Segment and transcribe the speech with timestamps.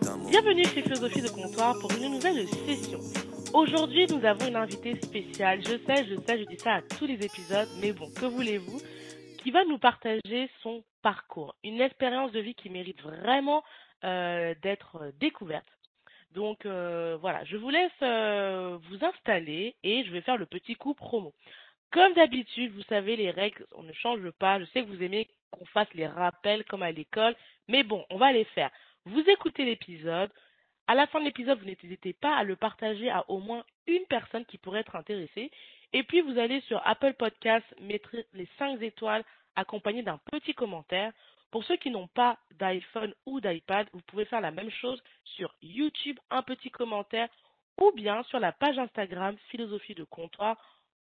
[0.00, 3.00] Bienvenue chez Philosophie de Comptoir pour une nouvelle session.
[3.52, 5.60] Aujourd'hui, nous avons une invitée spéciale.
[5.62, 8.80] Je sais, je sais, je dis ça à tous les épisodes, mais bon, que voulez-vous?
[9.38, 13.64] Qui va nous partager son parcours, une expérience de vie qui mérite vraiment
[14.04, 15.66] euh, d'être découverte.
[16.32, 20.74] Donc euh, voilà, je vous laisse euh, vous installer et je vais faire le petit
[20.74, 21.32] coup promo.
[21.90, 24.60] Comme d'habitude, vous savez, les règles, on ne change pas.
[24.60, 27.34] Je sais que vous aimez qu'on fasse les rappels comme à l'école,
[27.66, 28.70] mais bon, on va les faire.
[29.10, 30.30] Vous écoutez l'épisode.
[30.86, 34.04] À la fin de l'épisode, vous n'hésitez pas à le partager à au moins une
[34.04, 35.50] personne qui pourrait être intéressée.
[35.94, 39.24] Et puis, vous allez sur Apple Podcast, mettre les 5 étoiles
[39.56, 41.10] accompagnées d'un petit commentaire.
[41.50, 45.54] Pour ceux qui n'ont pas d'iPhone ou d'iPad, vous pouvez faire la même chose sur
[45.62, 47.30] YouTube, un petit commentaire,
[47.80, 50.58] ou bien sur la page Instagram Philosophie de Comptoir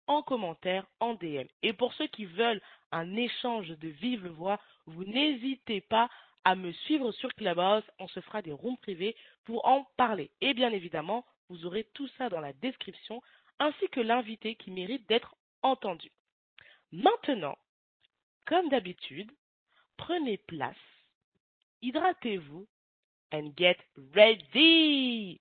[0.09, 1.47] en commentaire, en DM.
[1.63, 2.61] Et pour ceux qui veulent
[2.91, 6.11] un échange de vive voix, vous n'hésitez pas à
[6.55, 7.85] me suivre sur Clubhouse.
[7.99, 10.31] On se fera des rooms privés pour en parler.
[10.41, 13.23] Et bien évidemment, vous aurez tout ça dans la description,
[13.59, 16.11] ainsi que l'invité qui mérite d'être entendu.
[16.93, 17.57] Maintenant,
[18.47, 19.31] comme d'habitude,
[19.97, 20.77] prenez place,
[21.83, 22.67] hydratez-vous,
[23.33, 23.79] and get
[24.15, 25.41] ready.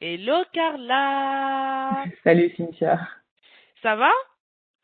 [0.00, 2.04] Hello Carla.
[2.24, 3.08] Salut Cynthia.
[3.82, 4.10] Ça va?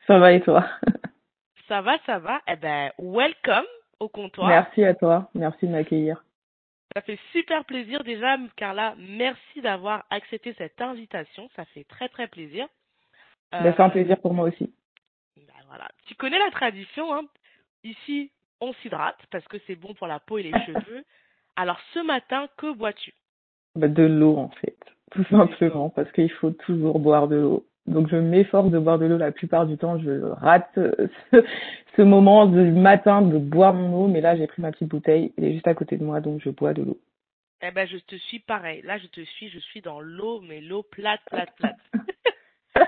[0.07, 0.67] Ça va et toi?
[1.67, 2.41] Ça va, ça va.
[2.47, 3.65] Eh ben, welcome
[4.03, 4.47] au comptoir.
[4.47, 5.29] Merci à toi.
[5.33, 6.23] Merci de m'accueillir.
[6.95, 8.95] Ça fait super plaisir déjà, Carla.
[8.99, 11.49] Merci d'avoir accepté cette invitation.
[11.55, 12.67] Ça fait très très plaisir.
[13.51, 14.71] Ben, c'est un euh, plaisir pour moi aussi.
[15.37, 15.87] Ben, voilà.
[16.05, 17.13] Tu connais la tradition.
[17.13, 17.23] Hein
[17.83, 18.31] Ici,
[18.61, 21.03] on s'hydrate parce que c'est bon pour la peau et les cheveux.
[21.55, 23.13] Alors ce matin, que bois-tu?
[23.75, 24.77] Ben, De l'eau en fait,
[25.11, 27.65] tout simplement, parce qu'il faut toujours boire de l'eau.
[27.85, 29.99] Donc je m'efforce de boire de l'eau la plupart du temps.
[29.99, 31.09] Je rate ce,
[31.97, 35.33] ce, moment du matin de boire mon eau, mais là j'ai pris ma petite bouteille,
[35.37, 36.97] elle est juste à côté de moi, donc je bois de l'eau.
[37.61, 38.81] Eh ben je te suis pareil.
[38.83, 41.77] Là je te suis, je suis dans l'eau, mais l'eau plate, plate, plate.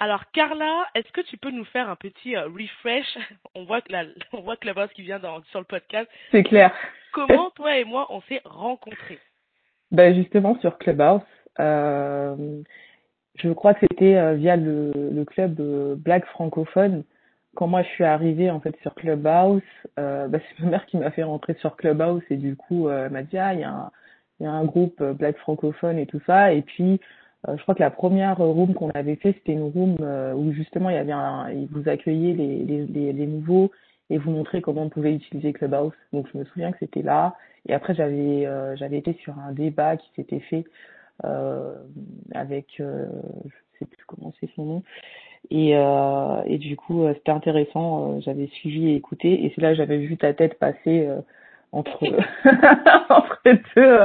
[0.00, 3.18] Alors Carla, est-ce que tu peux nous faire un petit euh, refresh?
[3.54, 6.10] On voit que la, on voit que la qui vient dans, sur le podcast.
[6.32, 6.72] C'est clair.
[7.12, 9.20] Comment toi et moi on s'est rencontrés?
[9.90, 11.20] Ben justement sur Clubhouse.
[11.60, 12.62] Euh,
[13.36, 17.02] je crois que c'était euh, via le, le club euh, Black francophone.
[17.54, 19.62] Quand moi je suis arrivée en fait sur Clubhouse,
[19.98, 23.10] euh, bah, c'est ma mère qui m'a fait rentrer sur Clubhouse et du coup elle
[23.10, 23.90] m'a dit ah il y a un
[24.40, 27.00] y a un groupe Black francophone et tout ça et puis
[27.46, 29.96] je crois que la première room qu'on avait fait c'était une room
[30.36, 33.70] où justement il y avait un vous accueillait les, les, les, nouveaux
[34.10, 35.92] et vous montrer comment on pouvait utiliser Clubhouse.
[36.12, 37.36] Donc je me souviens que c'était là.
[37.68, 43.06] Et après j'avais j'avais été sur un débat qui s'était fait euh, avec, euh,
[43.44, 44.82] je sais plus comment c'est son nom.
[45.50, 48.20] Et, euh, et du coup, c'était intéressant.
[48.20, 49.44] j'avais suivi et écouté.
[49.44, 51.08] Et c'est là que j'avais vu ta tête passer
[51.72, 51.98] entre
[53.10, 53.98] entre deux,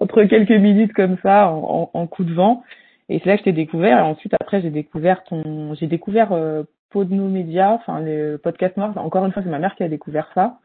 [0.00, 2.64] entre quelques minutes comme ça en, en, coup de vent.
[3.08, 3.98] Et c'est là que je t'ai découvert.
[3.98, 8.92] Et ensuite, après, j'ai découvert ton, j'ai découvert euh, Podno Media, enfin le podcast noir.
[8.96, 10.58] Encore une fois, c'est ma mère qui a découvert ça.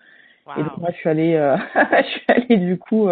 [0.57, 1.33] Et donc moi, je suis allée,
[1.75, 3.09] je suis allée du coup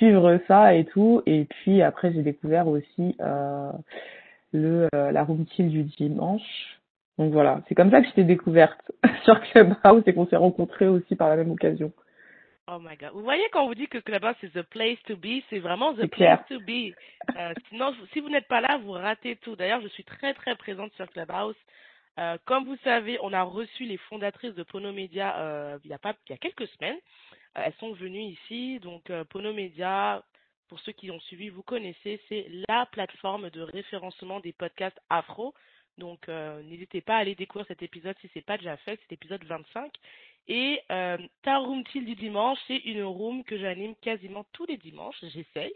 [0.00, 1.22] suivre ça et tout.
[1.26, 3.70] Et puis après, j'ai découvert aussi euh,
[4.52, 6.78] le euh, la room du dimanche.
[7.18, 8.80] Donc voilà, c'est comme ça que je t'ai découverte
[9.24, 11.92] sur Clubhouse et qu'on s'est rencontrés aussi par la même occasion.
[12.66, 13.10] Oh my god.
[13.12, 15.92] Vous voyez quand on vous dit que Clubhouse c'est the place to be, c'est vraiment
[15.92, 16.94] the place to be.
[17.36, 19.54] Euh, sinon, si vous n'êtes pas là, vous ratez tout.
[19.54, 21.56] D'ailleurs, je suis très très présente sur Clubhouse.
[22.18, 25.94] Euh, comme vous savez, on a reçu les fondatrices de Pono Media euh, il, y
[25.94, 26.98] a pas, il y a quelques semaines.
[27.56, 28.78] Euh, elles sont venues ici.
[28.80, 30.22] Donc, euh, Pono Media,
[30.68, 35.54] pour ceux qui ont suivi, vous connaissez, c'est la plateforme de référencement des podcasts afro.
[35.98, 38.98] Donc, euh, n'hésitez pas à aller découvrir cet épisode si ce n'est pas déjà fait,
[39.02, 39.92] c'est l'épisode 25.
[40.48, 44.78] Et euh, ta room till du dimanche, c'est une room que j'anime quasiment tous les
[44.78, 45.72] dimanches, j'essaye,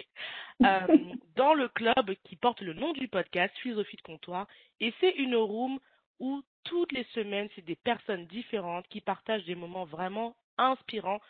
[0.65, 0.87] euh,
[1.37, 4.49] dans le club qui porte le nom du podcast, Philosophie de comptoir.
[4.81, 5.79] Et c'est une room
[6.19, 11.21] où toutes les semaines, c'est des personnes différentes qui partagent des moments vraiment inspirants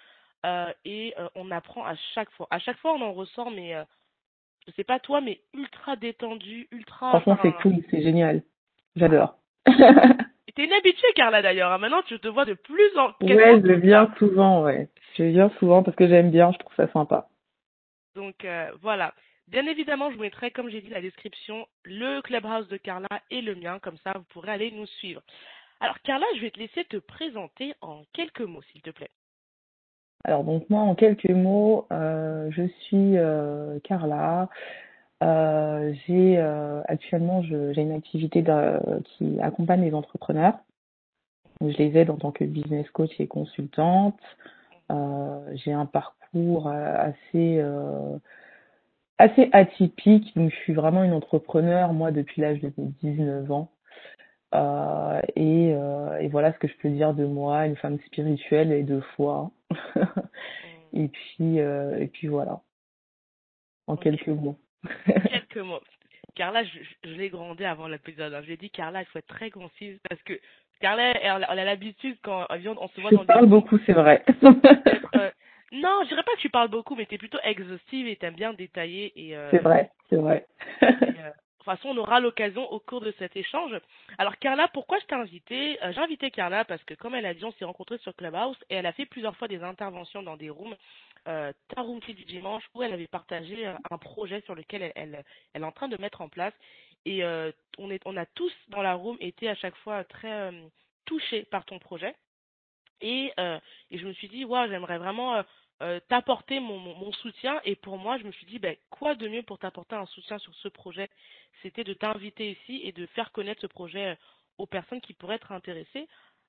[0.85, 2.46] et euh, on apprend à chaque fois.
[2.50, 3.85] À chaque fois, on en ressort, mais euh,
[4.67, 7.11] je sais pas toi, mais ultra détendu, ultra.
[7.11, 8.43] Franchement, c'est cool, c'est génial.
[8.96, 9.37] J'adore.
[9.67, 11.73] T'es une habituée, Carla, d'ailleurs.
[11.73, 11.79] Hein.
[11.79, 13.35] Maintenant, tu te vois de plus en plus.
[13.35, 14.88] Ouais, je viens souvent, ouais.
[15.17, 17.29] Je viens souvent parce que j'aime bien, je trouve ça sympa.
[18.14, 18.47] Donc,
[18.81, 19.14] voilà.
[19.49, 23.40] Bien évidemment, je vous mettrai, comme j'ai dit, la description, le clubhouse de Carla et
[23.40, 23.79] le mien.
[23.81, 25.23] Comme ça, vous pourrez aller nous suivre.
[25.81, 29.11] Alors, Carla, je vais te laisser te présenter en quelques mots, s'il te plaît.
[30.25, 34.49] Alors donc moi en quelques mots, euh, je suis euh, Carla.
[35.23, 36.38] Euh, j'ai
[36.88, 38.44] actuellement j'ai une activité
[39.05, 40.59] qui accompagne les entrepreneurs.
[41.61, 44.19] je les aide en tant que business coach et consultante.
[44.91, 47.62] J'ai un parcours assez
[49.19, 50.35] assez atypique.
[50.37, 53.71] Donc, je suis vraiment une entrepreneur, moi, depuis l'âge de 19 ans.
[55.37, 55.75] Et,
[56.31, 59.50] voilà ce que je peux dire de moi, une femme spirituelle et de foi.
[60.93, 62.61] Et puis euh, et puis voilà.
[63.87, 64.59] En quelques mots.
[65.06, 65.81] quelques mots.
[66.35, 68.32] Carla, je, je l'ai grandi avant l'épisode.
[68.35, 68.41] Hein.
[68.43, 70.38] Je lui ai dit, Carla, il faut être très concise parce que
[70.81, 74.25] Carla, elle, a l'habitude quand on se voit je dans parle beaucoup, c'est vrai.
[75.17, 75.31] Euh,
[75.71, 78.35] non, je dirais pas que tu parles beaucoup, mais tu es plutôt exhaustive et aimes
[78.35, 79.12] bien détailler.
[79.15, 79.37] et.
[79.53, 80.44] c'est vrai, c'est vrai.
[81.64, 83.72] De toute façon, on aura l'occasion au cours de cet échange.
[84.19, 87.32] Alors Carla, pourquoi je t'ai invité euh, J'ai invité Carla parce que, comme elle a
[87.32, 90.37] dit, on s'est rencontrés sur Clubhouse et elle a fait plusieurs fois des interventions dans
[90.37, 90.76] des rooms,
[91.26, 95.25] euh, ta room du dimanche, où elle avait partagé euh, un projet sur lequel elle,
[95.55, 96.52] est en train de mettre en place.
[97.06, 100.52] Et euh, on, est, a tous dans la room été à chaque fois très
[101.06, 102.14] touchés par ton projet.
[103.00, 103.32] Et,
[103.90, 105.43] et je me suis dit, waouh, j'aimerais vraiment
[105.82, 107.61] euh, t'apporter mon, mon, soutien.
[107.65, 110.38] Et pour moi, je me suis dit, ben, quoi de mieux pour t'apporter un soutien
[110.38, 111.11] sur ce projet?
[111.62, 114.15] C'était de t'inviter ici et de faire connaître ce projet euh,
[114.59, 116.06] aux personnes qui pourraient être intéressées.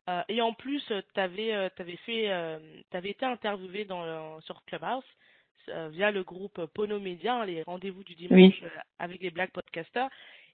[0.10, 2.32] Euh, et en plus, tu avais, avais, fait,
[2.92, 5.04] avais été interviewé dans, sur Clubhouse
[5.68, 8.62] via le groupe Pono Media, hein, les rendez-vous du dimanche
[9.00, 10.10] avec les Black Podcasters.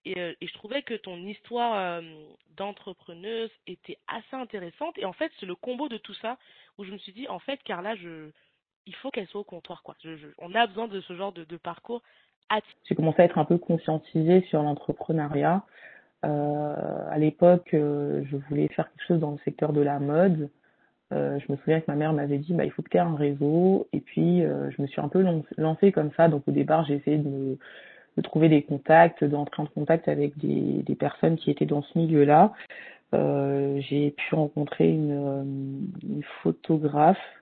[0.06, 2.02] Et, et, je trouvais que ton histoire
[2.56, 4.98] d'entrepreneuse était assez intéressante.
[4.98, 6.38] Et en fait, c'est le combo de tout ça
[6.78, 8.32] où je me suis dit, en fait, Carla, je,
[8.86, 9.84] il faut qu'elle soit au comptoir.
[9.84, 9.96] Quoi.
[10.40, 12.02] on a besoin de ce genre de, parcours.
[12.88, 15.64] J'ai commencé à être un peu conscientisée sur l'entrepreneuriat.
[16.26, 20.50] Euh, à l'époque, euh, je voulais faire quelque chose dans le secteur de la mode.
[21.14, 23.02] Euh, je me souviens que ma mère m'avait dit, bah, il faut que tu aies
[23.02, 23.88] un réseau.
[23.94, 25.26] Et puis, je me suis un peu
[25.58, 26.28] lancée comme ça.
[26.28, 27.58] Donc, au départ, j'ai essayé de,
[28.18, 31.98] de, trouver des contacts, d'entrer en contact avec des, des, personnes qui étaient dans ce
[31.98, 32.52] milieu-là.
[33.14, 37.41] j'ai pu rencontrer une, une photographe euh,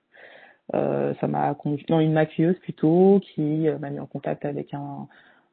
[0.74, 5.08] ça m'a conduit, non, une maquilleuse plutôt, qui euh, m'a mis en contact avec un,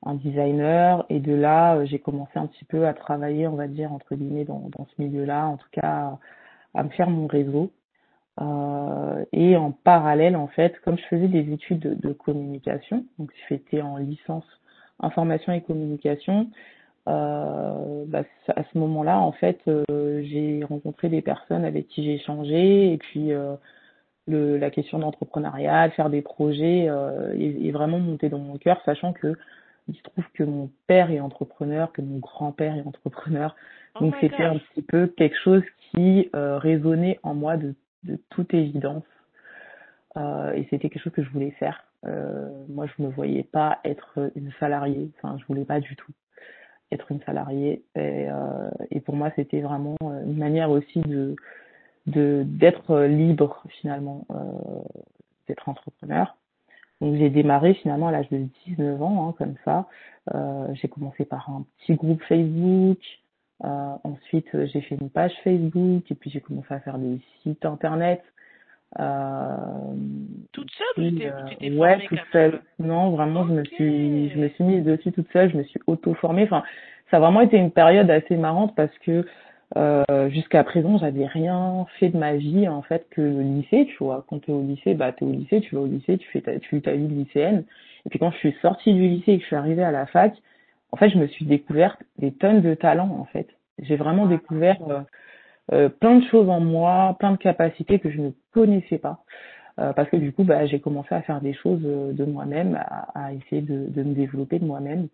[0.05, 1.05] un designer.
[1.11, 4.15] Et de là, euh, j'ai commencé un petit peu à travailler, on va dire, entre
[4.15, 6.19] guillemets, dans, dans ce milieu-là, en tout cas,
[6.75, 7.71] à, me faire mon réseau.
[8.41, 13.81] Euh, et en parallèle, en fait, comme je faisais des études de, communication, donc j'étais
[13.81, 14.45] en licence
[15.01, 16.49] information et communication,
[17.09, 22.15] euh, bah, à ce moment-là, en fait, euh, j'ai rencontré des personnes avec qui j'ai
[22.15, 23.55] échangé et puis euh,
[24.27, 28.81] le, la question d'entrepreneuriat, faire des projets euh, est, est, vraiment monté dans mon cœur,
[28.85, 29.37] sachant que
[29.89, 33.55] il se trouve que mon père est entrepreneur, que mon grand-père est entrepreneur.
[33.95, 38.19] Oh Donc c'était un petit peu quelque chose qui euh, résonnait en moi de, de
[38.31, 39.05] toute évidence.
[40.17, 41.85] Euh, et c'était quelque chose que je voulais faire.
[42.07, 45.11] Euh, moi, je me voyais pas être une salariée.
[45.17, 46.13] Enfin, je voulais pas du tout
[46.93, 47.83] être une salariée.
[47.97, 48.29] Et,
[48.93, 51.35] et pour moi, c'était vraiment une manière aussi de
[52.07, 54.35] de d'être libre finalement, euh,
[55.49, 56.37] d'être entrepreneur.
[57.01, 59.87] Donc j'ai démarré finalement à l'âge de 19 ans, hein, comme ça.
[60.35, 62.99] Euh, j'ai commencé par un petit groupe Facebook.
[63.65, 67.65] Euh, ensuite, j'ai fait une page Facebook et puis j'ai commencé à faire des sites
[67.65, 68.23] internet.
[68.99, 69.57] Euh,
[70.53, 72.61] toute seule ou tu euh, Ouais, toute seule.
[72.79, 75.51] Non, vraiment, je me suis, je me suis mise dessus toute seule.
[75.51, 76.45] Je me suis auto formée.
[76.45, 76.63] Enfin,
[77.11, 79.27] ça a vraiment été une période assez marrante parce que
[79.77, 83.97] euh, jusqu'à présent, j'avais rien fait de ma vie en fait que le lycée, tu
[84.05, 84.25] vois.
[84.29, 86.29] Quand tu es au lycée, bah tu es au lycée, tu vas au lycée, tu
[86.31, 87.65] fais ta, tu ta vie de lycéenne.
[88.05, 90.07] Et puis quand je suis sortie du lycée et que je suis arrivée à la
[90.07, 90.35] fac,
[90.93, 93.49] en fait, je me suis découverte des tonnes de talents en fait.
[93.81, 95.01] J'ai vraiment découvert euh,
[95.73, 99.25] euh, plein de choses en moi, plein de capacités que je ne connaissais pas.
[99.79, 103.27] Euh, parce que du coup, bah, j'ai commencé à faire des choses de moi-même, à,
[103.27, 105.09] à, essayer de, de me développer de moi-même.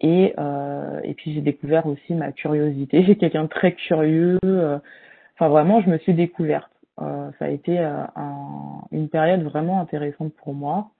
[0.00, 3.02] Et, euh, et puis j'ai découvert aussi ma curiosité.
[3.06, 4.38] J'ai quelqu'un de très curieux.
[4.44, 4.78] Euh,
[5.34, 6.70] enfin vraiment, je me suis découverte.
[7.00, 10.90] Euh, ça a été euh, un, une période vraiment intéressante pour moi.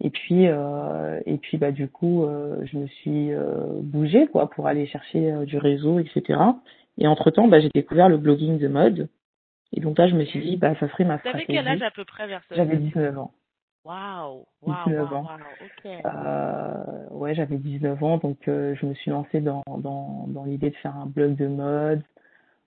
[0.00, 3.30] Et puis euh, et puis bah du coup, euh, je me suis
[3.82, 6.38] bougée quoi pour aller chercher du réseau, etc.
[6.98, 9.08] Et entre temps, bah, j'ai découvert le blogging de mode.
[9.72, 11.46] Et donc là, je me suis dit, bah ça serait ma stratégie.
[11.46, 13.32] T'avais quel âge à peu près vers J'avais 19 ans.
[13.86, 15.26] Waouh, wow, 19 ans.
[15.86, 20.70] Euh, ouais, j'avais 19 ans, donc euh, je me suis lancée dans, dans, dans l'idée
[20.70, 22.02] de faire un blog de mode.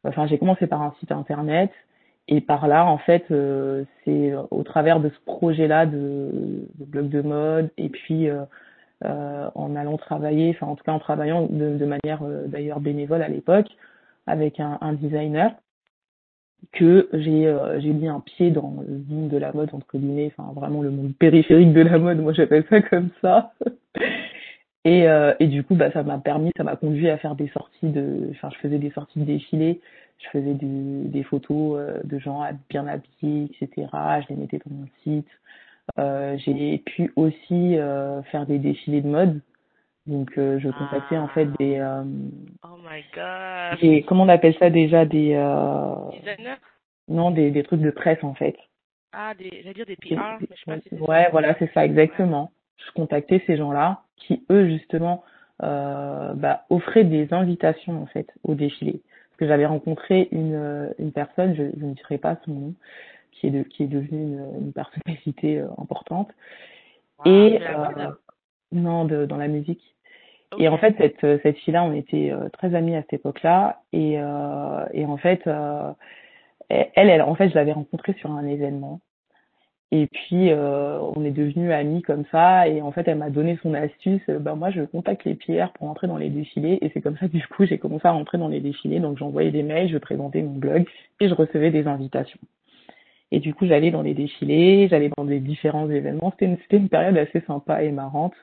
[0.06, 1.72] Enfin, j'ai commencé par un site internet
[2.30, 7.10] et par là, en fait, euh, c'est au travers de ce projet-là de, de, blog
[7.10, 8.46] de mode et puis euh,
[9.04, 13.24] euh, en allant travailler, enfin en tout cas en travaillant de, de manière d'ailleurs bénévole
[13.24, 13.68] à l'époque
[14.26, 15.52] avec un, un designer
[16.72, 20.52] que j'ai euh, mis un pied dans le monde de la mode entre guillemets enfin
[20.54, 23.54] vraiment le monde périphérique de la mode moi j'appelle ça comme ça
[24.86, 27.48] et euh, et du coup bah ça m'a permis ça m'a conduit à faire des
[27.50, 29.82] sorties de enfin je faisais des sorties de défilés
[30.20, 33.88] je faisais des photos euh, de gens bien habillés etc
[34.22, 35.28] je les mettais dans mon site
[36.46, 37.76] j'ai pu aussi
[38.32, 39.42] faire des défilés de mode.
[40.10, 41.80] Donc je contactais en fait des
[42.64, 43.80] Oh my god.
[43.80, 45.30] des comment on appelle ça déjà des
[46.14, 46.58] Designers?
[47.08, 48.56] non des des trucs de presse en fait.
[49.12, 51.72] Ah, des, j'allais dire des PR, mais je sais pas si c'est Ouais, voilà, c'est
[51.74, 52.52] ça, exactement.
[52.78, 55.24] Je contactais ces gens-là qui, eux, justement,
[55.64, 59.02] euh, bah, offraient des invitations, en fait, au défilé.
[59.30, 62.74] Parce que j'avais rencontré une, euh, une personne, je, je ne dirai pas son nom,
[63.32, 66.30] qui est, de, qui est devenue une, une personnalité euh, importante.
[67.26, 68.12] Wow, Et, euh,
[68.72, 69.96] non, de, dans la musique.
[70.58, 73.82] Et en fait, cette, euh, cette fille-là, on était euh, très amis à cette époque-là.
[73.94, 75.92] Et, euh, et en fait, euh,
[76.70, 79.00] elle, elle, en fait, je l'avais rencontrée sur un événement.
[79.92, 82.68] Et puis, euh, on est devenus amis comme ça.
[82.68, 84.22] Et en fait, elle m'a donné son astuce.
[84.30, 86.80] Euh, Ben, moi, je contacte les pierres pour entrer dans les défilés.
[86.82, 89.00] Et c'est comme ça, du coup, j'ai commencé à rentrer dans les défilés.
[89.00, 90.88] Donc, j'envoyais des mails, je présentais mon blog
[91.20, 92.40] et je recevais des invitations.
[93.32, 96.32] Et du coup, j'allais dans les défilés, j'allais dans des différents événements.
[96.32, 98.34] C'était une, c'était une période assez sympa et marrante.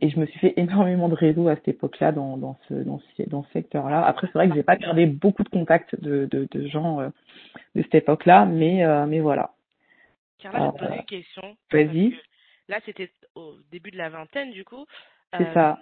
[0.00, 2.98] Et je me suis fait énormément de réseaux à cette époque-là dans, dans ce, dans
[2.98, 4.04] ce, dans ce secteur-là.
[4.04, 7.08] Après, c'est vrai que j'ai pas gardé beaucoup de contacts de, de, de gens euh,
[7.74, 9.54] de cette époque-là, mais, euh, mais voilà.
[10.38, 11.56] Carla, je te Euh, poser une question.
[11.72, 12.20] vas-y.
[12.68, 14.84] Là, c'était au début de la vingtaine, du coup.
[15.32, 15.78] C'est Euh, ça.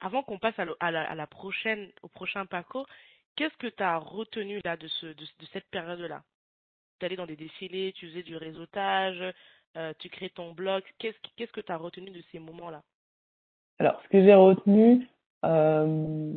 [0.00, 2.86] Avant qu'on passe à, la- à la, à la prochaine, au prochain parcours,
[3.36, 6.22] qu'est-ce que tu as retenu là de, ce, de, de cette période-là?
[7.00, 9.22] Tu allais dans des défilés, tu faisais du réseautage,
[9.76, 10.82] euh, tu crées ton blog.
[10.98, 12.82] Qu'est-ce qu'est-ce que tu as retenu de ces moments-là?
[13.78, 15.06] Alors, ce que j'ai retenu,
[15.44, 16.32] euh,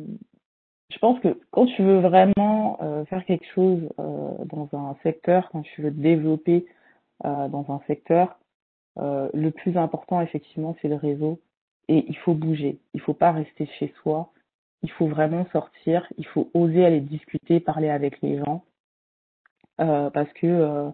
[0.92, 5.62] je pense que quand tu veux vraiment euh, faire quelque chose dans un secteur, quand
[5.62, 6.66] tu veux te développer
[7.24, 8.36] dans un secteur,
[8.96, 11.40] le plus important, effectivement, c'est le réseau.
[11.88, 12.78] Et il faut bouger.
[12.94, 14.32] Il faut pas rester chez soi.
[14.82, 16.06] Il faut vraiment sortir.
[16.18, 18.64] Il faut oser aller discuter, parler avec les gens.
[19.76, 20.92] Parce que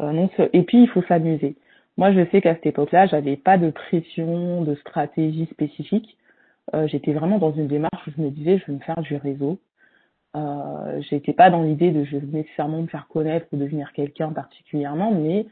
[0.00, 1.56] non, et puis il faut s'amuser.
[1.98, 6.16] Moi, je sais qu'à cette époque-là, j'avais pas de pression, de stratégie spécifique.
[6.74, 9.16] Euh, j'étais vraiment dans une démarche où je me disais, je vais me faire du
[9.16, 9.58] réseau.
[10.36, 14.28] Euh, j'étais pas dans l'idée de je veux nécessairement me faire connaître ou devenir quelqu'un
[14.30, 15.46] particulièrement, mais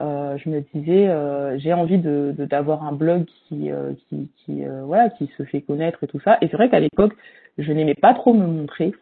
[0.00, 4.30] euh, je me disais, euh, j'ai envie de de- d'avoir un blog qui euh, qui
[4.38, 6.38] qui euh, voilà qui se fait connaître et tout ça.
[6.40, 7.12] Et c'est vrai qu'à l'époque,
[7.58, 8.92] je n'aimais pas trop me montrer.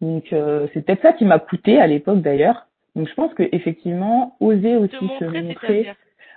[0.00, 2.66] Donc euh, c'est peut-être ça qui m'a coûté à l'époque d'ailleurs.
[2.96, 5.84] Donc je pense que effectivement oser aussi se montrer,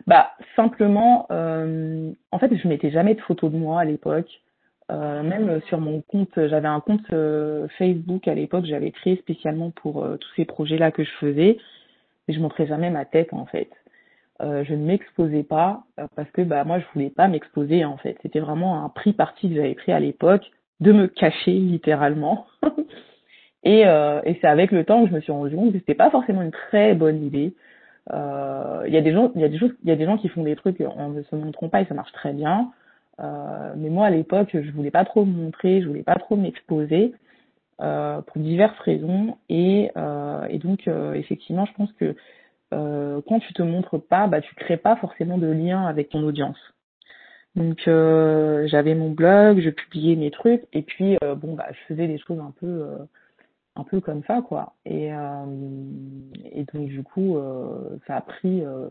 [0.08, 4.30] bah simplement euh, en fait je mettais jamais de photos de moi à l'époque.
[4.92, 9.72] Euh, même sur mon compte, j'avais un compte euh, Facebook à l'époque, j'avais créé spécialement
[9.72, 11.58] pour euh, tous ces projets-là que je faisais,
[12.28, 13.70] mais je montrais jamais ma tête en fait.
[14.44, 15.84] Euh, je ne m'exposais pas
[16.16, 18.18] parce que bah moi je voulais pas m'exposer en fait.
[18.22, 22.46] C'était vraiment un prix parti que j'avais pris à l'époque de me cacher littéralement.
[23.64, 26.12] et et c'est avec le temps que je me suis rendu compte que c'était pas
[26.12, 27.56] forcément une très bonne idée.
[28.14, 30.18] Euh, Il y a des gens, y a des choses, il y a des gens
[30.18, 32.72] qui font des trucs en ne se montrant pas et ça marche très bien.
[33.20, 36.36] Euh, mais moi à l'époque je voulais pas trop me montrer, je voulais pas trop
[36.36, 37.14] m'exposer
[37.82, 39.92] euh, pour diverses raisons et
[40.50, 42.16] et donc effectivement je pense que
[42.72, 46.60] quand tu te montres pas, bah tu crées pas forcément de lien avec ton audience.
[47.56, 52.20] Donc j'avais mon blog, je publiais mes trucs et puis bon bah je faisais des
[52.20, 52.98] choses un peu
[53.76, 54.74] un peu comme ça quoi.
[54.86, 55.46] Et euh,
[56.52, 58.88] et donc du coup euh, ça a pris euh,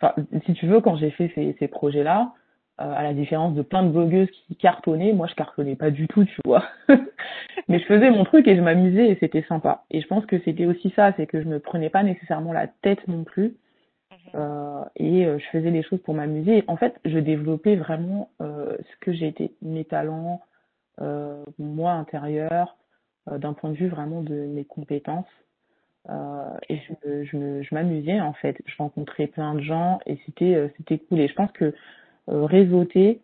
[0.00, 0.14] enfin
[0.46, 2.32] si tu veux quand j'ai fait ces ces projets là
[2.80, 6.08] euh, à la différence de plein de blogueuses qui cartonnaient, moi je cartonnais pas du
[6.08, 6.64] tout, tu vois.
[7.68, 9.84] Mais je faisais mon truc et je m'amusais et c'était sympa.
[9.90, 12.66] Et je pense que c'était aussi ça, c'est que je me prenais pas nécessairement la
[12.66, 13.56] tête non plus.
[14.10, 14.16] Mhm.
[14.34, 16.64] Euh, et je faisais les choses pour m'amuser.
[16.66, 20.40] En fait, je développais vraiment euh, ce que été, mes talents,
[21.02, 22.76] euh, moi intérieur,
[23.30, 25.26] d'un point de vue vraiment de mes compétences.
[26.10, 28.56] Euh, et je, je, je m'amusais en fait.
[28.66, 31.20] Je rencontrais plein de gens et c'était euh, c'était cool.
[31.20, 31.74] Et je pense que
[32.28, 33.20] euh, réseauter,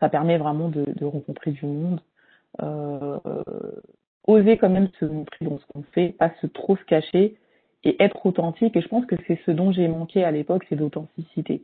[0.00, 2.00] ça permet vraiment de, de rencontrer du monde.
[2.62, 3.18] Euh,
[4.26, 7.36] oser quand même se montrer dans ce qu'on fait, pas se trop se cacher
[7.84, 8.76] et être authentique.
[8.76, 11.62] Et je pense que c'est ce dont j'ai manqué à l'époque, c'est d'authenticité.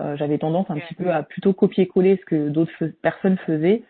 [0.00, 3.82] Euh, J'avais tendance un petit peu à plutôt copier-coller ce que d'autres personnes faisaient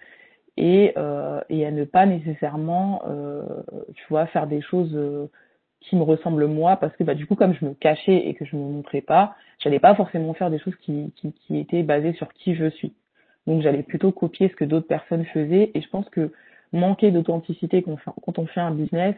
[0.56, 3.42] et, euh, et à ne pas nécessairement, euh,
[3.94, 5.28] tu vois, faire des choses euh,
[5.80, 8.44] qui me ressemblent moi, parce que bah, du coup, comme je me cachais et que
[8.44, 12.12] je me montrais pas, j'allais pas forcément faire des choses qui, qui, qui étaient basées
[12.14, 12.94] sur qui je suis.
[13.46, 16.32] Donc j'allais plutôt copier ce que d'autres personnes faisaient, et je pense que
[16.72, 19.14] manquer d'authenticité quand on fait- un business,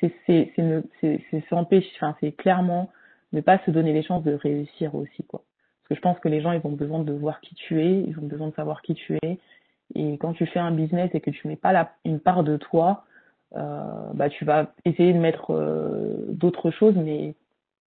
[0.00, 2.90] c'est c'est c'est ne- c'est c'est s'empêcher, enfin c'est clairement
[3.32, 5.42] ne pas se donner les chances de réussir aussi quoi.
[5.82, 8.00] Parce que je pense que les gens ils ont besoin de voir qui tu es,
[8.06, 9.38] ils ont besoin de savoir qui tu es,
[9.94, 13.04] et quand tu fais un business et que tu mets pas une part de toi,
[13.54, 17.36] euh, bah tu vas essayer de mettre euh, d'autres choses, mais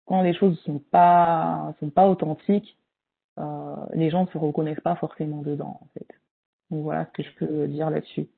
[0.06, 2.78] quand les choses sont pas sont pas authentiques,
[3.38, 5.80] euh, les gens ne se reconnaissent pas forcément dedans.
[6.70, 8.28] Donc voilà ce que je peux dire là-dessus.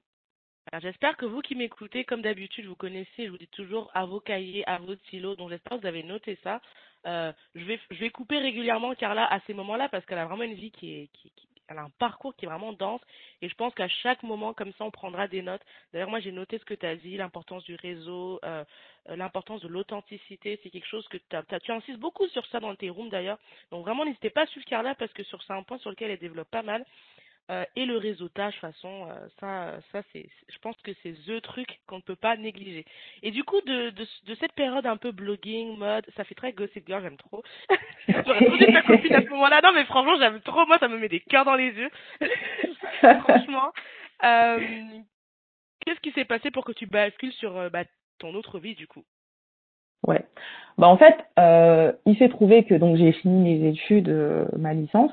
[0.81, 4.21] J'espère que vous qui m'écoutez, comme d'habitude, vous connaissez, je vous dis toujours à vos
[4.21, 6.61] cahiers, à vos stylos, donc j'espère que vous avez noté ça.
[7.05, 10.55] Je, vais, je vais couper régulièrement Carla à ces moments-là parce qu'elle a vraiment une
[10.55, 11.33] vie qui est, qui,
[11.71, 13.01] elle a un parcours qui est vraiment dense
[13.41, 15.63] et je pense qu'à chaque moment comme ça on prendra des notes.
[15.93, 18.65] D'ailleurs moi j'ai noté ce que tu as dit, l'importance du réseau, euh,
[19.09, 22.75] l'importance de l'authenticité, c'est quelque chose que as, as, tu insistes beaucoup sur ça dans
[22.75, 23.39] tes rooms d'ailleurs.
[23.71, 26.11] Donc vraiment n'hésitez pas à suivre Carla parce que sur c'est un point sur lequel
[26.11, 26.85] elle développe pas mal.
[27.51, 31.43] Euh, et le réseautage, de façon, euh, ça, ça c'est, je pense que c'est the
[31.43, 32.85] truc qu'on ne peut pas négliger.
[33.25, 36.53] Et du coup, de, de, de, cette période un peu blogging, mode, ça fait très
[36.53, 37.43] Gossip Girl, j'aime trop.
[38.09, 39.61] J'aurais trop ta copine à ce moment-là.
[39.65, 40.65] Non, mais franchement, j'aime trop.
[40.67, 41.91] Moi, ça me met des cœurs dans les yeux.
[43.25, 43.73] franchement.
[44.23, 44.59] Euh,
[45.81, 47.83] qu'est-ce qui s'est passé pour que tu bascules sur euh, bah,
[48.19, 49.03] ton autre vie, du coup?
[50.07, 50.25] Ouais.
[50.79, 54.09] Bah en fait, euh, il s'est trouvé que donc j'ai fini mes études,
[54.57, 55.13] ma licence.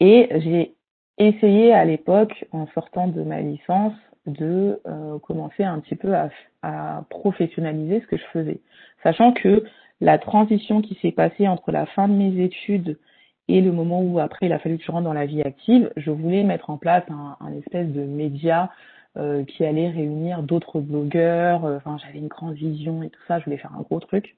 [0.00, 0.74] Et j'ai
[1.18, 3.94] essayé à l'époque, en sortant de ma licence,
[4.26, 6.30] de euh, commencer un petit peu à,
[6.62, 8.60] à, professionnaliser ce que je faisais.
[9.02, 9.64] Sachant que
[10.00, 12.98] la transition qui s'est passée entre la fin de mes études
[13.48, 15.92] et le moment où après il a fallu que je rentre dans la vie active,
[15.96, 18.70] je voulais mettre en place un, un espèce de média
[19.16, 21.64] euh, qui allait réunir d'autres blogueurs.
[21.64, 23.38] Euh, enfin, j'avais une grande vision et tout ça.
[23.38, 24.36] Je voulais faire un gros truc.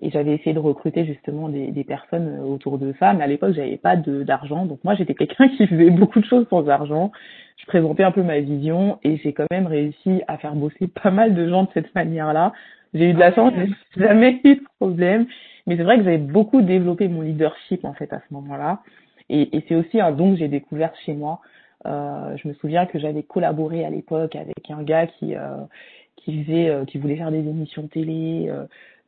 [0.00, 3.26] Et j'avais essayé de recruter justement des, des, personnes euh, autour de ça, mais à
[3.26, 7.12] l'époque j'avais pas d'argent, donc moi j'étais quelqu'un qui faisait beaucoup de choses sans argent.
[7.58, 11.10] Je présentais un peu ma vision et j'ai quand même réussi à faire bosser pas
[11.10, 12.52] mal de gens de cette manière-là.
[12.94, 15.26] J'ai eu de la chance, j'ai jamais eu de problème,
[15.66, 18.80] mais c'est vrai que j'avais beaucoup développé mon leadership en fait à ce moment-là,
[19.28, 21.40] et, et c'est aussi un don que j'ai découvert chez moi.
[21.86, 25.56] Euh, je me souviens que j'avais collaboré à l'époque avec un gars qui euh,
[26.16, 28.50] qui faisait, euh, qui voulait faire des émissions télé.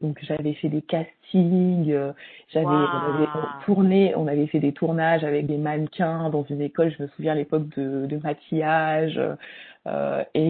[0.05, 2.13] Donc j'avais fait des castings, euh,
[2.53, 2.73] j'avais wow.
[2.73, 3.29] on avait
[3.65, 7.33] tourné, on avait fait des tournages avec des mannequins dans une école, je me souviens
[7.33, 9.19] à l'époque de, de maquillage.
[9.87, 10.49] Euh, et,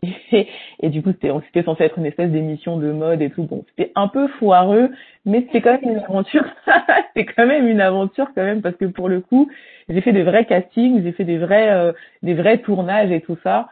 [0.81, 3.45] et du coup c'était c'était censé être une espèce d'émission de mode et tout.
[3.45, 4.91] Bon, c'était un peu foireux,
[5.25, 6.45] mais c'était quand même une aventure.
[7.15, 9.49] c'était quand même une aventure quand même parce que pour le coup,
[9.89, 11.93] j'ai fait des vrais castings, j'ai fait des vrais euh,
[12.25, 13.69] des vrais tournages et tout ça.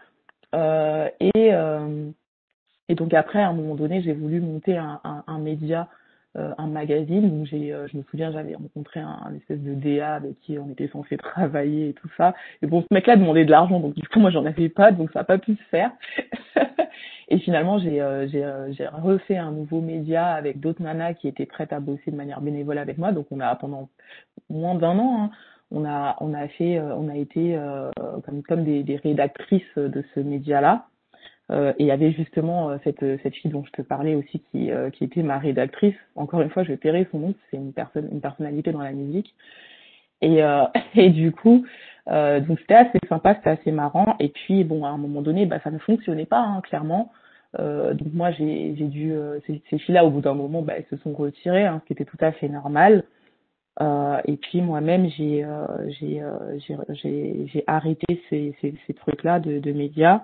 [0.54, 1.52] Euh, et
[2.92, 5.88] et donc après, à un moment donné, j'ai voulu monter un, un, un média,
[6.36, 7.26] euh, un magazine.
[7.26, 10.58] Donc j'ai, euh, je me souviens, j'avais rencontré un, un, espèce de DA avec qui
[10.58, 12.34] on était censé travailler et tout ça.
[12.60, 15.10] Et bon, ce mec-là demandait de l'argent, donc du coup moi j'en avais pas, donc
[15.12, 15.90] ça n'a pas pu se faire.
[17.28, 21.28] et finalement, j'ai, euh, j'ai, euh, j'ai refait un nouveau média avec d'autres nanas qui
[21.28, 23.12] étaient prêtes à bosser de manière bénévole avec moi.
[23.12, 23.88] Donc on a pendant
[24.50, 25.22] moins d'un an.
[25.22, 25.30] Hein,
[25.70, 27.58] on a on a fait euh, on a été
[28.26, 30.91] comme comme des, des rédactrices de ce média là euh,
[31.50, 34.70] et il y avait justement euh, cette, cette fille dont je te parlais aussi qui,
[34.70, 35.94] euh, qui était ma rédactrice.
[36.16, 38.92] Encore une fois, je vais tairai son nom, c'est une personne, une personnalité dans la
[38.92, 39.34] musique.
[40.22, 41.66] Et, euh, et du coup,
[42.08, 44.16] euh, c'était assez sympa, c'était assez marrant.
[44.20, 47.12] Et puis bon, à un moment donné, bah ça ne fonctionnait pas hein, clairement.
[47.60, 49.12] Euh, donc moi j'ai j'ai dû
[49.46, 52.06] ces, filles-là au bout d'un moment, bah, elles se sont retirées, hein, ce qui était
[52.06, 53.04] tout à fait normal.
[53.80, 55.46] Euh, et puis moi-même j'ai
[56.00, 56.22] j'ai
[57.46, 60.22] j'ai arrêté ces ces, trucs-là de médias.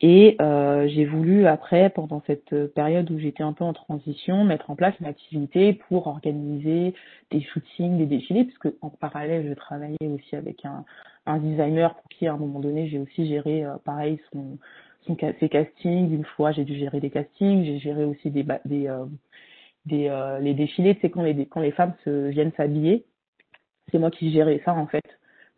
[0.00, 4.70] Et euh, j'ai voulu après, pendant cette période où j'étais un peu en transition, mettre
[4.70, 6.94] en place une activité pour organiser
[7.32, 10.84] des shootings, des défilés, puisque en parallèle, je travaillais aussi avec un,
[11.26, 14.58] un designer pour qui, à un moment donné, j'ai aussi géré, euh, pareil, son,
[15.04, 16.12] son, ses castings.
[16.14, 19.04] Une fois, j'ai dû gérer des castings, j'ai géré aussi des, des, euh,
[19.86, 23.04] des euh, les défilés, tu quand les, quand les femmes se, viennent s'habiller,
[23.90, 25.04] c'est moi qui gérais ça, en fait.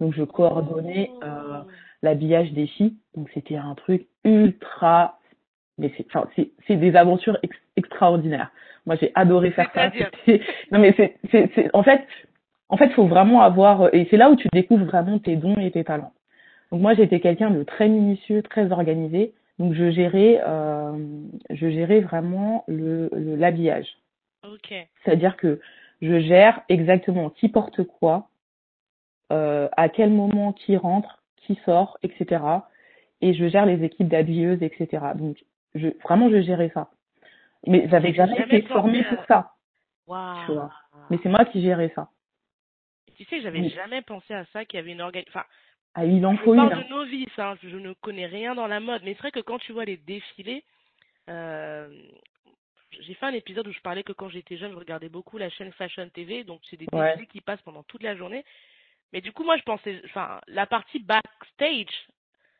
[0.01, 1.11] Donc, je coordonnais...
[1.23, 1.61] Euh,
[2.03, 2.97] l'habillage des filles.
[3.15, 5.19] Donc c'était un truc ultra,
[5.79, 8.51] mais c'est, enfin, c'est, c'est des aventures ex- extraordinaires.
[8.87, 9.91] Moi j'ai adoré faire ça.
[10.73, 12.07] Non mais c'est, c'est, c'est, en fait,
[12.69, 15.71] en fait, faut vraiment avoir, et c'est là où tu découvres vraiment tes dons et
[15.71, 16.13] tes talents.
[16.71, 19.35] Donc moi j'étais quelqu'un de très minutieux, très organisé.
[19.59, 20.93] Donc je gérais, euh,
[21.51, 23.89] je gérais vraiment le, le l'habillage.
[24.45, 24.73] Ok.
[25.05, 25.61] C'est-à-dire que
[26.01, 28.29] je gère exactement qui porte quoi,
[29.33, 32.43] euh, à quel moment qui rentre, qui sort, etc.
[33.21, 35.05] Et je gère les équipes d'habilleuses, etc.
[35.15, 35.37] Donc,
[35.75, 36.91] je, vraiment, je gérais ça.
[37.67, 39.53] Mais j'avais jamais, jamais été formée pour ça.
[40.07, 40.47] Wow.
[40.47, 40.71] Tu vois.
[41.11, 42.09] Mais c'est moi qui gérais ça.
[43.17, 43.69] Tu sais, j'avais oui.
[43.71, 45.39] jamais pensé à ça, qu'il y avait une organisation.
[45.39, 45.47] Enfin,
[45.95, 46.69] ah, il en faut je une.
[46.69, 47.57] parle de novice, hein.
[47.63, 49.03] je ne connais rien dans la mode.
[49.05, 50.65] Mais c'est vrai que quand tu vois les défilés,
[51.29, 51.89] euh,
[53.01, 55.51] j'ai fait un épisode où je parlais que quand j'étais jeune, je regardais beaucoup la
[55.51, 56.45] chaîne Fashion TV.
[56.45, 57.27] Donc, c'est des défilés ouais.
[57.27, 58.45] qui passent pendant toute la journée.
[59.13, 62.07] Mais du coup, moi, je pensais, enfin, la partie backstage,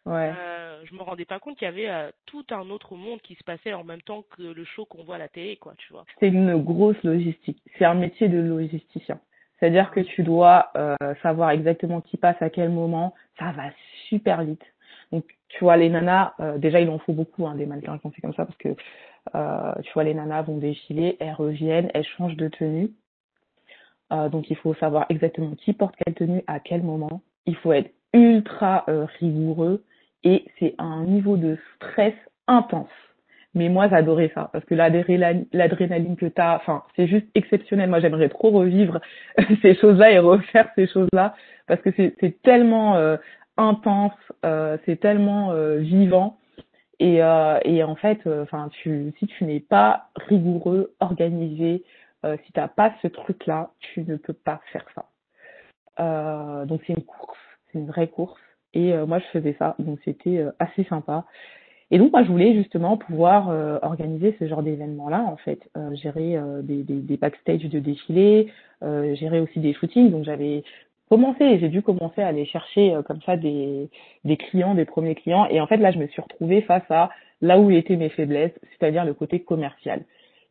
[0.07, 0.33] Ouais.
[0.39, 3.35] Euh, je me rendais pas compte qu'il y avait euh, tout un autre monde qui
[3.35, 5.93] se passait en même temps que le show qu'on voit à la télé, quoi, tu
[5.93, 6.05] vois.
[6.19, 7.63] C'est une grosse logistique.
[7.79, 9.21] C'est un métier de logisticien.
[9.59, 13.15] C'est-à-dire que tu dois euh, savoir exactement qui passe à quel moment.
[13.39, 13.65] Ça va
[14.09, 14.65] super vite.
[15.13, 18.07] Donc, tu vois, les nanas, euh, déjà, il en faut beaucoup, hein, des mannequins qui
[18.07, 18.75] ont fait comme ça, parce que,
[19.35, 22.91] euh, tu vois, les nanas vont défiler, elles reviennent, elles changent de tenue.
[24.13, 27.21] Euh, donc, il faut savoir exactement qui porte quelle tenue à quel moment.
[27.47, 29.85] Il faut être ultra euh, rigoureux
[30.25, 32.15] et c'est un niveau de stress
[32.47, 32.89] intense.
[33.55, 37.91] Mais moi, j'adorais ça parce que l'adrénaline que tu as, enfin, c'est juste exceptionnel.
[37.91, 39.01] Moi, j'aimerais trop revivre
[39.63, 41.35] ces choses-là et refaire ces choses-là
[41.67, 43.17] parce que c'est tellement euh,
[43.57, 44.13] intense,
[44.45, 46.39] euh, c'est tellement euh, vivant.
[46.99, 51.85] Et, euh, et en fait, euh, enfin, tu, si tu n'es pas rigoureux, organisé,
[52.45, 55.07] si t'as pas ce truc-là, tu ne peux pas faire ça.
[56.67, 57.39] donc c'est une course,
[57.73, 58.41] c'est une vraie course.
[58.73, 61.25] Et moi, je faisais ça, donc c'était assez sympa.
[61.91, 65.95] Et donc moi je voulais justement pouvoir euh, organiser ce genre d'événements-là en fait, euh,
[65.97, 68.53] gérer euh, des, des, des, backstage de défilés,
[69.15, 70.11] gérer aussi des shootings.
[70.11, 70.63] Donc j'avais
[71.11, 73.91] commencé, j'ai dû commencer à aller chercher comme ça des,
[74.25, 75.47] des clients, des premiers clients.
[75.51, 78.59] Et en fait là je me suis retrouvée face à là où étaient mes faiblesses,
[78.71, 80.05] c'est-à-dire le côté commercial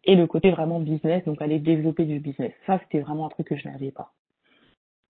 [0.04, 2.52] et le côté vraiment business, donc aller développer du business.
[2.68, 4.12] Ça c'était vraiment un truc que je n'avais pas.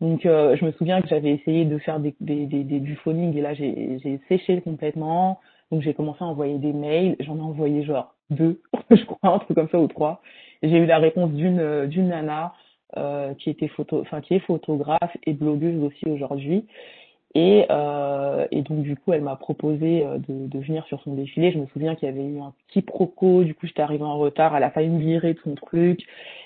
[0.01, 2.95] Donc euh, je me souviens que j'avais essayé de faire des, des, des, des du
[2.97, 5.39] phoning et là j'ai séché complètement.
[5.71, 9.39] Donc j'ai commencé à envoyer des mails, j'en ai envoyé genre deux, je crois, un
[9.39, 10.21] truc comme ça ou trois.
[10.63, 12.53] J'ai eu la réponse d'une euh, d'une nana
[12.97, 16.65] euh, qui était photo, enfin qui est photographe et blogueuse aussi aujourd'hui.
[17.35, 21.13] Et, euh, et donc du coup, elle m'a proposé euh, de, de venir sur son
[21.13, 21.51] défilé.
[21.51, 23.43] Je me souviens qu'il y avait eu un petit proco.
[23.43, 24.55] Du coup, j'étais arrivée en retard.
[24.55, 26.01] Elle a failli me virer de son truc.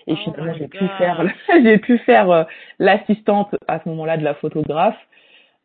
[0.07, 1.25] Et oh finalement, j'ai pu faire,
[1.63, 2.47] j'ai pu faire
[2.79, 4.97] l'assistante à ce moment-là de la photographe.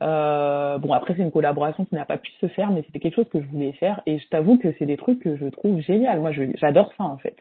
[0.02, 3.16] Euh, bon, après, c'est une collaboration qui n'a pas pu se faire, mais c'était quelque
[3.16, 4.00] chose que je voulais faire.
[4.06, 6.20] Et je t'avoue que c'est des trucs que je trouve génial.
[6.20, 7.36] Moi, j'adore ça, en fait.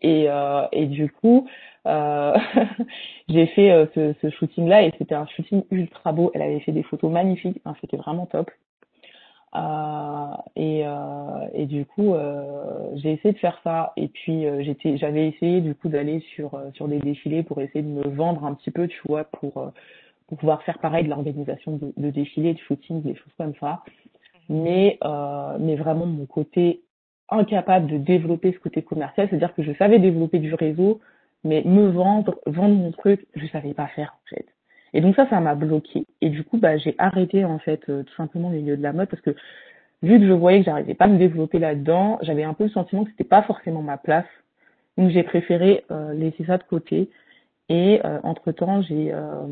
[0.00, 1.46] Et, euh, et du coup,
[1.86, 2.36] euh,
[3.28, 6.30] j'ai fait euh, ce, ce shooting-là et c'était un shooting ultra beau.
[6.34, 7.60] Elle avait fait des photos magnifiques.
[7.64, 8.50] Enfin, c'était vraiment top.
[9.54, 10.84] Euh, et,
[11.52, 12.14] et du coup,
[12.94, 13.92] j'ai essayé de faire ça.
[13.96, 17.88] Et puis, j'étais, j'avais essayé du coup d'aller sur sur des défilés pour essayer de
[17.88, 19.72] me vendre un petit peu, tu vois, pour
[20.32, 23.82] pour pouvoir faire pareil de l'organisation de, de, défilés, de shooting, des choses comme ça.
[24.48, 26.80] Mais, euh, mais vraiment mon côté
[27.28, 31.00] incapable de développer ce côté commercial, c'est-à-dire que je savais développer du réseau,
[31.44, 34.46] mais me vendre, vendre mon truc, je savais pas faire en fait.
[34.94, 36.06] Et donc ça, ça m'a bloqué.
[36.20, 38.92] Et du coup, bah, j'ai arrêté en fait euh, tout simplement le milieu de la
[38.92, 39.34] mode parce que
[40.02, 42.70] vu que je voyais que j'arrivais pas à me développer là-dedans, j'avais un peu le
[42.70, 44.26] sentiment que c'était pas forcément ma place.
[44.98, 47.10] Donc j'ai préféré euh, laisser ça de côté.
[47.68, 49.46] Et euh, entre temps, j'ai euh,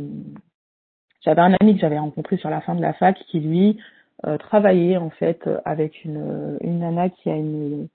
[1.23, 3.79] j'avais un ami que j'avais rencontré sur la fin de la fac qui lui
[4.27, 7.89] euh, travaillait en fait avec une, une nana qui a une,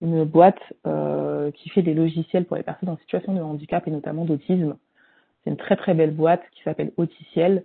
[0.00, 3.90] une boîte euh, qui fait des logiciels pour les personnes en situation de handicap et
[3.90, 4.76] notamment d'autisme.
[5.42, 7.64] C'est une très très belle boîte qui s'appelle Auticiel.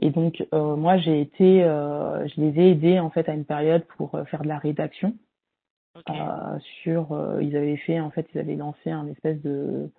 [0.00, 3.44] Et donc euh, moi j'ai été, euh, je les ai aidés en fait à une
[3.44, 5.14] période pour euh, faire de la rédaction.
[5.94, 6.18] Okay.
[6.18, 9.90] Euh, sur, ils avaient fait en fait, ils avaient lancé un espèce de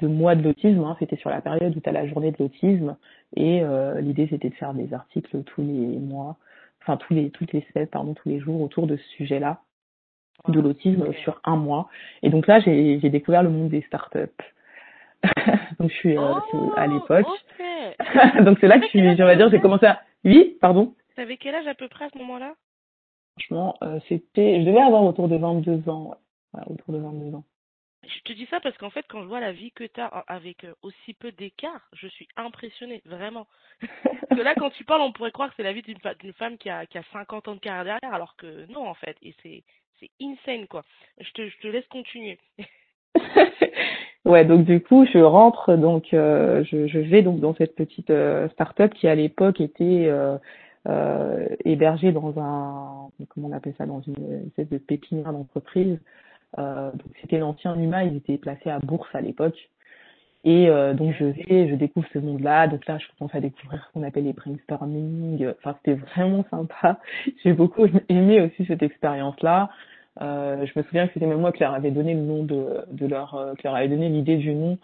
[0.00, 0.80] de mois de l'autisme.
[0.84, 0.96] Hein.
[0.98, 2.96] C'était sur la période où tu as la journée de l'autisme.
[3.36, 6.36] Et euh, l'idée, c'était de faire des articles tous les mois,
[6.82, 9.60] enfin tous les toutes les semaines, pardon, tous les jours autour de ce sujet-là,
[10.48, 11.88] de l'autisme sur un mois.
[12.22, 14.42] Et donc là, j'ai découvert le monde des startups.
[15.78, 17.26] donc je suis euh, oh, à l'époque.
[17.54, 18.42] Okay.
[18.44, 20.02] donc c'est là que je on va dire, j'ai commencé à.
[20.24, 20.94] Oui, pardon?
[21.16, 22.54] T'avais quel âge à peu près à ce moment-là?
[23.38, 26.14] Franchement, euh, c'était, je devais avoir autour de 22 ans.
[26.52, 27.44] Ouais, autour de 22 ans.
[28.06, 30.06] Je te dis ça parce qu'en fait, quand je vois la vie que tu as
[30.06, 33.46] avec aussi peu d'écart, je suis impressionnée, vraiment.
[34.04, 36.58] parce que là, quand tu parles, on pourrait croire que c'est la vie d'une femme
[36.58, 39.16] qui a, qui a 50 ans de carrière derrière, alors que non, en fait.
[39.22, 39.64] Et c'est
[40.20, 40.84] insane, quoi.
[41.18, 42.38] Je te, laisse continuer.
[44.24, 48.48] ouais, donc du coup, je rentre, donc euh, je, vais donc dans cette petite euh,
[48.50, 50.36] start-up qui à l'époque était euh,
[50.88, 55.98] euh, hébergée dans un, comment on appelle ça, dans une espèce de pépinière d'entreprise.
[56.56, 59.70] Donc c'était l'ancien Numa, ils étaient placés à Bourse à l'époque.
[60.44, 62.68] Et euh, donc je vais, je découvre ce monde-là.
[62.68, 65.48] Donc là, je commence à découvrir ce qu'on appelle les brainstorming.
[65.58, 66.98] Enfin, c'était vraiment sympa.
[67.44, 69.70] J'ai beaucoup aimé aussi cette expérience-là.
[70.20, 73.06] Euh, je me souviens que c'était même moi qui leur avais donné le nom de,
[73.06, 74.78] leur, euh, qui leur avait donné l'idée du nom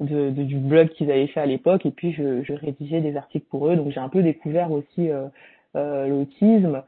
[0.00, 1.86] du blog qu'ils avaient fait à l'époque.
[1.86, 3.76] Et puis je, je rédigeais des articles pour eux.
[3.76, 5.26] Donc j'ai un peu découvert aussi euh,
[5.76, 6.82] euh, l'autisme.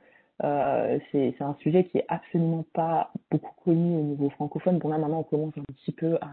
[0.44, 4.78] Euh, c'est un sujet qui est absolument pas beaucoup connu au niveau francophone.
[4.78, 6.28] Bon là maintenant on commence un petit peu à,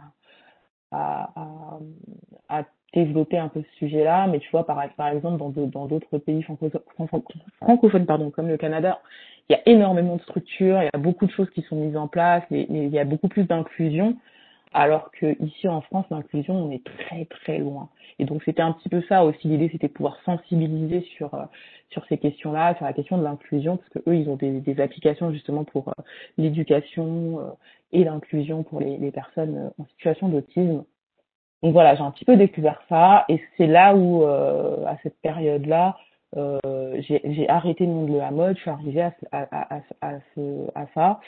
[0.94, 4.28] à, développer un peu ce sujet-là.
[4.28, 9.00] Mais tu vois, par, exemple, dans, d'autres pays francophones, pardon, comme le Canada,
[9.50, 11.98] il y a énormément de structures, il y a beaucoup de choses qui sont mises
[11.98, 14.16] en place, il y a beaucoup plus d'inclusion.
[14.74, 17.90] Alors que ici en France, l'inclusion, on est très très loin.
[18.18, 19.48] Et donc c'était un petit peu ça aussi.
[19.48, 21.44] L'idée, c'était de pouvoir sensibiliser sur euh,
[21.90, 25.32] sur ces questions-là, sur la question de l'inclusion, parce que eux, ils ont des, applications
[25.32, 26.02] justement pour euh,
[26.40, 27.44] l'éducation euh,
[27.92, 30.84] et l'inclusion pour les, personnes en situation d'autisme.
[31.62, 35.96] Donc voilà, j'ai un petit peu découvert ça, et c'est là où, à cette période-là,
[36.36, 40.12] j'ai arrêté le monde de la mode, je suis arrivée à, à, à,
[40.76, 41.20] à ça.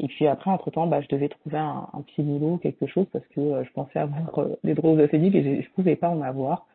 [0.00, 3.26] Et puis après, entre-temps, bah, je devais trouver un, un petit boulot, quelque chose, parce
[3.28, 6.66] que euh, je pensais avoir euh, des droits acédiques et je pouvais pas en avoir.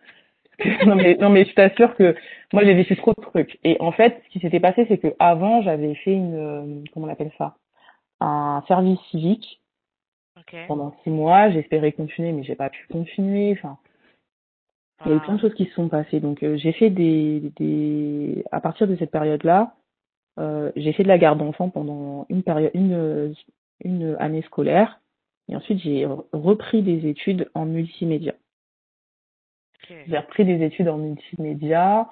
[0.86, 2.16] non, mais, non, mais je t'assure que
[2.52, 3.60] moi, j'ai vécu trop de trucs.
[3.64, 7.08] Et en fait, ce qui s'était passé, c'est que avant, j'avais fait une, euh, comment
[7.08, 7.56] on appelle ça,
[8.20, 9.62] un service civique
[10.40, 10.66] okay.
[10.68, 11.50] pendant six mois.
[11.50, 13.54] J'espérais continuer, mais j'ai pas pu continuer.
[13.54, 13.78] Enfin,
[15.06, 15.42] il y a eu plein de ah.
[15.42, 16.20] choses qui se sont passées.
[16.20, 19.74] Donc, euh, j'ai fait des, des, à partir de cette période-là,
[20.38, 23.34] j'ai fait de la garde d'enfants pendant une période, une,
[23.84, 25.00] une année scolaire.
[25.50, 28.34] Et ensuite, j'ai repris des études en multimédia.
[30.08, 32.10] J'ai repris des études en multimédia.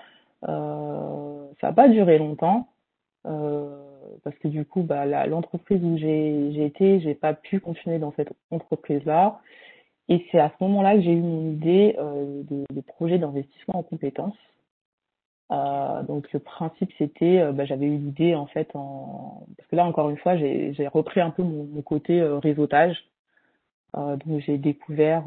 [0.47, 2.67] Euh, ça n'a pas duré longtemps.
[3.25, 3.77] Euh,
[4.23, 8.34] parce que du coup, bah, l'entreprise où j'ai été, j'ai pas pu continuer dans cette
[8.49, 9.39] entreprise-là.
[10.10, 13.77] Et c'est à ce moment-là que j'ai eu mon idée euh, de, de projet d'investissement
[13.77, 14.36] en compétences.
[15.51, 19.75] Euh, donc le principe c'était, euh, bah, j'avais eu l'idée en fait en parce que
[19.75, 23.05] là encore une fois j'ai repris un peu mon, côté euh, réseautage.
[23.93, 25.25] Donc j'ai découvert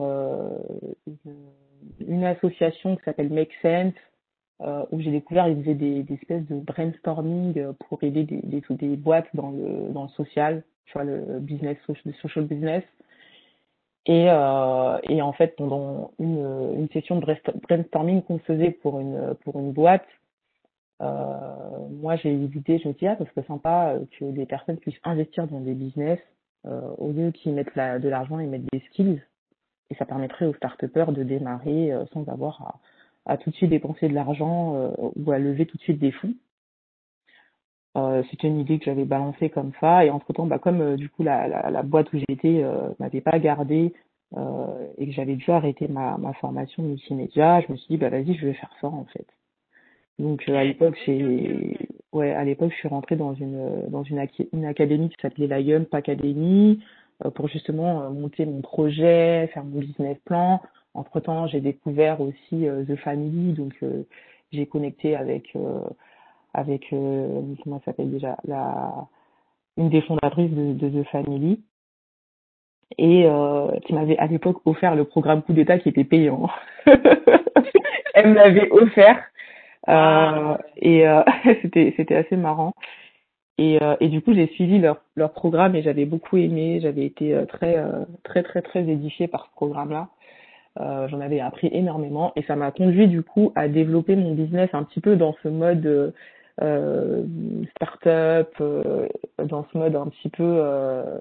[2.01, 3.93] une, association qui s'appelle Make Sense
[4.91, 9.51] où j'ai découvert ils faisaient des, espèces de brainstorming pour aider des, des, boîtes dans
[9.51, 12.85] le dans le social, tu vois le business social, social business.
[14.07, 17.27] Et, euh, et en fait, pendant une, une session de
[17.63, 20.07] brainstorming qu'on faisait pour une, pour une boîte,
[21.03, 25.01] euh, moi j'ai eu je me dis, ah, ça serait sympa que des personnes puissent
[25.05, 26.19] investir dans des business
[26.67, 29.23] euh, au lieu qu'ils mettent la, de l'argent, ils mettent des skills.
[29.91, 32.81] Et ça permettrait aux start de démarrer euh, sans avoir
[33.27, 35.99] à, à, tout de suite dépenser de l'argent euh, ou à lever tout de suite
[35.99, 36.35] des fonds.
[37.97, 40.05] Euh, c'était une idée que j'avais balancée comme ça.
[40.05, 42.89] Et entre temps bah comme euh, du coup la, la, la, boîte où j'étais euh,
[42.99, 43.93] m'avait pas gardé
[44.37, 48.11] euh, et que j'avais dû arrêter ma, ma formation multimédia je me suis dit bah
[48.11, 49.27] vas-y je vais faire ça en fait.
[50.19, 51.77] Donc euh, à l'époque j'ai
[52.13, 55.61] ouais à l'époque je suis rentrée dans une dans une, une académie qui s'appelait la
[55.61, 56.83] Yump Academy
[57.37, 60.61] pour justement monter mon projet faire mon business plan.
[60.95, 63.53] Entre temps j'ai découvert aussi The Family.
[63.53, 63.75] Donc
[64.53, 65.55] j'ai connecté avec
[66.55, 69.07] avec euh, comment s'appelle déjà la
[69.77, 71.61] une des fondatrices de, de The Family
[72.99, 76.49] et euh, qui m'avait à l'époque offert le programme coup d'état qui était payant.
[78.15, 79.23] Elle me l'avait offert
[79.89, 81.23] euh, et euh,
[81.63, 82.73] c'était c'était assez marrant.
[83.57, 86.81] Et, et du coup j'ai suivi leur leur programme et j'avais beaucoup aimé.
[86.83, 87.77] J'avais été très
[88.25, 90.09] très très très édifiée par ce programme là.
[91.09, 94.83] J'en avais appris énormément et ça m'a conduit du coup à développer mon business un
[94.83, 96.13] petit peu dans ce mode
[96.61, 99.09] start-up, euh,
[99.45, 101.21] dans ce mode un petit peu euh,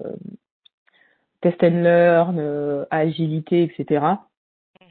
[1.40, 4.04] test and learn, euh, agilité, etc.
[4.80, 4.86] Mhm.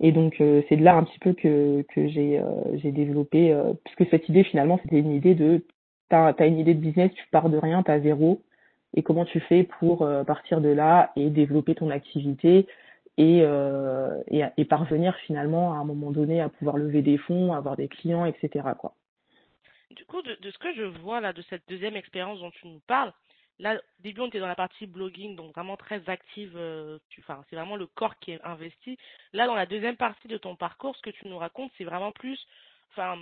[0.00, 2.42] Et donc c'est de là un petit peu que, que j'ai
[2.74, 5.64] j'ai développé, puisque cette idée finalement c'était une idée de,
[6.08, 8.42] t'as as une idée de business, tu pars de rien, t'as zéro,
[8.94, 12.66] et comment tu fais pour partir de là et développer ton activité
[13.18, 13.44] et,
[14.28, 17.88] et, et, parvenir finalement à un moment donné à pouvoir lever des fonds, avoir des
[17.88, 18.70] clients, etc.
[18.78, 18.94] Quoi.
[19.94, 22.80] Du coup, de, ce que je vois là, de cette deuxième expérience dont tu nous
[22.86, 23.12] parles,
[23.58, 26.52] là, au début, on était dans la partie blogging, donc vraiment très active.
[26.56, 28.96] Euh, enfin, c'est vraiment le corps qui est investi.
[29.32, 32.12] Là, dans la deuxième partie de ton parcours, ce que tu nous racontes, c'est vraiment
[32.12, 32.38] plus.
[32.90, 33.18] Enfin,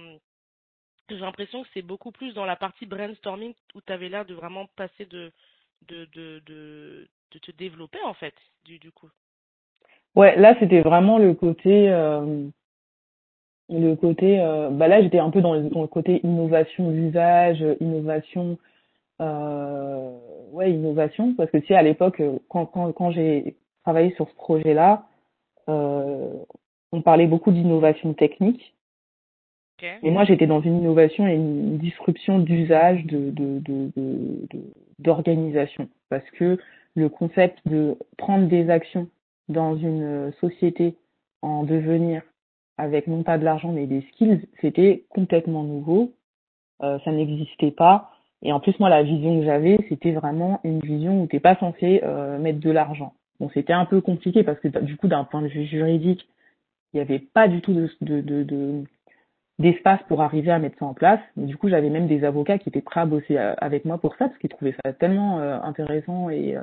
[1.09, 4.35] j'ai l'impression que c'est beaucoup plus dans la partie brainstorming où tu avais l'air de
[4.35, 5.33] vraiment passer de,
[5.88, 9.11] de, de, de, de te développer, en fait, du, du coup.
[10.14, 11.90] Ouais, là, c'était vraiment le côté.
[11.90, 12.48] Euh
[13.70, 17.64] le côté, euh, bah là j'étais un peu dans le, dans le côté innovation d'usage,
[17.80, 18.59] innovation,
[19.20, 20.11] euh,
[20.52, 24.35] ouais innovation, parce que tu sais à l'époque quand quand quand j'ai travaillé sur ce
[24.35, 25.06] projet-là,
[25.68, 26.33] euh,
[26.92, 28.74] on parlait beaucoup d'innovation technique.
[29.78, 29.98] Okay.
[30.02, 33.90] Et moi j'étais dans une innovation et une disruption d'usage de de de
[34.98, 36.59] d'organisation, parce que
[36.96, 39.09] le concept de prendre des actions
[39.48, 40.96] dans une société
[41.42, 42.22] en devenir
[42.81, 46.12] avec non pas de l'argent mais des skills, c'était complètement nouveau.
[46.83, 48.11] Euh, ça n'existait pas.
[48.43, 51.57] Et en plus, moi, la vision que j'avais, c'était vraiment une vision où t'es pas
[51.57, 53.12] censé euh, mettre de l'argent.
[53.38, 56.27] Bon, c'était un peu compliqué parce que du coup, d'un point de vue juridique,
[56.93, 58.83] il n'y avait pas du tout de, de, de,
[59.59, 61.21] d'espace pour arriver à mettre ça en place.
[61.37, 64.14] du coup, j'avais même des avocats qui étaient prêts à bosser euh, avec moi pour
[64.16, 66.57] ça parce qu'ils trouvaient ça tellement intéressant et,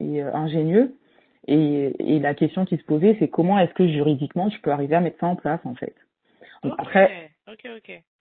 [0.00, 0.94] ingénieux.
[1.48, 4.96] Et, et, la question qui se posait, c'est comment est-ce que juridiquement je peux arriver
[4.96, 5.94] à mettre ça en place en fait?
[6.78, 7.30] après,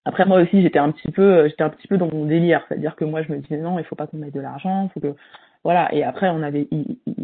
[0.06, 2.96] après moi aussi j'étais un petit peu, j'étais un petit peu dans mon délire, c'est-à-dire
[2.96, 5.16] que moi je me disais non, il faut pas qu'on mette de l'argent, faut que
[5.64, 5.94] voilà.
[5.94, 6.68] Et après on avait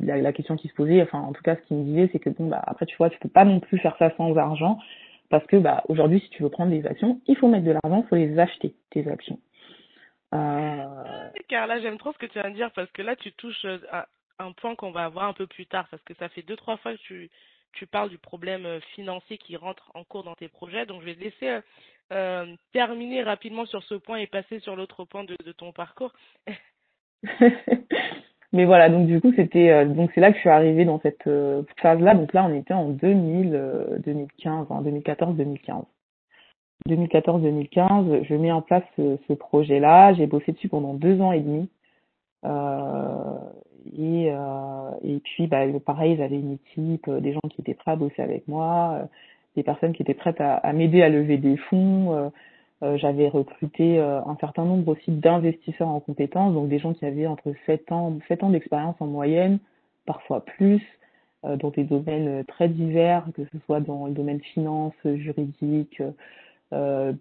[0.01, 2.19] la, la, question qui se posait, enfin en tout cas ce qu'il me disait, c'est
[2.19, 4.79] que bon bah après tu vois tu peux pas non plus faire ça sans argent
[5.33, 8.03] parce que bah, aujourd'hui, si tu veux prendre des actions, il faut mettre de l'argent,
[8.05, 9.39] il faut les acheter, tes actions.
[10.31, 10.85] Euh...
[11.47, 13.65] Car là, j'aime trop ce que tu viens de dire parce que là, tu touches
[13.65, 14.07] euh, à
[14.39, 16.77] un point qu'on va avoir un peu plus tard parce que ça fait deux, trois
[16.77, 17.29] fois que tu,
[17.73, 20.85] tu parles du problème euh, financier qui rentre en cours dans tes projets.
[20.85, 21.61] Donc, je vais te laisser euh,
[22.11, 26.13] euh terminer rapidement sur ce point et passer sur l'autre point de, de ton parcours.
[28.51, 31.27] Mais voilà, donc du coup, c'était donc c'est là que je suis arrivée dans cette
[31.81, 32.13] phase-là.
[32.13, 35.85] Donc là, on était en 2000, 2015, en 2014-2015.
[36.87, 40.13] 2014-2015, je mets en place ce, projet-là.
[40.13, 41.69] J'ai bossé dessus pendant deux ans et demi.
[43.97, 47.95] Et, euh, et puis, bah, pareil, j'avais une équipe, des gens qui étaient prêts à
[47.95, 49.07] bosser avec moi,
[49.55, 52.31] des personnes qui étaient prêtes à, à m'aider à lever des fonds.
[52.83, 57.05] Euh, j'avais recruté euh, un certain nombre aussi d'investisseurs en compétences, donc des gens qui
[57.05, 59.59] avaient entre 7 ans, 7 ans d'expérience en moyenne,
[60.05, 60.81] parfois plus,
[61.45, 66.01] euh, dans des domaines très divers, que ce soit dans le domaine finance, juridique,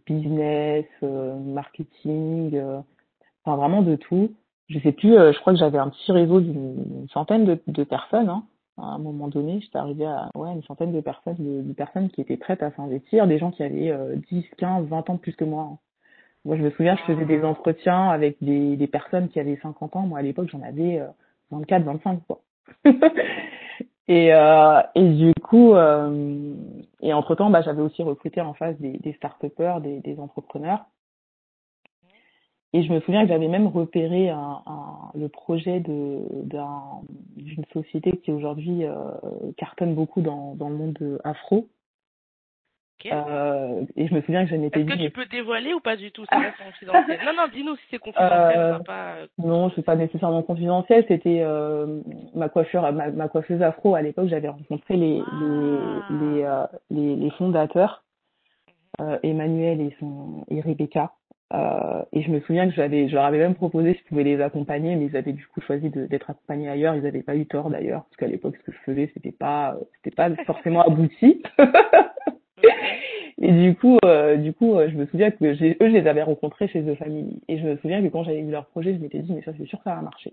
[0.07, 2.59] business, marketing,
[3.45, 4.33] enfin vraiment de tout.
[4.73, 8.29] Je sais plus, je crois que j'avais un petit réseau d'une centaine de, de personnes.
[8.29, 8.45] Hein
[8.79, 12.23] à un moment donné, j'étais arrivée à ouais, une centaine de personnes, de, personnes qui
[12.23, 13.95] étaient prêtes à s'investir, des gens qui avaient
[14.31, 15.69] 10, 15, 20 ans plus que moi.
[15.73, 15.79] Hein.
[16.45, 17.49] Moi, je me souviens, je faisais des ah.
[17.49, 20.07] entretiens avec des, des personnes qui avaient 50 ans.
[20.07, 21.01] Moi, à l'époque, j'en avais
[21.51, 22.41] 24, euh, 25, quoi.
[24.09, 26.55] et, euh, et du coup, euh,
[27.01, 30.87] et entre-temps, bah, j'avais aussi recruté en face des, des start-upers, des, des entrepreneurs.
[32.75, 36.21] Et je me souviens que j'avais même repéré un, un, le projet de
[37.37, 38.95] d'une société qui aujourd'hui euh,
[39.59, 41.69] cartonne beaucoup dans, dans le monde afro.
[43.11, 44.91] Euh, et je me souviens que je m'étais dit.
[44.91, 46.25] Est-ce que tu peux dévoiler ou pas du tout?
[46.31, 47.19] C'est confidentiel.
[47.27, 48.59] non, non, dis-nous si c'est confidentiel.
[48.59, 49.15] Euh, pas...
[49.15, 49.27] Euh.
[49.39, 51.05] Non, c'est pas nécessairement confidentiel.
[51.09, 52.01] C'était euh,
[52.35, 54.29] ma coiffure, ma, ma, coiffeuse afro à l'époque.
[54.29, 56.09] J'avais rencontré les ah.
[56.11, 58.05] les les, euh, les, les fondateurs,
[59.23, 61.13] Emmanuel et son et Rebecca.
[61.53, 64.25] Euh, et je me souviens que j'avais, je leur avais même proposé si je pouvais
[64.25, 66.95] les accompagner, mais ils avaient du coup choisi d'être accompagnés ailleurs.
[66.95, 69.77] Ils n'avaient pas eu tort d'ailleurs, parce qu'à l'époque, ce que je faisais, c'était pas,
[69.97, 71.43] c'était pas forcément abouti.
[73.39, 76.23] et du coup, euh, du coup, euh, je me souviens que eux, je les avais
[76.23, 77.43] rencontrés chez The Family.
[77.49, 79.53] Et je me souviens que quand j'avais vu leur projet, je m'étais dit, mais ça,
[79.59, 80.33] c'est sûr que ça va marcher.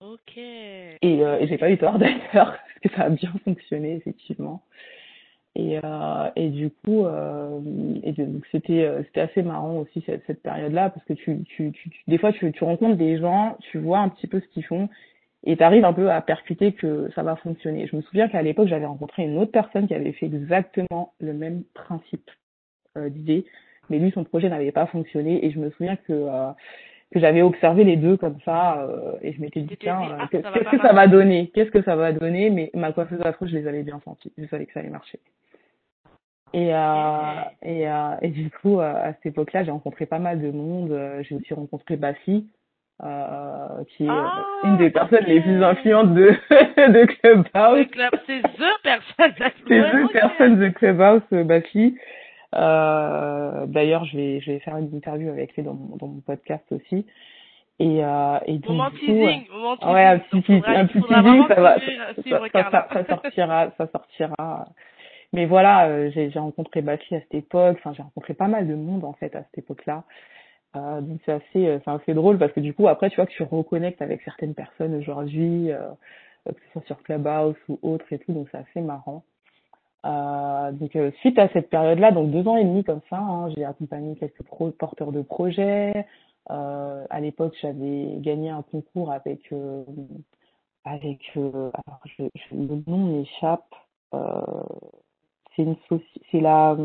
[0.00, 0.36] Ok.
[0.36, 4.62] Et, euh, et j'ai pas eu tort d'ailleurs, parce que ça a bien fonctionné, effectivement.
[5.56, 10.42] Et, euh, et du coup, euh, donc c'était euh, c'était assez marrant aussi cette, cette
[10.42, 13.98] période-là parce que tu, tu, tu, des fois tu, tu rencontres des gens, tu vois
[13.98, 14.88] un petit peu ce qu'ils font
[15.44, 17.88] et tu arrives un peu à percuter que ça va fonctionner.
[17.88, 21.32] Je me souviens qu'à l'époque j'avais rencontré une autre personne qui avait fait exactement le
[21.32, 22.30] même principe
[22.96, 23.44] euh, d'idée,
[23.88, 26.50] mais lui son projet n'avait pas fonctionné et je me souviens que euh,
[27.12, 30.70] que j'avais observé les deux comme ça euh, et je m'étais dit tiens ah, qu'est-ce
[30.70, 31.50] que ça va donner?
[31.54, 32.50] Qu'est-ce que ça va donner?
[32.50, 35.20] Mais ma coiffeuse afro je les avais bien sentis je savais que ça allait marcher
[36.52, 40.40] et, euh, et, euh, et du coup, euh, à cette époque-là, j'ai rencontré pas mal
[40.40, 40.90] de monde.
[40.90, 42.48] Euh, j'ai aussi rencontré Bassi,
[43.04, 46.30] euh, qui est ah, une des personnes les plus influentes de,
[46.76, 47.86] de Clubhouse.
[48.26, 49.34] C'est The personne.
[49.68, 51.96] C'est The personne de Clubhouse, Bassi.
[52.54, 56.20] Euh, D'ailleurs, je vais, je vais faire une interview avec lui dans mon, dans mon
[56.20, 57.06] podcast aussi.
[57.78, 59.94] Et, euh, et donc, moment teasing, moment teasing.
[59.94, 64.66] Ouais, un petit, faudra, un petit teasing, ça va, ça, ça, ça, sortira, ça sortira
[65.32, 67.76] mais voilà, euh, j'ai rencontré Bachi à cette époque.
[67.78, 70.04] Enfin, j'ai rencontré pas mal de monde en fait à cette époque-là.
[70.76, 73.26] Euh, donc c'est assez, euh, c'est assez drôle parce que du coup après tu vois
[73.26, 75.88] que tu reconnectes avec certaines personnes aujourd'hui, euh,
[76.46, 79.24] que ce soit sur Clubhouse ou autre et tout, donc c'est assez marrant.
[80.06, 83.64] Euh, donc suite à cette période-là, donc deux ans et demi comme ça, hein, j'ai
[83.64, 84.42] accompagné quelques
[84.78, 86.06] porteurs de projets.
[86.48, 89.52] à l'époque, j'avais gagné un concours avec
[90.84, 93.74] avec alors je, je, le nom m'échappe
[95.56, 95.76] c'est une
[96.30, 96.76] c'est la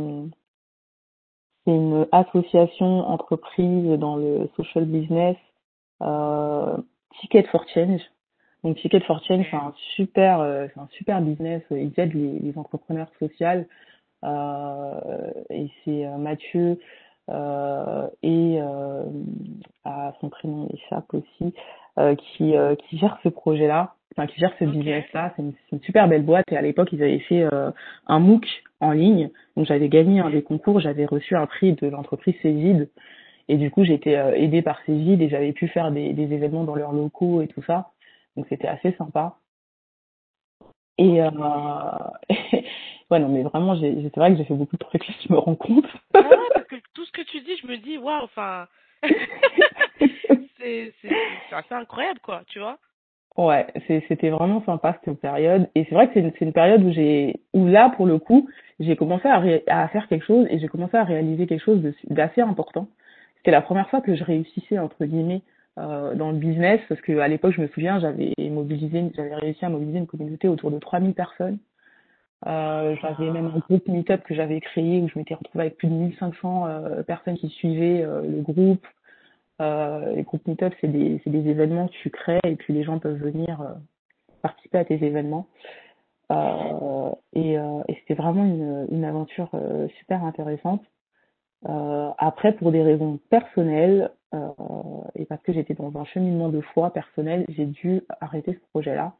[1.65, 5.37] c'est une association entreprise dans le social business
[6.01, 6.77] euh,
[7.19, 8.01] Ticket for Change.
[8.65, 11.61] Donc Ticket for Change c'est un super euh, c'est un super business.
[11.69, 13.63] Ils aident les, les entrepreneurs sociaux
[14.23, 16.79] euh, et c'est euh, Mathieu
[17.29, 18.59] euh, et
[19.83, 21.53] à son prénom échappe aussi
[22.17, 25.31] qui, qui gère ce projet-là, enfin qui gère ce business-là.
[25.35, 27.47] C'est une, super belle boîte et à l'époque ils avaient fait
[28.07, 28.47] un MOOC
[28.79, 29.29] en ligne.
[29.55, 32.89] Donc j'avais gagné un des concours, j'avais reçu un prix de l'entreprise Cégide
[33.47, 36.75] et du coup j'étais aidée par Cégide et j'avais pu faire des, des événements dans
[36.75, 37.91] leurs locaux et tout ça.
[38.35, 39.37] Donc c'était assez sympa.
[40.97, 41.29] Et euh,
[43.11, 45.37] ouais, non, mais vraiment, c'est vrai que j'ai fait beaucoup de trucs là, je me
[45.37, 45.85] rends compte.
[46.13, 46.23] ah
[46.53, 48.67] parce que tout ce que tu dis, je me dis, waouh, enfin,
[50.59, 50.93] c'est
[51.51, 52.77] assez incroyable, quoi, tu vois.
[53.37, 53.67] Ouais,
[54.07, 55.69] c'était vraiment sympa cette période.
[55.75, 58.49] Et c'est vrai que c'est une, une, période où j'ai, où là, pour le coup,
[58.79, 62.39] j'ai commencé à, à faire quelque chose et j'ai commencé à réaliser quelque chose d'assez
[62.39, 62.87] important.
[63.37, 65.41] C'était la première fois que je réussissais, entre guillemets,
[65.77, 69.69] dans le business parce que à l'époque je me souviens j'avais mobilisé j'avais réussi à
[69.69, 71.57] mobiliser une communauté autour de 3000 personnes.
[72.47, 75.87] Euh, j'avais même un groupe Meetup que j'avais créé où je m'étais retrouvée avec plus
[75.87, 78.85] de 1500 euh, personnes qui suivaient euh, le groupe.
[79.61, 82.83] Euh, les groupes Meetup c'est des c'est des événements que tu crées et puis les
[82.83, 83.75] gens peuvent venir
[84.41, 85.47] participer à tes événements.
[87.33, 89.49] Et, et c'était vraiment une, une aventure
[89.99, 90.83] super intéressante.
[91.67, 94.49] Euh, après, pour des raisons personnelles euh,
[95.15, 99.13] et parce que j'étais dans un cheminement de foi personnel, j'ai dû arrêter ce projet-là.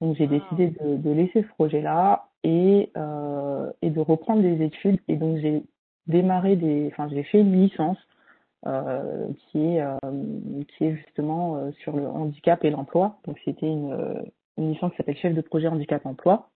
[0.00, 0.28] Donc j'ai ah.
[0.28, 5.00] décidé de, de, laisser ce projet-là et, euh, et de reprendre des études.
[5.08, 5.62] Et donc j'ai
[6.06, 7.98] démarré des, enfin j'ai fait une licence
[8.66, 9.84] euh, qui est
[10.68, 13.18] qui est justement sur le handicap et l'emploi.
[13.26, 14.24] Donc c'était une,
[14.58, 16.48] une licence qui s'appelle chef de projet handicap emploi.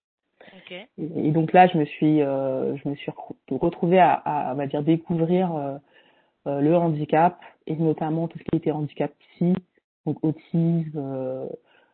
[0.98, 3.10] Et, donc là, je me suis, je me suis
[3.50, 5.80] retrouvée à, à, dire, découvrir
[6.46, 9.54] euh, euh, le handicap et notamment tout ce qui était handicap psy,
[10.04, 10.92] donc autisme.
[10.96, 11.46] Euh,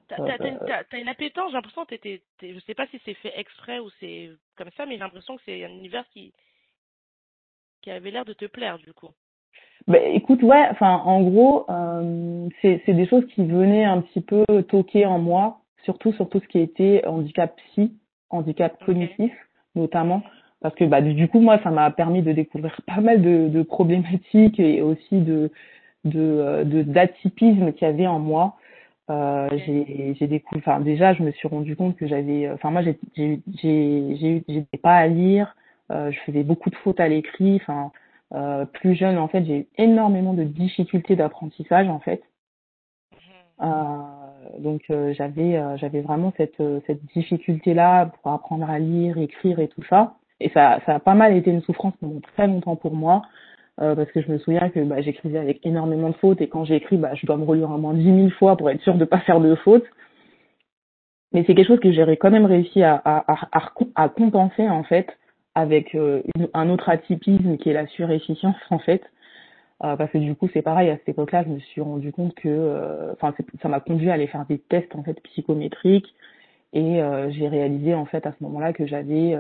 [0.09, 3.89] T'as une appétence, j'ai l'impression que t'étais, je sais pas si c'est fait exprès ou
[3.99, 6.35] c'est comme ça, mais j'ai l'impression que c'est un univers qui,
[7.81, 9.09] qui avait l'air de te plaire du coup.
[9.87, 14.45] Bah, écoute, ouais, enfin, en gros, euh, c'est des choses qui venaient un petit peu
[14.69, 17.97] toquer en moi, surtout sur tout ce qui était handicap psy
[18.33, 19.33] handicap cognitif
[19.75, 20.23] notamment
[20.63, 23.63] parce que bah du coup moi ça m'a permis de découvrir pas mal de, de
[23.63, 25.51] problématiques et aussi de
[26.05, 28.57] de d'atypisme qu'il y avait en moi
[29.11, 32.83] euh, j'ai j'ai découvert enfin déjà je me suis rendu compte que j'avais enfin moi
[32.83, 35.55] j'ai j'ai j'ai j'étais pas à lire
[35.91, 37.93] euh, je faisais beaucoup de fautes à l'écrit enfin
[38.35, 42.23] euh, plus jeune en fait j'ai eu énormément de difficultés d'apprentissage en fait
[43.13, 43.69] mhm.
[43.69, 44.23] euh,
[44.59, 49.19] donc euh, j'avais euh, j'avais vraiment cette euh, cette difficulté là pour apprendre à lire,
[49.19, 50.17] écrire et tout ça.
[50.43, 53.23] Et ça ça a pas mal été une souffrance pendant très longtemps pour moi.
[53.77, 56.99] parce que je me souviens que bah, j'écrivais avec énormément de fautes et quand j'écris,
[56.99, 59.21] bah, je dois me relire au moins dix mille fois pour être sûr de pas
[59.21, 59.87] faire de fautes.
[61.33, 63.25] Mais c'est quelque chose que j'ai quand même réussi à, à,
[63.95, 65.09] à, compenser en fait
[65.55, 65.97] avec
[66.55, 69.03] un autre atypisme qui est la surefficience en fait.
[69.85, 72.35] Euh, parce que du coup c'est pareil à cette époque-là je me suis rendu compte
[72.37, 76.15] que euh, enfin ça m'a conduit à aller faire des tests en fait psychométriques
[76.73, 79.37] et euh, j'ai réalisé en fait à ce moment-là que j'avais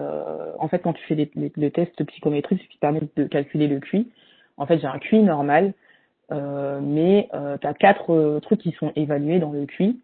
[0.59, 3.81] en fait quand tu fais les, les, tests psychométriques ce qui permet de calculer le
[3.81, 4.11] QI
[4.57, 5.73] en fait j'ai un QI normal
[6.31, 7.29] mais
[7.61, 10.01] tu as quatre trucs qui sont évalués dans le QI.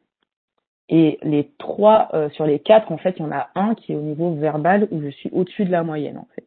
[0.90, 3.96] Et les trois sur les quatre en fait il y en a un qui est
[3.96, 6.46] au niveau verbal où je suis au-dessus de la moyenne en fait.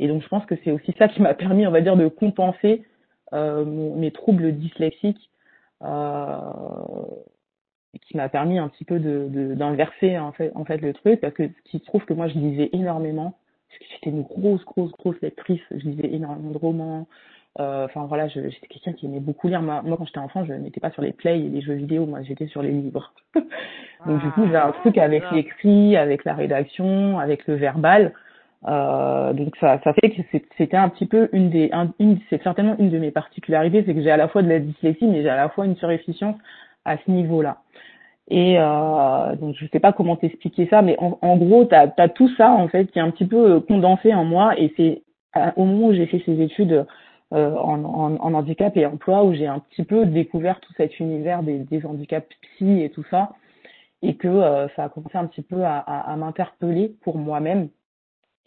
[0.00, 2.08] Et donc je pense que c'est aussi ça qui m'a permis on va dire de
[2.08, 2.84] compenser
[3.34, 5.30] euh, mes troubles dyslexiques
[5.82, 6.38] euh,
[8.02, 11.34] qui m'a permis un petit peu de d'inverser en fait en fait le truc parce
[11.34, 13.34] que ce qui se trouve que moi je lisais énormément
[13.68, 17.06] parce que j'étais une grosse grosse grosse lectrice je lisais énormément de romans
[17.60, 20.80] euh, enfin voilà j'étais quelqu'un qui aimait beaucoup lire moi, quand j'étais enfant je n'étais
[20.80, 23.12] pas sur les plays et les jeux vidéo moi j'étais sur les livres
[24.06, 25.34] donc du coup j'ai un truc avec ah.
[25.34, 28.12] l'écrit avec la rédaction avec le verbal
[28.66, 30.22] euh, donc ça, ça fait que
[30.56, 31.70] c'était un petit peu une des,
[32.00, 34.58] une, c'est certainement une de mes particularités, c'est que j'ai à la fois de la
[34.58, 36.36] dyslexie, mais j'ai à la fois une surefficience
[36.84, 37.58] à ce niveau-là.
[38.30, 42.08] Et euh, donc je sais pas comment t'expliquer ça, mais en, en gros, tu as,
[42.08, 45.02] tout ça en fait qui est un petit peu euh, condensé en moi, et c'est
[45.56, 46.84] au moment où j'ai fait ces études
[47.32, 50.98] euh, en, en, en, handicap et emploi où j'ai un petit peu découvert tout cet
[50.98, 53.30] univers des, des handicaps psy et tout ça,
[54.02, 57.68] et que euh, ça a commencé un petit peu à, à, à m'interpeller pour moi-même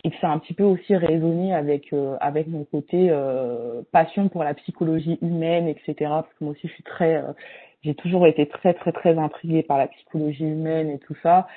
[0.03, 3.81] et que ça a un petit peu aussi résonné avec euh, avec mon côté euh,
[3.91, 5.93] passion pour la psychologie humaine, etc.
[5.99, 7.23] Parce que moi aussi je suis très,
[7.83, 11.47] j'ai toujours été très très très intriguée par la psychologie humaine et tout ça.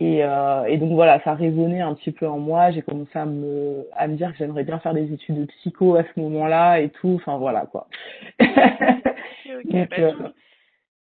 [0.00, 2.70] Et, et donc voilà, ça résonnait un petit peu en moi.
[2.70, 5.96] J'ai commencé à me à me dire que j'aimerais bien faire des études de psycho
[5.96, 7.14] à ce moment-là et tout.
[7.16, 7.88] Enfin voilà quoi.
[8.38, 10.32] donc, bah, tout,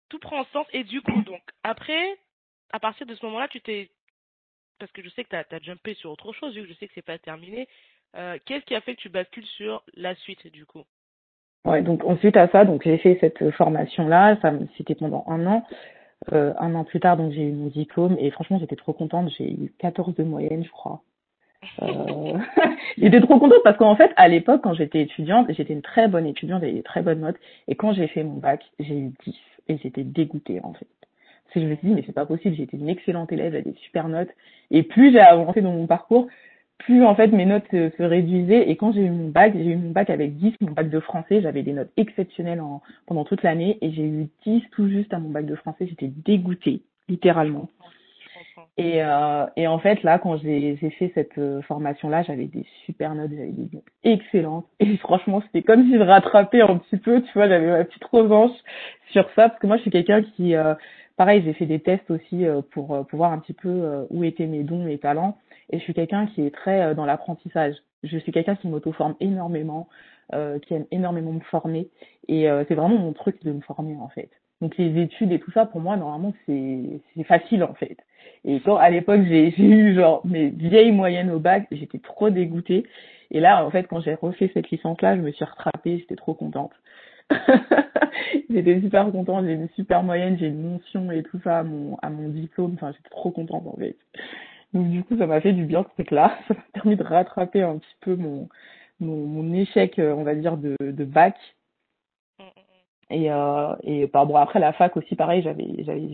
[0.10, 0.66] tout prend sens.
[0.72, 2.18] Et du coup donc après,
[2.72, 3.90] à partir de ce moment-là, tu t'es
[4.80, 6.74] parce que je sais que tu as, as, jumpé sur autre chose, vu que je
[6.74, 7.68] sais que c'est pas terminé.
[8.16, 10.86] Euh, Qu'est-ce qui a fait que tu bascules sur la suite, du coup?
[11.66, 15.64] Ouais, donc ensuite à ça, donc j'ai fait cette formation-là, ça c'était pendant un an.
[16.32, 19.30] Euh, un an plus tard, donc j'ai eu mon diplôme et franchement j'étais trop contente.
[19.38, 21.02] J'ai eu 14 de moyenne, je crois.
[21.82, 22.38] Euh...
[22.98, 26.28] j'étais trop contente parce qu'en fait à l'époque quand j'étais étudiante, j'étais une très bonne
[26.28, 27.38] étudiante, j'avais des très bonnes notes
[27.68, 29.36] et quand j'ai fait mon bac, j'ai eu 10
[29.68, 30.88] et j'étais dégoûtée en fait.
[31.46, 33.64] Parce que je me suis dit mais c'est pas possible, j'étais une excellente élève, j'avais
[33.64, 34.30] des super notes
[34.70, 36.28] et plus j'ai avancé dans mon parcours,
[36.80, 39.76] plus en fait mes notes se, réduisaient et quand j'ai eu mon bac, j'ai eu
[39.76, 43.44] mon bac avec 10, mon bac de français, j'avais des notes exceptionnelles en, pendant toute
[43.44, 47.70] l'année et j'ai eu 10 tout juste à mon bac de français, j'étais dégoûtée, littéralement.
[48.78, 53.16] Et, euh, et en fait, là, quand j'ai fait cette euh, formation-là, j'avais des super
[53.16, 54.66] notes, j'avais des notes excellentes.
[54.82, 58.04] Et franchement, c'était comme si je rattrapais un petit peu, tu vois, j'avais ma petite
[58.04, 58.52] revanche
[59.12, 60.74] sur ça, parce que moi, je suis quelqu'un qui, euh,
[61.18, 64.06] pareil, j'ai fait des tests aussi euh, pour, euh, pour voir un petit peu euh,
[64.10, 65.38] où étaient mes dons, mes talents.
[65.70, 67.76] Et je suis quelqu'un qui est très dans l'apprentissage.
[68.04, 69.88] Je suis quelqu'un qui m'auto-forme énormément,
[70.32, 71.90] qui aime énormément me former.
[72.28, 74.30] Et c'est vraiment mon truc de me former, en fait.
[74.62, 77.98] Donc les études et tout ça, pour moi, normalement, c'est facile, en fait.
[78.46, 82.86] Et quand à l'époque j'ai eu genre mes vieilles moyennes au bac, j'étais trop dégoûtée.
[83.32, 86.36] Et là, en fait, quand j'ai refait cette licence-là, je me suis rattrapée, j'étais trop
[86.36, 86.72] contente.
[88.50, 91.98] j'étais super contente, j'ai une super moyenne, j'ai une mention et tout ça à mon,
[92.02, 92.74] à mon diplôme.
[92.76, 93.98] Enfin, j'étais trop contente en fait.
[94.76, 96.38] Donc du coup, ça m'a fait du bien ce truc-là.
[96.48, 98.50] Ça m'a permis de rattraper un petit peu mon,
[99.00, 101.36] mon, mon échec, on va dire, de, de bac.
[103.10, 105.66] Et, euh, et bah, bon, après la fac aussi, pareil, j'avais,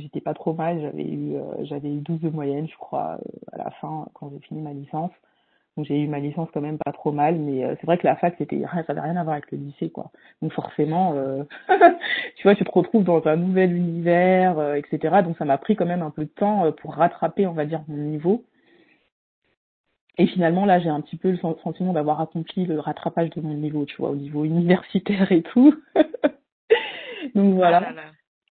[0.01, 3.39] j'étais pas trop mal, j'avais eu, euh, j'avais eu 12 de moyenne, je crois, euh,
[3.53, 5.11] à la fin, quand j'ai fini ma licence.
[5.77, 8.05] Donc j'ai eu ma licence quand même pas trop mal, mais euh, c'est vrai que
[8.05, 10.11] la fac, c'était, ça avait rien à voir avec le lycée, quoi.
[10.41, 11.43] Donc forcément, euh,
[12.35, 15.21] tu vois, tu te retrouves dans un nouvel univers, euh, etc.
[15.23, 17.81] Donc ça m'a pris quand même un peu de temps pour rattraper, on va dire,
[17.87, 18.43] mon niveau.
[20.21, 23.55] Et finalement, là, j'ai un petit peu le sentiment d'avoir accompli le rattrapage de mon
[23.55, 25.73] niveau, tu vois, au niveau universitaire et tout.
[27.33, 27.91] Donc voilà.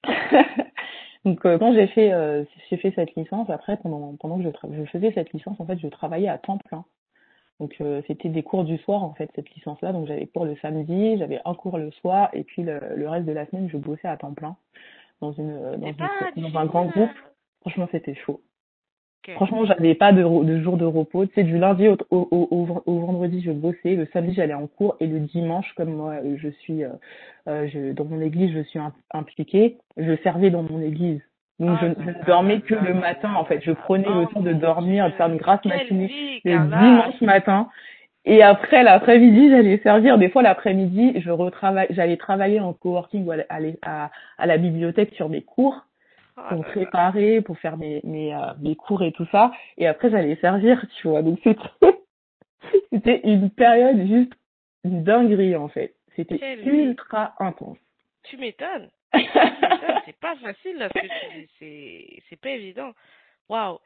[0.03, 0.43] Ah
[1.25, 4.75] Donc euh, quand j'ai fait euh, j'ai fait cette licence, après pendant pendant que je,
[4.75, 6.85] je faisais cette licence, en fait, je travaillais à temps plein.
[7.61, 9.93] Donc euh, c'était des cours du soir en fait cette licence là.
[9.93, 13.27] Donc j'avais cours le samedi, j'avais un cours le soir et puis le, le, reste
[13.27, 14.57] de la semaine je bossais à temps plein
[15.21, 17.11] dans une dans, une, dans un grand groupe.
[17.61, 18.41] Franchement c'était chaud.
[19.23, 19.35] Okay.
[19.35, 21.27] Franchement, j'avais pas de, de jour de repos.
[21.27, 23.95] Tu sais, du lundi au, au, au, au, vendredi, je bossais.
[23.95, 24.97] Le samedi, j'allais en cours.
[25.01, 26.89] Et le dimanche, comme moi, je suis euh,
[27.47, 28.81] euh, je, dans mon église, je suis
[29.13, 29.77] impliquée.
[29.99, 31.21] Je servais dans mon église.
[31.59, 33.61] Donc, ah, je, je ne dormais que le matin, en fait.
[33.63, 37.21] Je prenais oh, le temps de dormir, de faire une grasse matinée vie, le dimanche
[37.21, 37.69] matin.
[38.25, 40.17] Et après, l'après-midi, j'allais servir.
[40.17, 45.13] Des fois, l'après-midi, je retravaille, j'allais travailler en coworking ou aller à, à la bibliothèque
[45.15, 45.85] sur mes cours
[46.49, 49.53] pour préparer, pour faire mes, mes, euh, mes cours et tout ça.
[49.77, 51.23] Et après, j'allais servir, tu vois.
[51.23, 51.61] Donc, c'était,
[52.93, 54.33] c'était une période juste
[54.85, 55.95] dinguerie, en fait.
[56.17, 57.79] C'était ultra intense.
[58.25, 58.91] Tu m'étonnes.
[59.15, 61.49] c'est pas facile, là, ce que tu dis.
[61.59, 62.93] C'est, c'est pas évident.
[63.49, 63.79] Waouh.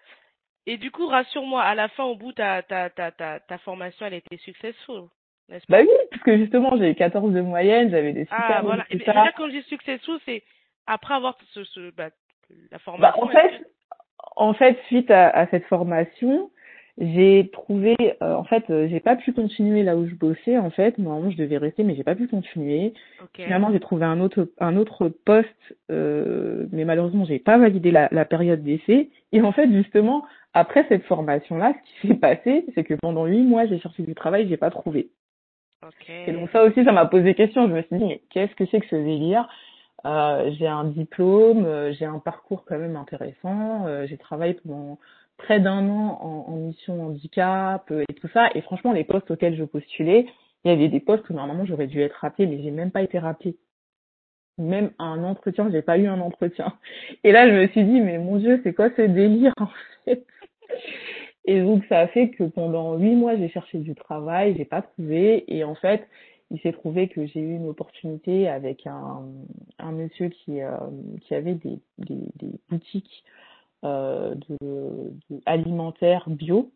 [0.66, 4.06] Et du coup, rassure-moi, à la fin, au bout, ta, ta, ta, ta, ta formation,
[4.06, 5.08] elle était successful.
[5.48, 5.78] N'est-ce pas?
[5.78, 8.86] Bah oui, parce que justement, j'ai eu 14 de moyenne, j'avais des super Ah, voilà.
[8.90, 10.42] Et bien, quand je dis successful, c'est
[10.86, 12.10] après avoir ce, ce, bah,
[12.70, 13.50] la formation bah, en fait,
[14.36, 16.50] en fait, suite à, à cette formation,
[16.98, 20.58] j'ai trouvé, euh, en fait, euh, j'ai pas pu continuer là où je bossais.
[20.58, 22.94] En fait, normalement, je devais rester, mais j'ai pas pu continuer.
[23.22, 23.44] Okay.
[23.44, 25.48] Finalement, j'ai trouvé un autre, un autre poste,
[25.90, 29.10] euh, mais malheureusement, j'ai pas validé la, la période d'essai.
[29.32, 33.42] Et en fait, justement, après cette formation-là, ce qui s'est passé, c'est que pendant huit
[33.42, 35.08] mois, j'ai cherché du travail, j'ai pas trouvé.
[35.84, 36.30] Okay.
[36.30, 37.66] Et donc ça aussi, ça m'a posé question.
[37.66, 39.48] Je me suis dit, mais qu'est-ce que c'est que ce délire?
[40.04, 43.86] J'ai un diplôme, euh, j'ai un parcours quand même intéressant.
[43.86, 44.98] Euh, j'ai travaillé pendant
[45.36, 48.50] près d'un an en, en, mission handicap et tout ça.
[48.54, 50.26] Et franchement, les postes auxquels je postulais,
[50.64, 53.02] il y avait des postes où normalement j'aurais dû être rappelée, mais j'ai même pas
[53.02, 53.56] été rappelée.
[54.58, 56.74] Même un entretien, j'ai pas eu un entretien.
[57.24, 59.68] Et là, je me suis dit, mais mon Dieu, c'est quoi ce délire en
[60.04, 60.24] fait?
[61.46, 64.82] Et donc, ça a fait que pendant huit mois, j'ai cherché du travail, j'ai pas
[64.82, 65.44] trouvé.
[65.48, 66.06] Et en fait,
[66.50, 69.22] il s'est trouvé que j'ai eu une opportunité avec un,
[69.78, 70.76] un monsieur qui, euh,
[71.22, 73.24] qui avait des, des, des boutiques
[73.84, 74.56] euh, de,
[75.30, 76.70] de, alimentaires bio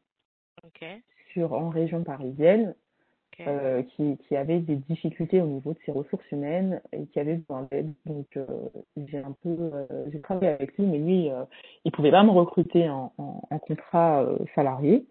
[0.66, 1.02] okay.
[1.32, 2.74] sur, en région parisienne,
[3.32, 3.44] okay.
[3.48, 7.36] euh, qui, qui avait des difficultés au niveau de ses ressources humaines et qui avait
[7.36, 7.92] besoin d'aide.
[8.06, 8.26] Donc
[8.96, 9.70] j'ai un peu
[10.10, 11.30] j'ai travaillé avec lui, mais lui
[11.84, 15.06] il pouvait pas me recruter en, en, en contrat salarié.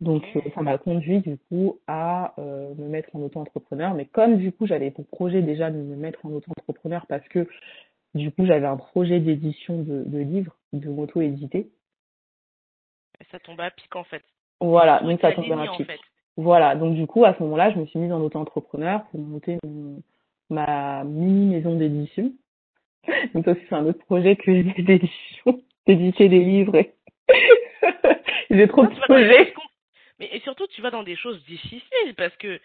[0.00, 3.94] Donc euh, ça m'a conduit du coup à euh, me mettre en auto-entrepreneur.
[3.94, 7.46] Mais comme du coup j'avais pour projet déjà de me mettre en auto-entrepreneur parce que
[8.14, 11.70] du coup j'avais un projet d'édition de, de livres, de m'auto-éditer.
[13.30, 14.22] Ça tombait à pic en fait.
[14.60, 15.82] Voilà, donc ça tombait à pic.
[15.82, 16.00] En fait.
[16.36, 19.58] Voilà, donc du coup à ce moment-là je me suis mise en auto-entrepreneur pour monter
[19.66, 20.02] mon,
[20.48, 22.32] ma mini maison d'édition.
[23.34, 26.84] Donc ça aussi c'est un autre projet que j'ai d'édition, d'éditer des livres.
[28.50, 29.52] j'ai trop de projets.
[30.20, 32.60] Mais et surtout, tu vas dans des choses difficiles parce que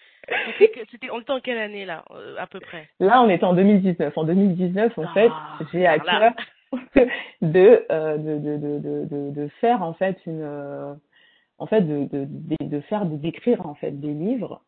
[0.91, 2.89] c'était en temps quelle année là, euh, à peu près?
[2.99, 4.15] Là, on est en 2019.
[4.17, 6.33] En 2019, en fait, ah, j'ai à cœur
[7.41, 10.93] de, euh, de, de, de, de, de, faire en fait une, euh,
[11.57, 12.27] en fait, de, de,
[12.59, 14.61] de, faire, d'écrire en fait des livres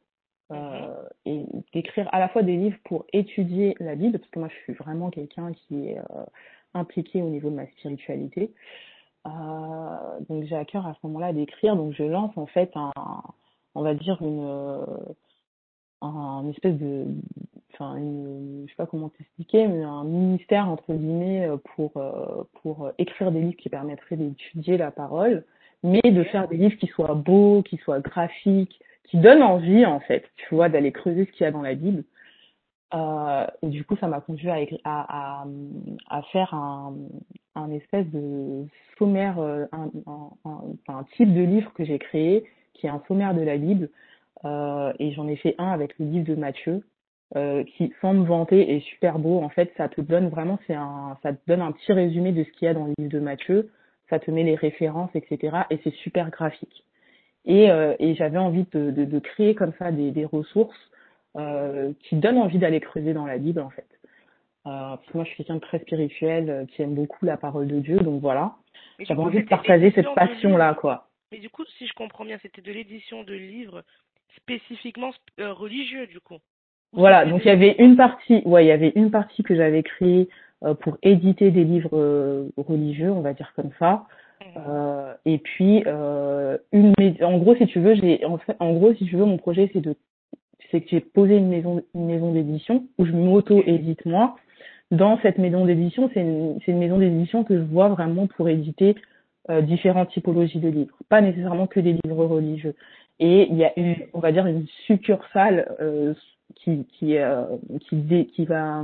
[0.53, 4.47] euh, et d'écrire à la fois des livres pour étudier la Bible, parce que moi
[4.47, 5.99] je suis vraiment quelqu'un qui est
[6.73, 8.53] impliqué au niveau de ma spiritualité.
[9.27, 12.91] Euh, donc j'ai à cœur à ce moment-là d'écrire, donc je lance en fait un,
[13.75, 14.85] on va dire une,
[16.01, 17.05] un espèce de,
[17.73, 21.93] enfin, je sais pas comment t'expliquer, mais un ministère entre guillemets pour
[22.61, 25.43] pour écrire des livres qui permettraient d'étudier la parole,
[25.83, 29.99] mais de faire des livres qui soient beaux, qui soient graphiques, qui donne envie en
[29.99, 32.03] fait, tu vois, d'aller creuser ce qu'il y a dans la Bible.
[32.93, 35.45] Euh, et du coup, ça m'a conduit à, à,
[36.09, 36.95] à, faire un,
[37.55, 38.65] un espèce de
[38.97, 43.33] sommaire, euh, un, un, un, type de livre que j'ai créé, qui est un sommaire
[43.33, 43.89] de la Bible.
[44.45, 46.83] Euh, et j'en ai fait un avec le livre de Matthieu,
[47.35, 49.41] euh, qui, sans me vanter, est super beau.
[49.41, 52.43] En fait, ça te donne vraiment, c'est un, ça te donne un petit résumé de
[52.43, 53.69] ce qu'il y a dans le livre de Matthieu.
[54.09, 55.57] Ça te met les références, etc.
[55.69, 56.85] Et c'est super graphique.
[57.45, 60.77] Et, euh, et j'avais envie de, de, de, créer comme ça des, des ressources
[62.03, 63.87] qui donnent envie d'aller creuser dans la Bible en fait.
[64.67, 67.37] Euh, parce que moi je suis quelqu'un de très spirituel euh, qui aime beaucoup la
[67.37, 68.55] parole de Dieu, donc voilà.
[68.99, 71.07] J'avais envie de partager cette passion là quoi.
[71.31, 73.83] Mais du coup, si je comprends bien, c'était de l'édition de livres
[74.35, 76.39] spécifiquement euh, religieux du coup.
[76.91, 79.83] Voilà, donc il y avait une partie, ouais, il y avait une partie que j'avais
[79.83, 80.27] créée
[80.63, 84.05] euh, pour éditer des livres religieux, on va dire comme ça.
[84.55, 88.93] Euh, et puis euh, une en gros si tu veux j'ai en, fait, en gros
[88.93, 89.95] si tu veux mon projet c'est de
[90.71, 94.35] c'est que j'ai posé une maison une maison d'édition où je m'auto édite moi.
[94.91, 98.95] Dans cette maison d'édition c'est une une maison d'édition que je vois vraiment pour éditer
[99.49, 100.97] euh, différentes typologies de livres.
[101.09, 102.75] Pas nécessairement que des livres religieux.
[103.19, 106.13] Et il y a une on va dire une succursale euh,
[106.55, 107.45] qui qui euh,
[107.81, 108.83] qui, qui va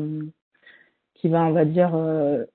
[1.16, 2.46] qui va on va dire euh,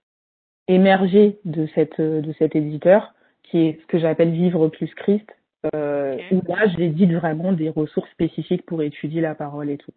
[0.67, 3.15] émergé de cette de cet éditeur
[3.45, 5.27] qui est ce que j'appelle Vivre plus Christ
[5.75, 6.35] euh, okay.
[6.35, 9.93] où là j'édite vraiment des ressources spécifiques pour étudier la parole et tout.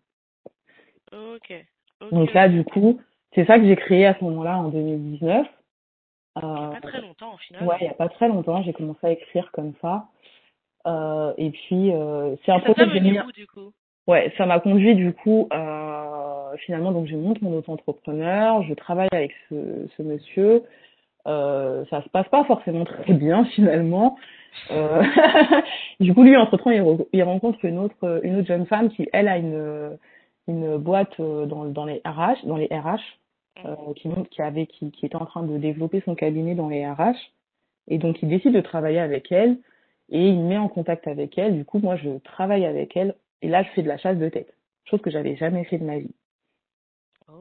[1.12, 1.66] Okay.
[2.12, 3.00] Donc là du coup
[3.34, 5.48] c'est ça que j'ai créé à ce moment-là en 2019.
[6.38, 7.64] Euh, pas très longtemps au final.
[7.64, 10.08] Ouais, il y a pas très longtemps, j'ai commencé à écrire comme ça.
[10.88, 13.20] Euh, et puis euh, c'est un projet que j'ai mis.
[13.34, 13.72] Du coup?
[14.08, 19.10] Ouais, ça m'a conduit du coup à finalement, donc je monte mon auto-entrepreneur, je travaille
[19.12, 20.64] avec ce, ce monsieur.
[21.28, 24.18] Euh, ça se passe pas forcément très bien finalement.
[24.72, 25.04] Euh,
[26.00, 29.08] du coup, lui, entre-temps, il, re il, rencontre une autre, une autre jeune femme qui,
[29.14, 29.98] elle, a une,
[30.48, 33.00] une boîte euh, dans, dans les RH, dans les RH,
[33.66, 36.86] euh, qui, qui avait, qui, qui était en train de développer son cabinet dans les
[36.88, 37.18] RH.
[37.88, 39.58] Et donc, il décide de travailler avec elle
[40.10, 41.58] et il met en contact avec elle.
[41.58, 44.30] Du coup, moi, je travaille avec elle et là, je fais de la chasse de
[44.30, 44.54] tête,
[44.86, 46.14] chose que j'avais jamais fait de ma vie.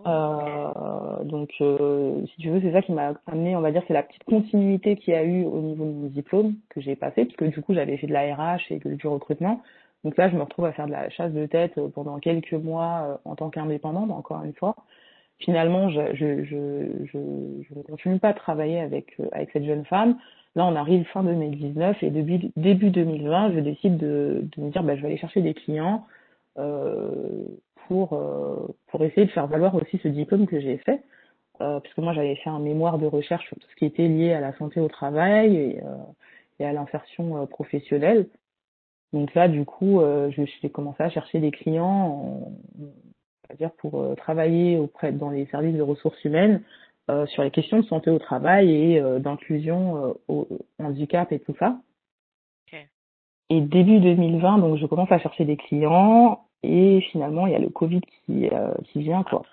[0.07, 3.95] Euh, donc, euh, si tu veux, c'est ça qui m'a amené, on va dire, c'est
[3.95, 7.24] la petite continuité qu'il y a eu au niveau de mon diplôme que j'ai passé,
[7.24, 9.62] puisque du coup, j'avais fait de la RH et du recrutement.
[10.05, 13.03] Donc là, je me retrouve à faire de la chasse de tête pendant quelques mois
[13.05, 14.76] euh, en tant qu'indépendante, encore une fois.
[15.38, 19.84] Finalement, je, je, je, je, ne continue pas à travailler avec, euh, avec cette jeune
[19.84, 20.16] femme.
[20.55, 24.82] Là, on arrive fin 2019 et début, début 2020, je décide de, de me dire,
[24.82, 26.05] bah, je vais aller chercher des clients.
[26.59, 27.45] Euh,
[27.91, 31.03] pour, euh, pour essayer de faire valoir aussi ce diplôme que j'ai fait.
[31.61, 34.32] Euh, puisque moi j'avais fait un mémoire de recherche sur tout ce qui était lié
[34.32, 35.97] à la santé au travail et, euh,
[36.61, 38.28] et à l'insertion professionnelle.
[39.12, 42.53] Donc là, du coup, euh, j'ai commencé à chercher des clients,
[43.43, 46.62] c'est-à-dire pour euh, travailler auprès dans les services de ressources humaines
[47.11, 50.47] euh, sur les questions de santé au travail et d'inclusion au
[50.78, 51.76] handicap et tout ça.
[52.68, 52.86] Okay.
[53.49, 57.61] Et début 2020, donc je commence à chercher des clients et finalement, il y a
[57.61, 59.45] le Covid qui, euh, qui vient, quoi.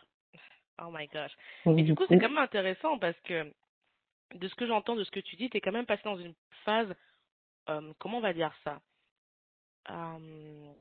[0.81, 1.31] Oh my gosh.
[1.65, 3.51] Donc, du coup, coup c'est quand même intéressant parce que
[4.35, 6.17] de ce que j'entends, de ce que tu dis, tu es quand même passé dans
[6.17, 6.35] une
[6.65, 6.93] phase,
[7.69, 8.81] euh, comment on va dire ça
[9.89, 10.73] euh,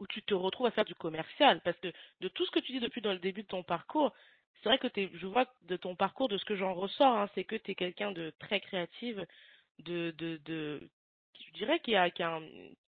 [0.00, 1.60] Où tu te retrouves à faire du commercial.
[1.62, 4.12] Parce que de tout ce que tu dis depuis dans le début de ton parcours,
[4.62, 7.30] c'est vrai que es, je vois de ton parcours, de ce que j'en ressors, hein,
[7.34, 9.26] c'est que tu es quelqu'un de très créative,
[9.78, 10.88] de, de, de,
[11.38, 12.42] je dirais qu'il y a, qu y a un,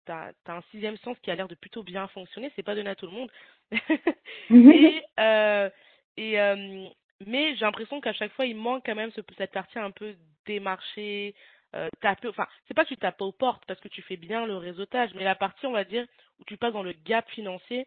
[0.05, 2.51] t'as as un sixième sens qui a l'air de plutôt bien fonctionner.
[2.55, 3.31] C'est pas donné à tout le monde.
[4.51, 5.71] et euh,
[6.17, 6.87] et euh,
[7.27, 10.15] mais j'ai l'impression qu'à chaque fois il manque quand même ce, cette partie un peu
[10.47, 11.35] démarcher,
[11.75, 12.29] euh, taper.
[12.29, 15.11] Enfin, c'est pas que tu tapes aux portes parce que tu fais bien le réseautage,
[15.15, 16.07] mais la partie on va dire
[16.41, 17.87] où tu passes dans le gap financier.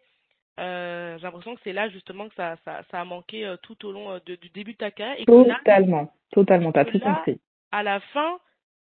[0.58, 4.18] j'ai l'impression que c'est là justement que ça, ça, ça a manqué tout au long
[4.26, 5.20] de, du début de ta carrière.
[5.20, 7.40] Et que là, Totalement, totalement, t'as tout compris.
[7.70, 8.38] à la fin,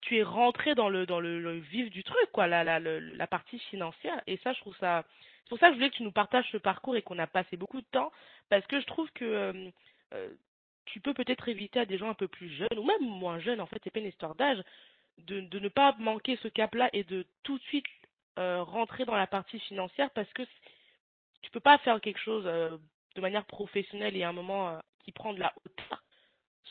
[0.00, 4.20] tu es rentré dans le dans le, vif du truc, quoi, la, la, partie financière.
[4.26, 5.04] Et ça, je trouve ça.
[5.42, 7.26] C'est pour ça que je voulais que tu nous partages ce parcours et qu'on a
[7.26, 8.12] passé beaucoup de temps,
[8.50, 9.70] parce que je trouve que euh,
[10.14, 10.28] euh,
[10.86, 13.60] tu peux peut-être éviter à des gens un peu plus jeunes ou même moins jeunes.
[13.60, 14.62] En fait, c'est pas une histoire d'âge,
[15.18, 17.86] de de ne pas manquer ce cap-là et de tout de suite
[18.38, 20.42] euh, rentrer dans la partie financière, parce que
[21.42, 25.32] tu peux pas faire quelque chose de manière professionnelle et à un moment qui prend
[25.32, 26.02] de la hauteur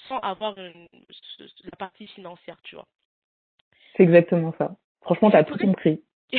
[0.07, 0.88] sans avoir une,
[1.63, 2.88] la partie financière, tu vois.
[3.97, 4.75] C'est exactement ça.
[5.01, 6.01] Franchement, t'as tout compris.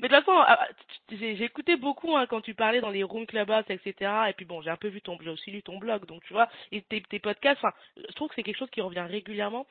[0.00, 0.68] Mais de toute façon, ah,
[1.08, 4.10] tu- j'ai écouté beaucoup hein, quand tu parlais dans les room clubhouse, etc.
[4.28, 6.32] Et puis bon, j'ai un peu vu ton, j'ai aussi lu ton blog, donc tu
[6.32, 7.58] vois, et tes, tes podcasts.
[7.62, 9.66] Enfin, je trouve que c'est quelque chose qui revient régulièrement.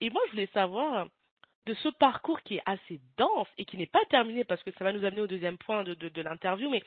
[0.00, 1.04] Et moi, je voulais savoir euh,
[1.66, 4.84] de ce parcours qui est assez dense et qui n'est pas terminé parce que ça
[4.84, 6.70] va nous amener au deuxième point de, de, de l'interview.
[6.70, 6.82] Mais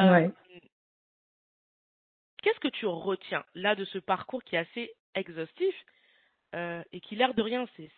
[0.00, 0.30] euh, Ouais.
[2.42, 5.74] qu'est-ce que tu retiens là de ce parcours qui est assez exhaustif
[6.54, 7.90] euh, et qui l'air de rien, c'est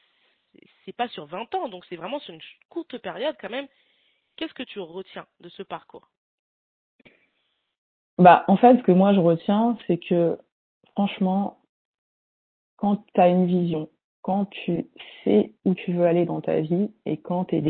[0.85, 3.67] c'est- pas sur 20 ans, donc c'est vraiment sur une courte période quand même.
[4.37, 6.09] Qu'est-ce que tu retiens de ce parcours?
[8.19, 10.39] Bah, en fait, ce que moi je retiens, c'est que
[10.93, 11.59] franchement,
[12.77, 13.89] quand tu as une vision,
[14.23, 14.87] quand tu
[15.25, 17.63] sais où tu veux aller dans ta vie et quand tu es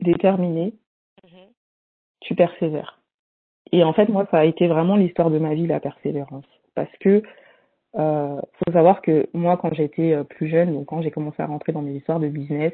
[0.00, 0.72] déterminé,
[1.24, 1.48] Mhm.
[2.20, 3.00] tu persévères.
[3.72, 6.46] Et en fait, moi, ça a été vraiment l'histoire de ma vie, la persévérance.
[6.74, 7.22] Parce que
[7.96, 11.46] euh, faut savoir que moi, quand j'étais euh, plus jeune, donc quand j'ai commencé à
[11.46, 12.72] rentrer dans mes histoires de business,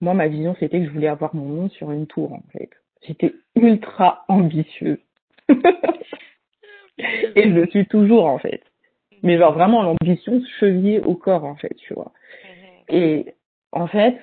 [0.00, 2.70] moi, ma vision, c'était que je voulais avoir mon nom sur une tour, en fait.
[3.06, 4.98] J'étais ultra ambitieuse.
[5.48, 8.62] Et je le suis toujours, en fait.
[9.22, 12.12] Mais genre vraiment l'ambition chevillée au corps, en fait, tu vois.
[12.88, 13.34] Et
[13.72, 14.16] en fait,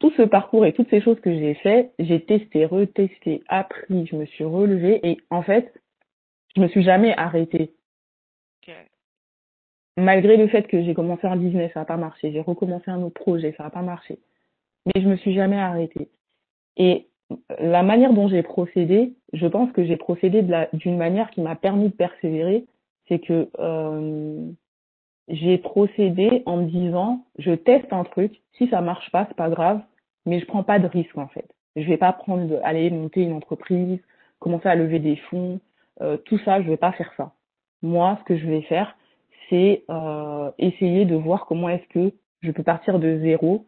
[0.00, 4.16] tout ce parcours et toutes ces choses que j'ai fait, j'ai testé, retesté, appris, je
[4.16, 5.72] me suis relevée et en fait,
[6.56, 7.72] je me suis jamais arrêtée.
[9.96, 13.02] Malgré le fait que j'ai commencé un business, ça n'a pas marché, j'ai recommencé un
[13.02, 14.18] autre projet, ça n'a pas marché.
[14.86, 16.08] Mais je me suis jamais arrêtée.
[16.76, 17.06] Et
[17.58, 21.88] la manière dont j'ai procédé, je pense que j'ai procédé d'une manière qui m'a permis
[21.88, 22.66] de persévérer,
[23.08, 24.50] c'est que euh,
[25.28, 29.50] j'ai procédé en me disant, je teste un truc, si ça marche pas, c'est pas
[29.50, 29.80] grave,
[30.26, 31.48] mais je prends pas de risque en fait.
[31.76, 33.98] Je vais pas prendre, aller monter une entreprise,
[34.38, 35.60] commencer à lever des fonds,
[36.02, 37.32] euh, tout ça, je vais pas faire ça.
[37.82, 38.96] Moi, ce que je vais faire,
[39.48, 43.66] c'est euh, essayer de voir comment est-ce que je peux partir de zéro,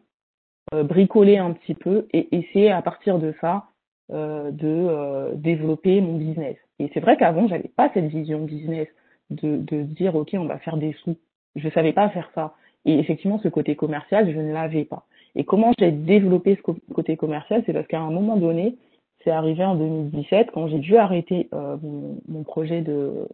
[0.73, 3.65] euh, bricoler un petit peu et essayer à partir de ça
[4.11, 6.57] euh, de développer mon business.
[6.79, 8.87] Et c'est vrai qu'avant, j'avais pas cette vision business
[9.29, 11.17] de, de dire ok, on va faire des sous.
[11.55, 12.53] Je savais pas faire ça.
[12.85, 15.05] Et effectivement, ce côté commercial, je ne l'avais pas.
[15.35, 18.75] Et comment j'ai développé ce côté commercial, c'est parce qu'à un moment donné,
[19.23, 23.27] c'est arrivé en 2017 quand j'ai dû arrêter euh, mon, mon projet de,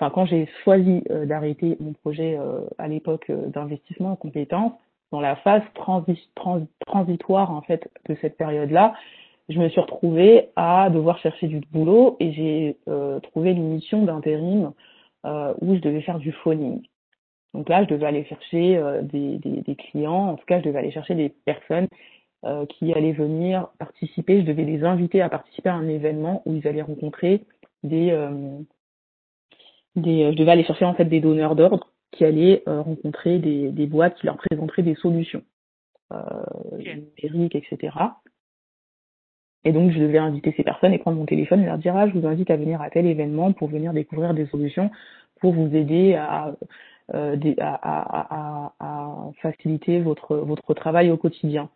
[0.00, 4.72] enfin quand j'ai choisi euh, d'arrêter mon projet euh, à l'époque euh, d'investissement en compétences,
[5.12, 8.94] dans la phase transi- trans- transitoire en fait de cette période-là,
[9.48, 12.76] je me suis retrouvée à devoir chercher du boulot et j'ai
[13.24, 14.72] trouvé une mission d'intérim
[15.24, 16.82] où je devais faire du phoning.
[17.52, 21.16] Donc là, je devais aller chercher des, clients, en tout cas, je devais aller chercher
[21.16, 21.88] des personnes
[22.68, 26.68] qui allaient venir participer, je devais les inviter à participer à un événement où ils
[26.68, 27.42] allaient rencontrer
[27.82, 28.12] des,
[29.96, 33.70] des je devais aller chercher en fait des donneurs d'ordre qui allaient euh, rencontrer des,
[33.70, 35.42] des boîtes qui leur présenteraient des solutions
[36.12, 36.18] euh,
[37.22, 37.96] numériques, etc.
[39.64, 42.08] Et donc, je devais inviter ces personnes et prendre mon téléphone et leur dire, ah,
[42.08, 44.90] je vous invite à venir à tel événement pour venir découvrir des solutions
[45.40, 46.54] pour vous aider à,
[47.14, 51.68] euh, des- à, à, à, à faciliter votre, votre travail au quotidien.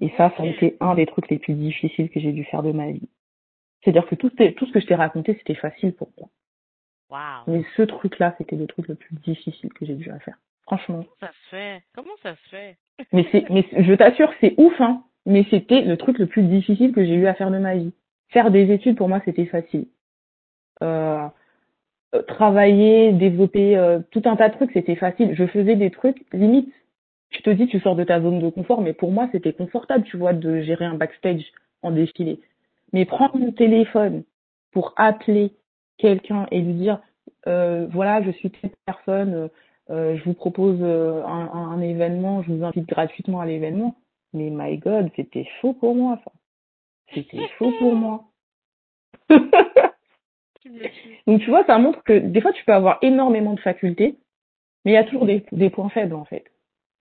[0.00, 2.62] Et ça, ça a été un des trucs les plus difficiles que j'ai dû faire
[2.62, 3.08] de ma vie.
[3.82, 6.28] C'est-à-dire que tout, tout ce que je t'ai raconté, c'était facile pour moi.
[7.46, 10.36] Mais ce truc-là, c'était le truc le plus difficile que j'ai dû faire.
[10.62, 11.04] Franchement.
[11.04, 12.76] Comment ça se fait Comment ça se fait?
[13.12, 15.02] Mais c'est, mais je t'assure, c'est ouf, hein.
[15.26, 17.92] Mais c'était le truc le plus difficile que j'ai eu à faire de ma vie.
[18.28, 19.86] Faire des études, pour moi, c'était facile.
[20.82, 21.28] Euh,
[22.14, 25.34] euh, travailler, développer euh, tout un tas de trucs, c'était facile.
[25.34, 26.72] Je faisais des trucs, limite,
[27.30, 30.04] tu te dis, tu sors de ta zone de confort, mais pour moi, c'était confortable,
[30.04, 31.44] tu vois, de gérer un backstage
[31.82, 32.40] en défilé.
[32.92, 34.24] Mais prendre mon téléphone
[34.72, 35.52] pour appeler
[36.02, 37.00] quelqu'un et lui dire,
[37.46, 39.48] euh, voilà, je suis telle personne, euh,
[39.90, 43.96] euh, je vous propose euh, un, événement, je vous invite gratuitement à l'événement.
[44.34, 46.32] Mais my God, c'était chaud pour moi, ça.
[47.14, 48.24] C'était chaud pour moi.
[51.26, 54.16] Donc tu vois, ça montre que des fois tu peux avoir énormément de facultés,
[54.84, 56.44] mais il y a toujours des, des points faibles en fait.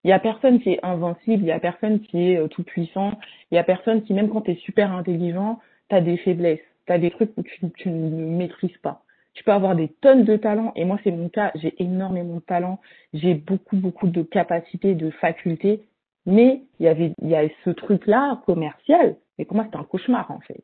[0.04, 3.12] Il y a personne qui est invincible, il y a personne qui est tout puissant,
[3.52, 6.60] il y a personne qui même quand tu es super intelligent, tu as des faiblesses,
[6.92, 9.04] tu as des trucs où tu, tu ne maîtrises pas.
[9.34, 12.42] Tu peux avoir des tonnes de talents, et moi c'est mon cas, j'ai énormément de
[12.42, 12.82] talents,
[13.14, 15.86] j'ai beaucoup, beaucoup de capacités, de facultés,
[16.26, 19.86] mais il y avait, il y a ce truc-là commercial, mais pour moi c'était un
[19.86, 20.62] cauchemar en fait.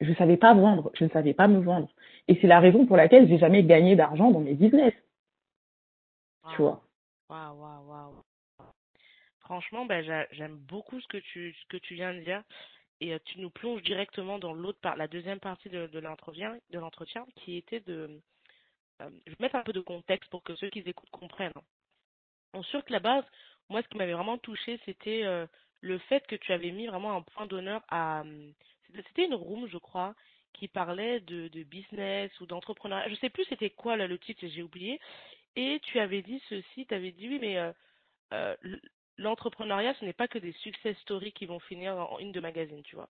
[0.00, 1.88] Je savais pas vendre, je ne savais pas me vendre.
[2.28, 4.94] Et c'est la raison pour laquelle j'ai jamais gagné d'argent dans mes business.
[6.54, 6.84] Tu vois.
[7.28, 8.14] Waouh, waouh, waouh.
[9.40, 12.44] Franchement, ben, j'aime beaucoup ce que tu, ce que tu viens de dire
[13.00, 17.26] et euh, tu nous plonges directement dans l'autre la deuxième partie de, l'entretien, de l'entretien,
[17.36, 18.20] qui était de,
[19.02, 21.52] euh, je vais mettre un peu de contexte pour que ceux qui écoutent comprennent.
[22.52, 23.24] En sûr que la base,
[23.68, 25.46] moi, ce qui m'avait vraiment touché, c'était euh,
[25.80, 28.24] le fait que tu avais mis vraiment un point d'honneur à,
[28.94, 30.14] c'était une room, je crois,
[30.54, 33.08] qui parlait de, business ou d'entrepreneuriat.
[33.10, 35.00] Je sais plus c'était quoi le titre, j'ai oublié.
[35.56, 37.58] Et tu avais dit ceci, tu avais dit oui, mais
[39.18, 42.82] l'entrepreneuriat, ce n'est pas que des success stories qui vont finir en une de magazine,
[42.82, 43.08] tu vois.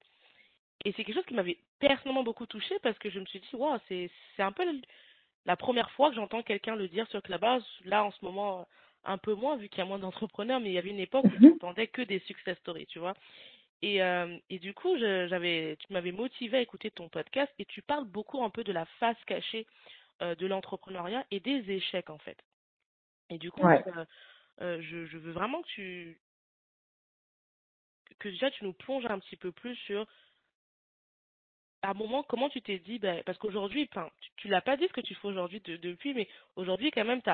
[0.84, 3.48] Et c'est quelque chose qui m'avait personnellement beaucoup touché parce que je me suis dit,
[3.52, 4.64] wow, c'est un peu
[5.44, 7.66] la première fois que j'entends quelqu'un le dire sur Clubhouse.
[7.84, 8.66] Là, en ce moment,
[9.04, 11.24] un peu moins, vu qu'il y a moins d'entrepreneurs, mais il y avait une époque
[11.24, 13.14] où tu n'entendais que des success stories, tu vois.
[13.82, 17.82] Et, euh, et du coup, j'avais, tu m'avais motivé à écouter ton podcast et tu
[17.82, 19.66] parles beaucoup un peu de la face cachée
[20.22, 22.38] euh, de l'entrepreneuriat et des échecs, en fait.
[23.30, 23.84] Et du coup, Ouais.
[23.96, 24.04] euh,
[24.60, 26.20] euh, je, veux vraiment que tu
[28.18, 30.04] que déjà tu nous plonges un petit peu plus sur
[31.82, 33.98] à un moment comment tu t'es dit ben, parce qu'aujourd'hui tu,
[34.36, 37.22] tu l'as pas dit ce que tu fais aujourd'hui de- depuis mais aujourd'hui quand même
[37.22, 37.30] tu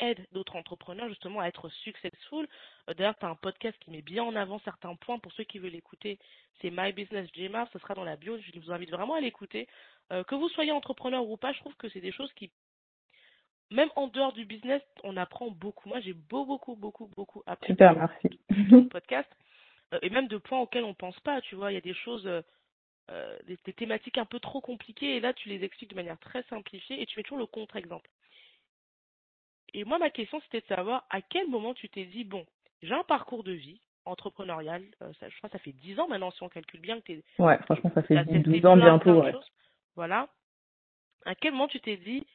[0.00, 2.48] aides d'autres entrepreneurs justement à être successful.
[2.88, 5.20] Euh, d'ailleurs tu as un podcast qui met bien en avant certains points.
[5.20, 6.18] Pour ceux qui veulent l'écouter
[6.60, 8.36] c'est My Business Jmar ce sera dans la bio.
[8.38, 9.68] Je vous invite vraiment à l'écouter.
[10.10, 12.50] Euh, que vous soyez entrepreneur ou pas je trouve que c'est des choses qui
[13.70, 15.88] même en dehors du business, on apprend beaucoup.
[15.88, 18.40] Moi, j'ai beau, beaucoup, beaucoup, beaucoup appris Super, merci.
[18.70, 19.28] dans podcast.
[19.94, 21.72] Euh, et même de points auxquels on pense pas, tu vois.
[21.72, 22.42] Il y a des choses, euh,
[23.10, 26.18] euh, des, des thématiques un peu trop compliquées, et là, tu les expliques de manière
[26.18, 28.08] très simplifiée, et tu mets toujours le contre-exemple.
[29.72, 32.44] Et moi, ma question, c'était de savoir à quel moment tu t'es dit, bon,
[32.82, 36.08] j'ai un parcours de vie entrepreneurial, euh, ça, je crois que ça fait 10 ans
[36.08, 38.66] maintenant, si on calcule bien, que tu Ouais, franchement, ça fait as 10, 12 testé
[38.66, 39.34] ans bientôt, ouais.
[39.94, 40.28] Voilà.
[41.26, 42.26] À quel moment tu t'es dit,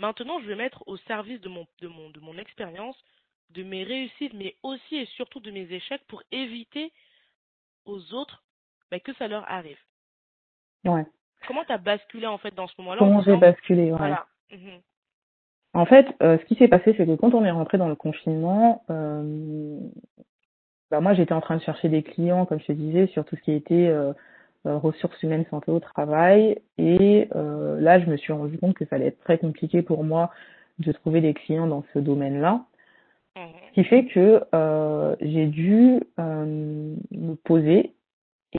[0.00, 2.96] Maintenant, je vais mettre au service de mon, de mon, de mon expérience,
[3.50, 6.90] de mes réussites, mais aussi et surtout de mes échecs pour éviter
[7.84, 8.42] aux autres
[8.90, 9.78] bah, que ça leur arrive.
[10.86, 11.04] Ouais.
[11.46, 13.98] Comment tu as basculé en fait dans ce moment-là en Comment j'ai basculé, ouais.
[13.98, 14.26] Voilà.
[14.50, 14.80] Mhm.
[15.74, 17.94] En fait, euh, ce qui s'est passé, c'est que quand on est rentré dans le
[17.94, 19.78] confinement, euh,
[20.90, 23.36] bah moi j'étais en train de chercher des clients, comme je te disais, sur tout
[23.36, 24.12] ce qui était euh,
[24.64, 26.58] ressources humaines, santé au travail.
[26.78, 30.04] Et euh, là, je me suis rendu compte que ça allait être très compliqué pour
[30.04, 30.30] moi
[30.78, 32.64] de trouver des clients dans ce domaine-là.
[33.36, 33.42] Mhm.
[33.68, 37.94] Ce qui fait que euh, j'ai dû euh, me poser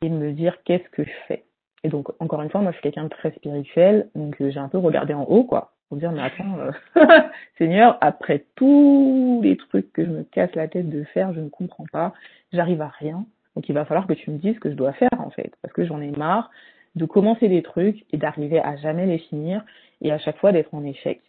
[0.01, 1.43] et me dire qu'est-ce que je fais?
[1.83, 4.59] Et donc, encore une fois, moi je suis quelqu'un de très spirituel, donc euh, j'ai
[4.59, 6.71] un peu regardé en haut, quoi, pour dire, mais attends, euh,
[7.57, 11.49] Seigneur, après tous les trucs que je me casse la tête de faire, je ne
[11.49, 12.13] comprends pas,
[12.53, 13.25] j'arrive à rien.
[13.55, 15.51] Donc il va falloir que tu me dises ce que je dois faire en fait,
[15.61, 16.49] parce que j'en ai marre
[16.95, 19.63] de commencer des trucs et d'arriver à jamais les finir
[20.01, 21.21] et à chaque fois d'être en échec.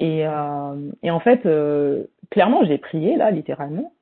[0.00, 3.92] Et, euh, et en fait, euh, clairement, j'ai prié là, littéralement.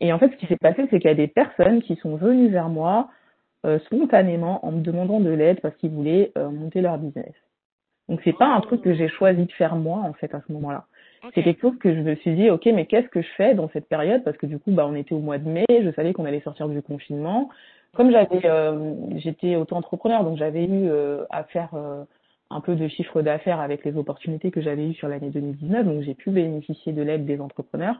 [0.00, 2.16] Et en fait, ce qui s'est passé, c'est qu'il y a des personnes qui sont
[2.16, 3.10] venues vers moi
[3.64, 7.32] euh, spontanément en me demandant de l'aide parce qu'ils voulaient euh, monter leur business.
[8.08, 10.52] Donc c'est pas un truc que j'ai choisi de faire moi en fait à ce
[10.52, 10.86] moment-là.
[11.24, 11.32] Ok.
[11.34, 13.68] C'est quelque chose que je me suis dit, ok, mais qu'est-ce que je fais dans
[13.70, 14.24] cette période?
[14.24, 16.40] Parce que du coup, bah, on était au mois de mai, je savais qu'on allait
[16.40, 17.48] sortir du confinement.
[17.94, 22.04] Comme j'avais, euh, j'étais auto-entrepreneur, donc j'avais eu euh, à faire euh,
[22.50, 26.02] un peu de chiffre d'affaires avec les opportunités que j'avais eues sur l'année 2019, donc
[26.02, 27.96] j'ai pu bénéficier de l'aide des entrepreneurs.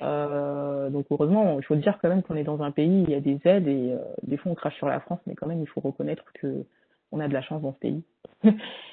[0.00, 3.14] Euh, donc heureusement, il faut dire quand même qu'on est dans un pays il y
[3.14, 5.60] a des aides et euh, des fois on crache sur la France, mais quand même
[5.60, 6.64] il faut reconnaître que
[7.12, 8.02] on a de la chance dans ce pays.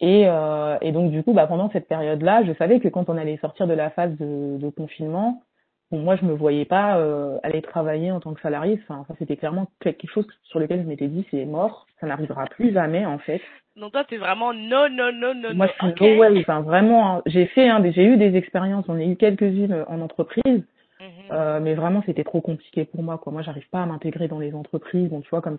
[0.00, 3.18] Et, euh, et donc du coup, bah, pendant cette période-là, je savais que quand on
[3.18, 5.42] allait sortir de la phase de, de confinement,
[5.90, 8.80] bon, moi je me voyais pas euh, aller travailler en tant que salarié.
[8.82, 12.46] Enfin, ça c'était clairement quelque chose sur lequel je m'étais dit c'est mort, ça n'arrivera
[12.46, 13.42] plus jamais en fait.
[13.76, 16.00] Donc toi, t'es vraiment non, non, non, non, Moi je suis Ok.
[16.00, 16.40] no way.
[16.40, 20.00] Enfin vraiment, hein, j'ai fait, hein, j'ai eu des expériences, j'en ai eu quelques-unes en
[20.00, 20.64] entreprise.
[21.00, 21.08] Mhm.
[21.32, 23.16] Euh, mais vraiment, c'était trop compliqué pour moi.
[23.16, 23.32] Quoi.
[23.32, 25.08] Moi, j'arrive pas à m'intégrer dans les entreprises.
[25.08, 25.56] Donc, tu vois, comme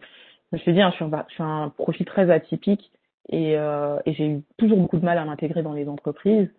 [0.51, 2.91] je me suis dit, hein, je, suis un, je suis un profil très atypique
[3.30, 6.49] et, euh, et j'ai eu toujours beaucoup de mal à m'intégrer dans les entreprises.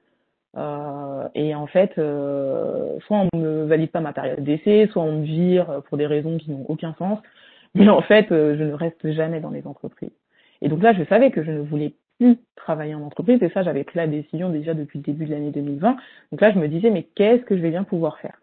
[0.56, 5.20] Euh, et en fait, euh, soit on me valide pas ma période d'essai, soit on
[5.20, 7.18] me vire pour des raisons qui n'ont aucun sens.
[7.74, 10.12] Mais en fait, je ne reste jamais dans les entreprises.
[10.60, 13.42] Et donc là, je savais que je ne voulais plus travailler en entreprise.
[13.42, 15.96] Et ça, j'avais pris la décision déjà depuis le début de l'année 2020.
[16.32, 18.38] Donc là, je me disais, mais qu'est-ce que je vais bien pouvoir faire?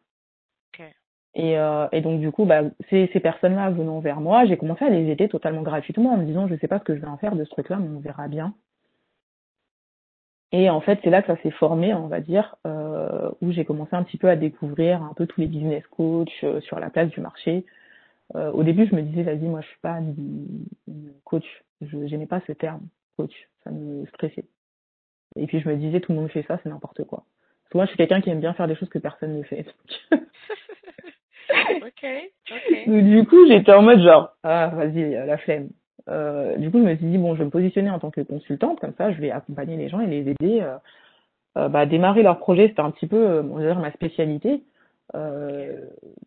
[1.36, 4.86] Et, euh, et donc du coup, bah, ces, ces personnes-là venant vers moi, j'ai commencé
[4.86, 7.08] à les aider totalement gratuitement en me disant, je sais pas ce que je vais
[7.08, 8.54] en faire de ce truc-là, mais on verra bien.
[10.52, 13.66] Et en fait, c'est là que ça s'est formé, on va dire, euh, où j'ai
[13.66, 16.90] commencé un petit peu à découvrir un peu tous les business coachs euh, sur la
[16.90, 17.66] place du marché.
[18.36, 21.46] Euh, au début, je me disais, vas-y, moi, je suis pas une coach.
[21.82, 22.82] Je n'aimais pas ce terme,
[23.16, 23.34] coach.
[23.64, 24.46] Ça me stressait.
[25.36, 27.26] Et puis, je me disais, tout le monde fait ça, c'est n'importe quoi.
[27.64, 29.44] Parce que moi, je suis quelqu'un qui aime bien faire des choses que personne ne
[29.44, 29.66] fait.
[31.82, 32.06] ok,
[32.52, 32.88] ok.
[32.88, 35.70] Donc, du coup, j'étais en mode genre, ah, vas-y, la flemme.
[36.10, 38.22] Euh, du coup, je me suis dit, bon, je vais me positionner en tant que
[38.22, 40.78] consultante, comme ça, je vais accompagner les gens et les aider euh,
[41.58, 42.68] euh, bah, à démarrer leur projet.
[42.68, 44.64] C'était un petit peu, euh, on va dire, ma spécialité,
[45.16, 45.78] euh,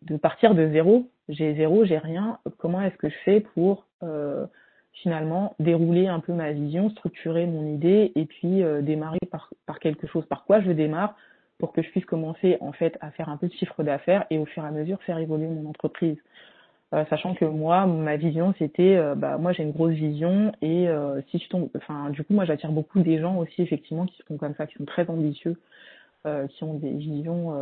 [0.03, 1.07] de partir de zéro.
[1.29, 2.39] J'ai zéro, j'ai rien.
[2.57, 3.85] Comment est-ce que je fais pour
[4.91, 10.25] finalement dérouler un peu ma vision, structurer mon idée et puis démarrer par quelque chose?
[10.25, 11.15] Par quoi je démarre?
[11.63, 14.37] Pour que je puisse commencer en fait à faire un peu de chiffre d'affaires et
[14.37, 16.17] au fur et à mesure faire évoluer mon entreprise.
[16.93, 20.89] Euh, sachant que moi, ma vision, c'était, euh, bah, moi j'ai une grosse vision et
[20.89, 24.21] euh, si je tombe, enfin, du coup, moi j'attire beaucoup des gens aussi effectivement qui
[24.27, 25.55] sont comme ça, qui sont très ambitieux,
[26.49, 27.53] qui ont des visions,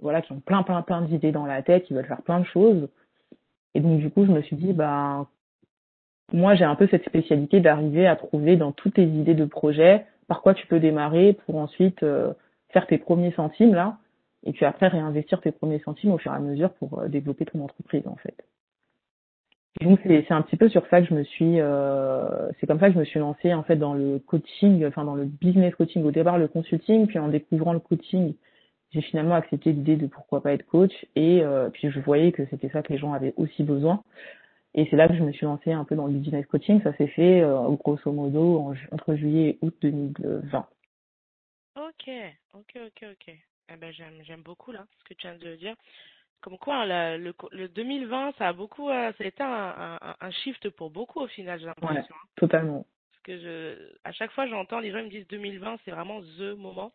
[0.00, 2.46] voilà, qui ont plein, plein, plein d'idées dans la tête, qui veulent faire plein de
[2.46, 2.88] choses.
[3.74, 5.26] Et donc du coup, je me suis dit, bah,
[6.32, 10.06] moi j'ai un peu cette spécialité d'arriver à trouver dans toutes tes idées de projet
[10.26, 12.02] par quoi tu peux démarrer pour ensuite
[12.76, 13.96] faire tes premiers centimes là,
[14.44, 17.64] et puis après réinvestir tes premiers centimes au fur et à mesure pour développer ton
[17.64, 18.36] entreprise en fait
[19.82, 22.88] donc c'est un petit peu sur ça que je me suis, euh, c'est comme ça
[22.88, 26.02] que je me suis lancée en fait dans le coaching, enfin dans le business coaching.
[26.04, 28.34] Au départ le consulting, puis en découvrant le coaching,
[28.92, 30.92] j'ai finalement accepté l'idée de pourquoi pas être coach.
[31.14, 34.02] Et euh, puis je voyais que c'était ça que les gens avaient aussi besoin.
[34.74, 36.80] Et c'est là que je me suis lancée un peu dans le business coaching.
[36.82, 40.66] Ça s'est fait euh, grosso modo entre juillet et août 2020.
[41.98, 42.10] Ok,
[42.54, 43.34] ok, ok, ok.
[43.68, 45.74] Eh ben j'aime j'aime beaucoup là ce que tu viens de dire.
[46.40, 50.30] Comme quoi le, le 2020 ça a beaucoup euh, ça a été un, un, un,
[50.30, 52.86] shift pour beaucoup au final j'ai l'impression ouais, totalement.
[53.10, 56.56] Parce que je à chaque fois j'entends les gens me disent 2020 c'est vraiment the
[56.56, 56.92] moment.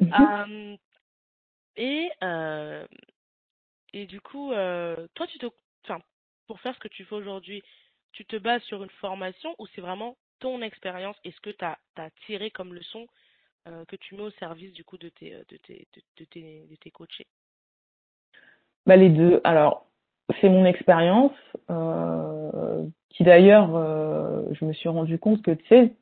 [0.00, 0.76] Euh,
[1.76, 2.86] et euh,
[3.92, 5.46] et du coup euh, toi tu te
[5.84, 6.00] enfin
[6.46, 7.62] pour faire ce que tu fais aujourd'hui
[8.12, 11.64] tu te bases sur une formation ou c'est vraiment ton expérience et ce que tu
[11.64, 11.78] as,
[12.26, 13.06] tiré comme leçon
[13.68, 16.66] euh, que tu mets au service du coup de tes de tes de, de tes,
[16.70, 17.26] de tes coachés?
[18.86, 19.40] Bah, les deux.
[19.44, 19.86] Alors,
[20.40, 21.36] c'est mon expérience,
[21.70, 25.92] euh, qui d'ailleurs, euh, je me suis rendu compte que, tu sais,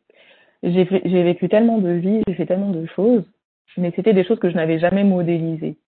[0.63, 3.25] j'ai j'ai vécu tellement de vies, j'ai fait tellement de choses,
[3.77, 5.79] mais c'était des choses que je n'avais jamais modélisées,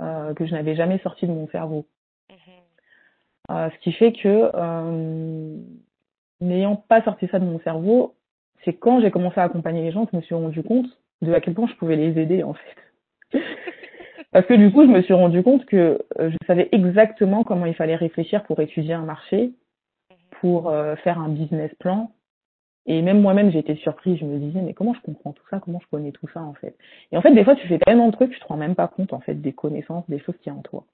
[0.00, 1.86] euh, que je n'avais jamais sorti de mon cerveau.
[2.30, 2.34] Mmh.
[3.50, 5.56] Euh, ce qui fait que, euh,
[6.40, 8.14] n'ayant pas sorti ça de mon cerveau,
[8.64, 10.86] c'est quand j'ai commencé à accompagner les gens que je me suis rendu compte
[11.22, 13.40] de à quel point je pouvais les aider, en fait.
[14.32, 17.66] Parce que du coup, je me suis rendu compte que euh, je savais exactement comment
[17.66, 19.52] il fallait réfléchir pour étudier un marché,
[20.40, 22.10] pour euh, faire un business plan.
[22.86, 24.18] Et même moi-même, j'ai été surprise.
[24.18, 25.60] Je me disais, mais comment je comprends tout ça?
[25.60, 26.76] Comment je connais tout ça, en fait?
[27.12, 28.88] Et en fait, des fois, tu fais tellement de trucs, tu te rends même pas
[28.88, 30.84] compte, en fait, des connaissances, des choses qui y a en toi.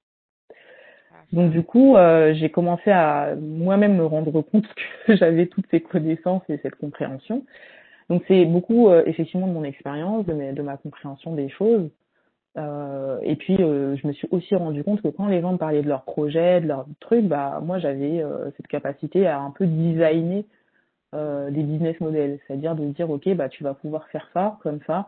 [1.33, 4.65] Donc, du coup, euh, j'ai commencé à moi-même me rendre compte
[5.07, 7.45] que j'avais toutes ces connaissances et cette compréhension.
[8.09, 11.89] Donc, c'est beaucoup, euh, effectivement, de mon expérience, de, de ma compréhension des choses.
[12.57, 15.57] Euh, et puis, euh, je me suis aussi rendu compte que quand les gens me
[15.57, 19.51] parlaient de leurs projets, de leurs trucs, bah, moi, j'avais euh, cette capacité à un
[19.51, 20.43] peu designer
[21.15, 22.39] euh, des business models.
[22.47, 25.07] C'est-à-dire de dire, OK, bah, tu vas pouvoir faire ça, comme ça,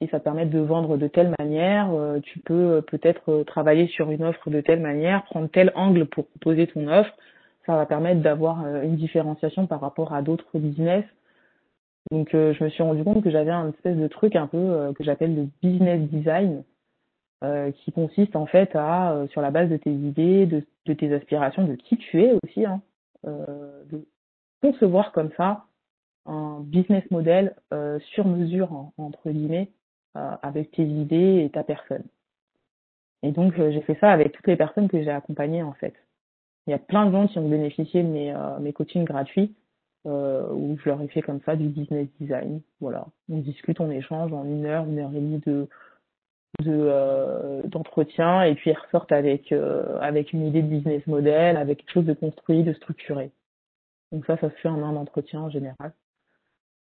[0.00, 1.90] et ça permet de vendre de telle manière.
[1.92, 6.26] Euh, tu peux peut-être travailler sur une offre de telle manière, prendre tel angle pour
[6.26, 7.12] proposer ton offre.
[7.66, 11.04] Ça va permettre d'avoir une différenciation par rapport à d'autres business.
[12.12, 15.02] Donc, je me suis rendu compte que j'avais un espèce de truc un peu que
[15.02, 16.62] j'appelle le business design
[17.44, 21.12] euh, qui consiste en fait à, euh, sur la base de tes idées, de, tes
[21.12, 22.80] aspirations, de qui tu es aussi, hein,
[23.26, 24.06] euh, de
[24.62, 25.66] concevoir comme ça
[26.24, 29.70] un business model euh, sur mesure, en, entre guillemets,
[30.42, 32.04] avec tes idées et ta personne.
[33.22, 35.94] Et donc j'ai fait ça avec toutes les personnes que j'ai accompagnées en fait.
[36.66, 39.54] Il y a plein de gens qui ont bénéficié de mes, mes coachings gratuits
[40.04, 42.60] où je leur ai fait comme ça du business design.
[42.80, 45.68] Voilà, on discute, on échange en une heure, une heure et demie de
[46.60, 51.56] de euh, d'entretien et puis ils ressortent avec euh, avec une idée de business model,
[51.56, 53.30] avec quelque chose de construit, de structuré.
[54.12, 55.92] Donc ça, ça se fait en un entretien en général.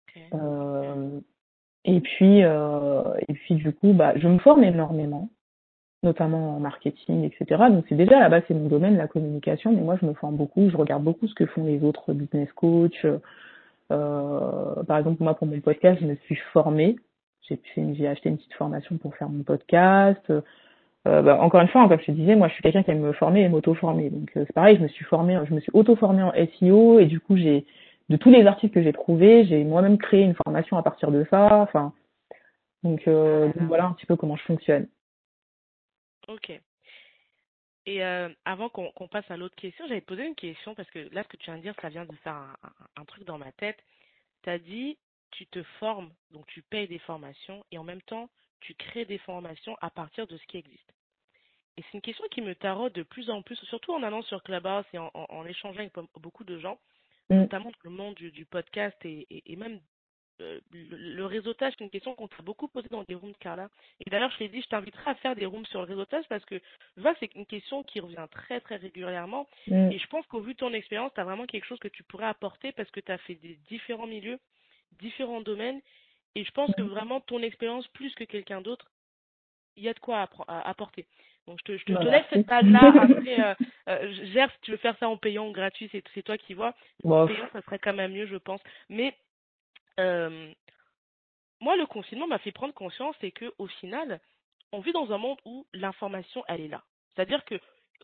[0.09, 0.25] Okay.
[0.33, 1.19] Euh,
[1.85, 5.29] et puis euh, et puis du coup, bah, je me forme énormément,
[6.03, 7.63] notamment en marketing, etc.
[7.71, 10.69] Donc c'est déjà là-bas c'est mon domaine, la communication, mais moi je me forme beaucoup,
[10.69, 13.05] je regarde beaucoup ce que font les autres business coachs.
[13.91, 16.95] Euh, par exemple, moi pour mon podcast, je me suis formée
[17.75, 20.21] j'ai acheté une petite formation pour faire mon podcast.
[21.07, 23.01] euh, bah, encore une fois, comme je te disais, moi je suis quelqu'un qui aime
[23.01, 24.09] me former et m'auto-former.
[24.09, 27.05] Donc euh, c'est pareil, je me suis formée, je me suis auto-formée en SEO et
[27.05, 27.65] du coup j'ai
[28.09, 31.25] de tous les articles que j'ai trouvés, j'ai moi-même créé une formation à partir de
[31.29, 31.55] ça.
[31.61, 31.93] Enfin,
[32.83, 34.87] donc, euh, donc voilà un petit peu comment je fonctionne.
[36.27, 36.51] Ok.
[37.85, 41.23] Et euh, avant qu'on passe à l'autre question, j'avais posé une question parce que là,
[41.23, 43.37] ce que tu viens de dire, ça vient de faire un, un- un truc dans
[43.37, 43.77] ma tête.
[44.43, 44.97] Tu as dit,
[45.31, 48.29] tu te formes, donc tu payes des formations et en même temps,
[48.61, 50.93] tu crées des formations à partir de ce qui existe.
[51.75, 54.41] Et c'est une question qui me taraude de plus en plus, surtout en allant sur
[54.43, 56.79] Clubhouse et en, en- en échangeant avec beaucoup de gens,
[57.33, 57.39] Mm.
[57.41, 59.79] notamment le monde du, du podcast et, et- et même
[60.41, 63.69] euh, le, le réseautage, c'est une question qu'on t'a beaucoup posée dans des rooms, Carla.
[64.03, 66.43] Et d'ailleurs, je t'ai dit, je t'inviterai à faire des rooms sur le réseautage parce
[66.45, 66.59] que
[66.97, 69.47] je vois que c'est une question qui revient très, très régulièrement.
[69.67, 69.91] Mm.
[69.91, 72.01] Et je pense qu'au vu de ton expérience, tu as vraiment quelque chose que tu
[72.03, 74.39] pourrais apporter parce que tu as fait des différents milieux,
[74.99, 75.81] différents domaines.
[76.35, 76.87] Et je pense que Mm.
[76.89, 78.89] vraiment, ton expérience, plus que quelqu'un d'autre,
[79.77, 81.05] il y a de quoi à- apporter.
[81.47, 82.79] Donc, je te, je te, te laisse cette tâche-là.
[83.01, 83.53] Après, euh,
[83.89, 86.53] euh, gère si tu veux faire ça en payant ou gratuit, c'est c'est toi qui
[86.53, 86.73] vois.
[87.03, 88.61] Bon, Payant, ça serait quand même mieux, je pense.
[88.89, 89.13] Mais
[89.99, 90.51] euh,
[91.59, 94.19] moi, le confinement m'a fait prendre conscience et que au final,
[94.71, 96.83] on vit dans un monde où l'information, elle est là.
[97.15, 97.55] C'est-à-dire que,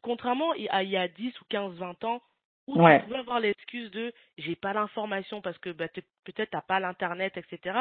[0.02, 2.22] contrairement à il y a 10 ou 15, 20 ans,
[2.68, 3.00] où Ouais.
[3.00, 5.88] tu pouvais avoir l'excuse de j'ai pas l'information parce que bah,
[6.24, 7.78] peut-être t'as pas l'internet, etc.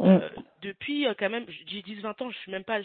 [0.00, 0.04] Mm.
[0.06, 0.28] Euh,
[0.62, 2.80] depuis euh, quand même, j'ai 10, 20 ans, je suis même pas,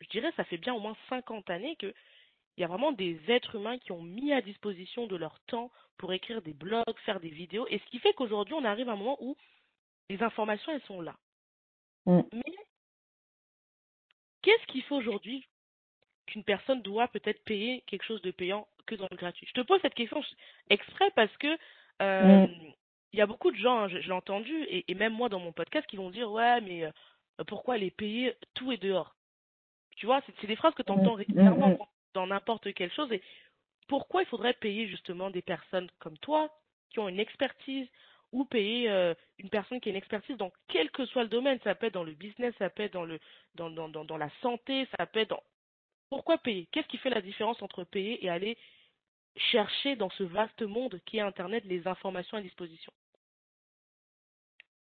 [0.00, 1.92] je, dirais ça fait bien au moins 50 années que
[2.56, 5.72] il y a vraiment des êtres humains qui ont mis à disposition de leur temps
[5.98, 8.92] pour écrire des blogs, faire des vidéos, et ce qui fait qu'aujourd'hui on arrive à
[8.92, 9.36] un moment où
[10.08, 11.16] les informations elles sont là.
[12.06, 12.20] Mm.
[12.32, 12.54] Mais
[14.42, 15.46] qu'est-ce qui fait aujourd'hui
[16.26, 19.46] qu'une personne doit peut-être payer quelque chose de payant que dans le gratuit?
[19.48, 20.22] Je te pose cette question
[20.70, 21.58] exprès parce que
[22.02, 22.46] euh,
[23.12, 25.28] il y a beaucoup de gens, hein, je, je l'ai entendu, et, et même moi
[25.28, 26.90] dans mon podcast, qui vont dire ouais, mais euh,
[27.46, 29.13] pourquoi les payer Tout est dehors?
[29.96, 31.78] Tu vois, c'est des phrases que tu entends Mm, régulièrement mm,
[32.14, 33.10] dans n'importe quelle chose.
[33.12, 33.22] Et
[33.88, 36.50] pourquoi il faudrait payer justement des personnes comme toi
[36.90, 37.88] qui ont une expertise
[38.32, 41.58] ou payer euh, une personne qui a une expertise dans quel que soit le domaine,
[41.62, 43.20] ça peut être dans le business, ça peut être dans le
[43.54, 45.42] dans, dans, dans, dans la santé, ça peut être dans
[46.10, 46.68] pourquoi payer?
[46.72, 48.56] Qu'est-ce qui fait la différence entre payer et aller
[49.36, 52.92] chercher dans ce vaste monde qui est internet les informations à disposition?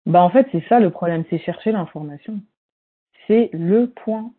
[0.05, 2.41] Bah en fait c'est ça le problème, c'est chercher l'information.
[3.28, 4.34] C'est le point.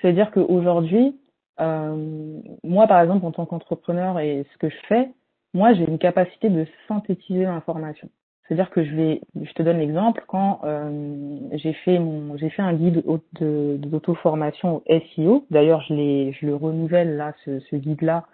[0.00, 1.16] C'est-à-dire qu'aujourd'hui,
[1.60, 5.10] euh, moi par exemple en tant qu'entrepreneur et ce que je fais,
[5.54, 8.08] moi j'ai une capacité de synthétiser l'information.
[8.46, 12.62] C'est-à-dire que je vais, je te donne l'exemple quand euh, j'ai fait mon, j'ai fait
[12.62, 15.46] un guide au- de de- d'auto-formation au SEO.
[15.50, 18.26] D'ailleurs je l'ai, je le renouvelle là ce, ce guide-là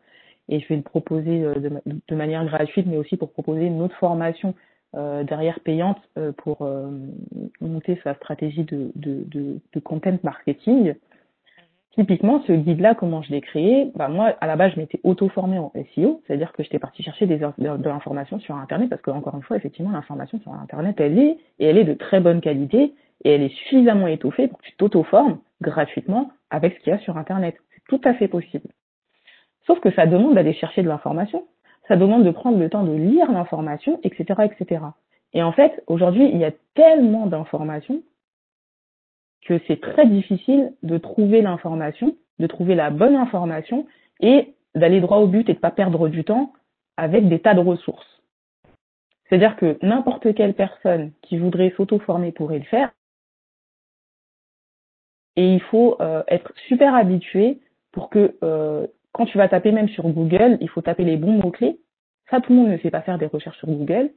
[0.48, 1.70] et je vais le proposer euh, de,
[2.08, 4.54] de manière gratuite, mais aussi pour proposer une autre formation
[4.96, 6.90] euh, derrière payante euh, pour euh,
[7.60, 10.94] monter sa stratégie de, de, de, de content marketing.
[11.94, 15.58] Typiquement, ce guide-là, comment je l'ai créé bah Moi, à la base, je m'étais auto-formée
[15.58, 19.10] en SEO, c'est-à-dire que j'étais partie chercher des, de, de l'information sur Internet, parce que
[19.10, 22.40] encore une fois, effectivement, l'information sur Internet, elle est, et elle est de très bonne
[22.40, 26.96] qualité, et elle est suffisamment étoffée pour que tu t'auto-formes gratuitement avec ce qu'il y
[26.96, 27.56] a sur Internet.
[27.74, 28.68] C'est tout à fait possible.
[29.66, 31.44] Sauf que ça demande d'aller chercher de l'information,
[31.88, 34.82] ça demande de prendre le temps de lire l'information, etc., etc.
[35.34, 38.02] Et en fait, aujourd'hui, il y a tellement d'informations
[39.42, 43.86] que c'est très difficile de trouver l'information, de trouver la bonne information
[44.20, 46.52] et d'aller droit au but et de pas perdre du temps
[46.96, 48.22] avec des tas de ressources.
[49.28, 52.92] C'est-à-dire que n'importe quelle personne qui voudrait s'auto-former pourrait le faire.
[55.36, 57.60] Et il faut euh, être super habitué
[57.92, 61.32] pour que euh, quand tu vas taper même sur Google, il faut taper les bons
[61.32, 61.80] mots-clés.
[62.30, 64.10] Ça, tout le monde ne sait pas faire des recherches sur Google.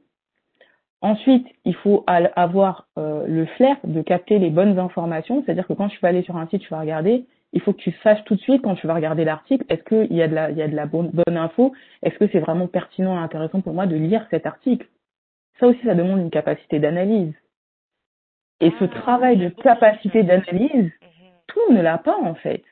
[1.02, 5.88] Ensuite, il faut avoir euh, le flair de capter les bonnes informations, c'est-à-dire que quand
[5.88, 8.34] tu vas aller sur un site, tu vas regarder, il faut que tu saches tout
[8.34, 10.62] de suite quand tu vas regarder l'article, est-ce qu'il y a de la, il y
[10.62, 13.86] a de la bonne, bonne info, est-ce que c'est vraiment pertinent et intéressant pour moi
[13.86, 14.88] de lire cet article?
[15.60, 17.34] Ça aussi, ça demande une capacité d'analyse.
[18.60, 20.90] Et ce Ah, travail de capacité d'analyse, Mhm.
[21.46, 22.62] tout le monde ne l'a pas en fait.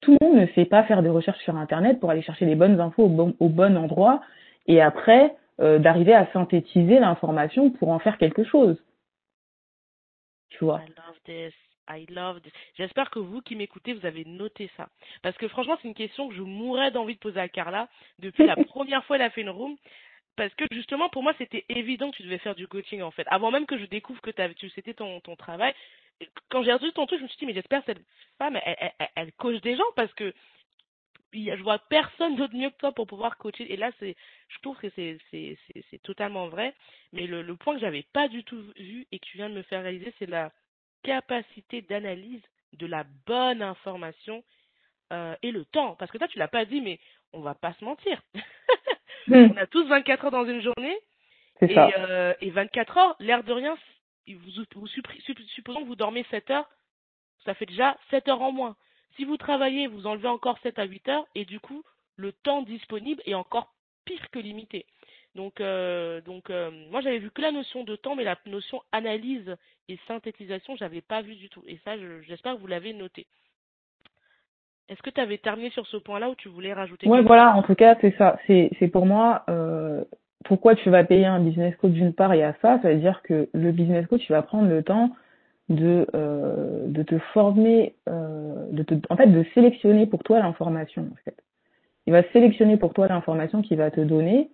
[0.00, 2.54] Tout le monde ne sait pas faire des recherches sur Internet pour aller chercher les
[2.56, 4.20] bonnes infos au bon, au bon endroit
[4.66, 8.76] et après euh, d'arriver à synthétiser l'information pour en faire quelque chose.
[10.50, 10.80] Tu vois.
[10.82, 11.54] I love this.
[11.88, 12.52] I love this.
[12.76, 14.88] J'espère que vous qui m'écoutez, vous avez noté ça.
[15.22, 18.46] Parce que franchement, c'est une question que je mourrais d'envie de poser à Carla depuis
[18.46, 19.76] la première fois qu'elle a fait une room.
[20.36, 23.26] Parce que justement, pour moi, c'était évident que tu devais faire du coaching en fait.
[23.28, 25.74] Avant même que je découvre que tu c'était ton, ton travail.
[26.48, 28.04] Quand j'ai reçu ton truc, je me suis dit, mais j'espère que cette
[28.38, 30.32] femme, elle, elle, elle- elle coach des gens parce que
[31.34, 33.72] je vois personne d'autre mieux que toi pour pouvoir coacher.
[33.72, 34.16] Et là, c'est,
[34.48, 36.74] je trouve que c'est, c'est, c'est, c'est totalement vrai.
[37.12, 39.54] Mais le, le point que j'avais pas du tout vu et que tu viens de
[39.54, 40.52] me faire réaliser, c'est la
[41.02, 42.42] capacité d'analyse
[42.72, 44.42] de la bonne information
[45.12, 45.94] euh, et le temps.
[45.96, 46.98] Parce que toi, tu l'as pas dit, mais
[47.32, 48.20] on va pas se mentir.
[49.26, 49.52] Hmm.
[49.52, 50.98] on a tous 24 heures dans une journée.
[51.58, 51.88] C'est Et, ça.
[51.98, 53.74] euh, et 24 heures, l'air de rien,
[54.28, 56.68] vous, vous supposons que vous dormez 7 heures,
[57.46, 58.76] ça fait déjà 7 heures en moins.
[59.16, 61.82] Si vous travaillez, vous enlevez encore 7 à 8 heures, et du coup,
[62.16, 63.72] le temps disponible est encore
[64.04, 64.86] pire que limité.
[65.34, 68.82] Donc, euh, donc euh, moi, j'avais vu que la notion de temps, mais la notion
[68.92, 69.56] analyse
[69.88, 71.62] et synthétisation, j'avais pas vu du tout.
[71.66, 73.26] Et ça, je- j'espère que vous l'avez noté.
[74.88, 77.62] Est-ce que tu avais terminé sur ce point-là ou tu voulais rajouter quelque voilà, en
[77.62, 78.38] tout cas, c'est ça.
[78.46, 80.04] C'est, pour moi, euh,
[80.44, 83.00] pourquoi tu vas payer un business coach d'une part, il y a ça, ça veut
[83.00, 85.10] dire que le business coach, il va prendre le temps
[85.68, 91.08] de, euh, de te former, euh, de te, en fait, de sélectionner pour toi l'information,
[91.12, 91.36] en fait.
[92.06, 94.50] Il va sélectionner pour toi l'information qu'il va te donner,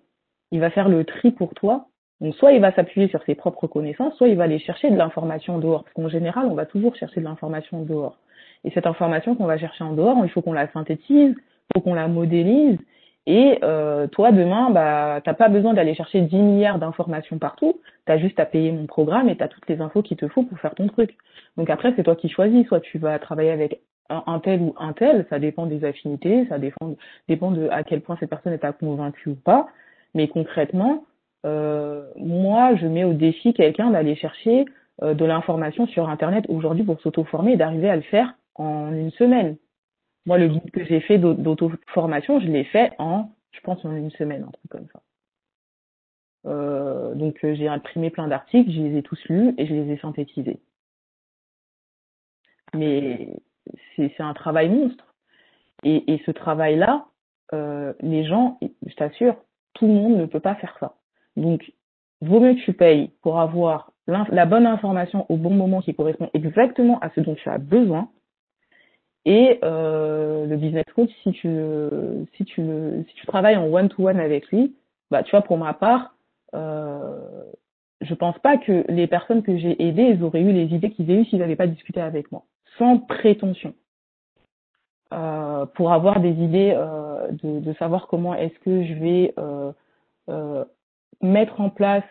[0.53, 1.87] il va faire le tri pour toi.
[2.21, 4.97] Donc, soit il va s'appuyer sur ses propres connaissances, soit il va aller chercher de
[4.97, 5.85] l'information dehors.
[5.85, 8.19] Parce qu'en général, on va toujours chercher de l'information dehors.
[8.65, 11.81] Et cette information qu'on va chercher en dehors, il faut qu'on la synthétise, il faut
[11.81, 12.79] qu'on la modélise.
[13.27, 17.81] Et euh, toi, demain, bah, t'as pas besoin d'aller chercher 10 milliards d'informations partout.
[18.07, 20.27] Tu as juste à payer mon programme et tu as toutes les infos qu'il te
[20.29, 21.17] faut pour faire ton truc.
[21.57, 22.67] Donc après, c'est toi qui choisis.
[22.67, 26.59] Soit tu vas travailler avec un, tel ou un tel, ça dépend des affinités, ça
[26.59, 26.97] dépend,
[27.29, 29.69] dépend de à quel point cette personne est convaincue ou pas.
[30.15, 31.05] Mais concrètement,
[31.47, 34.65] euh, moi, je mets au défi quelqu'un d'aller chercher
[35.03, 39.11] euh, de l'information sur Internet aujourd'hui pour s'auto-former et d'arriver à le faire en une
[39.13, 39.57] semaine.
[40.31, 43.97] Moi, le guide que j'ai fait d'au- d'auto-formation, je l'ai fait en, je pense, en
[43.97, 45.01] une semaine, un truc comme ça.
[46.47, 49.91] Euh, donc, euh, j'ai imprimé plein d'articles, je les ai tous lus et je les
[49.93, 50.61] ai synthétisés.
[52.77, 53.41] Mais
[53.97, 55.17] c'est un travail monstre.
[55.83, 57.07] Et, ce travail-là,
[57.53, 59.35] euh, les gens, je t'assure,
[59.75, 60.95] tout le monde ne peut pas faire ça.
[61.35, 61.73] Donc,
[62.21, 66.31] vaut mieux que tu payes pour avoir la bonne information au bon moment qui correspond
[66.35, 68.09] exactement à ce dont tu as besoin.
[69.27, 71.49] Et euh, le business coach, si tu,
[72.37, 72.63] si, tu
[73.09, 74.75] si tu travailles en one-to-one avec lui,
[75.11, 76.15] bah, tu vois, pour ma part,
[76.55, 77.45] euh,
[78.01, 81.11] je pense pas que les personnes que j'ai aidées, elles auraient eu les idées qu'ils
[81.11, 82.45] aient eues s'ils n'avaient pas discuté avec moi,
[82.79, 83.75] sans prétention.
[85.13, 89.73] Euh, pour avoir des idées euh, de, de savoir comment est-ce que je vais euh,
[90.29, 90.65] euh,
[91.21, 92.05] mettre en place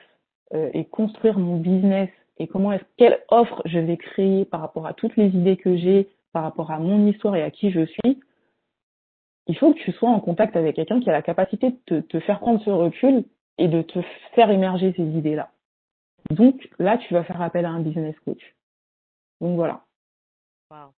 [0.54, 4.86] euh, et construire mon business et comment est-ce quelle offre je vais créer par rapport
[4.86, 7.86] à toutes les idées que j'ai, par rapport à mon histoire et à qui je
[7.86, 8.20] suis,
[9.48, 12.00] il faut que tu sois en contact avec quelqu'un qui a la capacité de te,
[12.02, 13.26] te faire prendre ce recul
[13.58, 14.00] et de te
[14.36, 15.52] faire émerger ces idées-là.
[16.32, 18.42] Donc là, tu vas faire appel à un business coach.
[19.42, 19.82] Donc voilà.
[20.70, 20.94] Wow.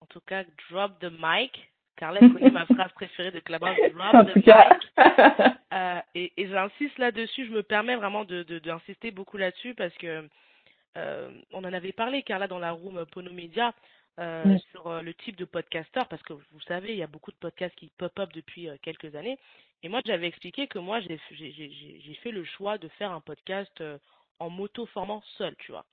[0.00, 1.70] En tout cas, drop the mic.
[1.96, 4.48] Carla connaît ma phrase préférée de Clubhouse, drop the mic.
[5.72, 9.94] Euh, et et j'insiste là-dessus, je me permets vraiment de de- d'insister beaucoup là-dessus parce
[9.94, 10.28] que
[10.98, 13.72] euh, on en avait parlé, Carla, dans la room Ponomédia,
[14.18, 17.30] euh, sur euh, le type de podcasteur, parce que vous savez, il y a beaucoup
[17.30, 19.38] de podcasts qui pop-up depuis euh, quelques années.
[19.82, 21.18] Et moi, j'avais expliqué que moi, j'ai
[22.22, 23.82] fait le choix de faire un podcast
[24.38, 25.84] en m'auto-formant seul, tu vois.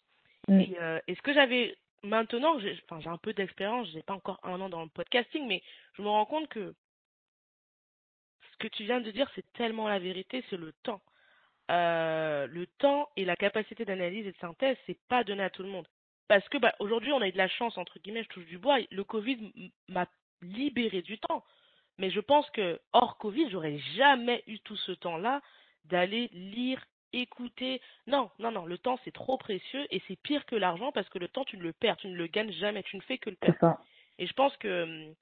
[0.48, 4.60] Et, euh, et ce que j'avais maintenant, j'ai un peu d'expérience, j'ai pas encore un
[4.62, 5.62] an dans le podcasting, mais
[5.94, 6.74] je me rends compte que
[8.52, 11.02] ce que tu viens de dire, c'est tellement la vérité, c'est le temps.
[11.70, 15.62] Euh, le temps et la capacité d'analyse et de synthèse, c'est pas donné à tout
[15.62, 15.88] le monde.
[16.30, 18.60] Parce que bah, aujourd'hui, on a eu de la chance, entre guillemets, je touche du
[18.60, 19.52] bois, le Covid
[19.90, 20.06] m'a
[20.42, 21.44] libéré du temps.
[21.98, 25.42] Mais je pense que hors Covid, j'aurais jamais eu tout ce temps-là
[25.86, 27.82] d'aller lire, écouter.
[28.06, 31.18] Non, non, non, le temps c'est trop précieux et c'est pire que l'argent parce que
[31.18, 33.32] le temps tu ne le perds, tu ne le gagnes jamais, tu ne fais que
[33.32, 33.80] le perdre.
[34.20, 35.16] Et je pense que hum,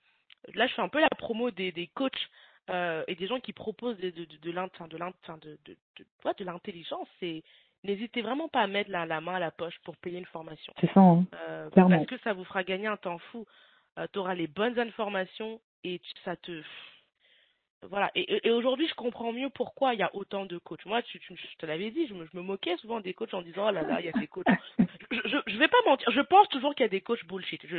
[0.55, 2.29] là, je fais un peu la promo des, des coachs
[2.69, 7.07] euh, et des gens qui proposent de, de, de, de l'intelligence.
[7.21, 7.43] C'est
[7.83, 10.73] n'hésitez vraiment pas à mettre la, la main à la poche pour payer une formation.
[10.81, 11.25] C'est ça, hein.
[11.47, 13.45] Euh, parce que ça vous fera gagner un temps fou.
[14.13, 16.61] tu auras les bonnes informations et tu- ça te.
[17.83, 18.09] Voilà.
[18.15, 20.83] Et, aujourd'hui, je comprends mieux pourquoi il y a autant de coachs.
[20.85, 23.33] Moi, tu, tu- je te l'avais dit, je me, je me moquais souvent des coachs
[23.35, 24.47] en disant, oh là là, il y a des coachs.
[25.09, 27.65] Je, je, vais pas mentir, je pense toujours qu'il y a des coachs bullshit.
[27.65, 27.77] Je,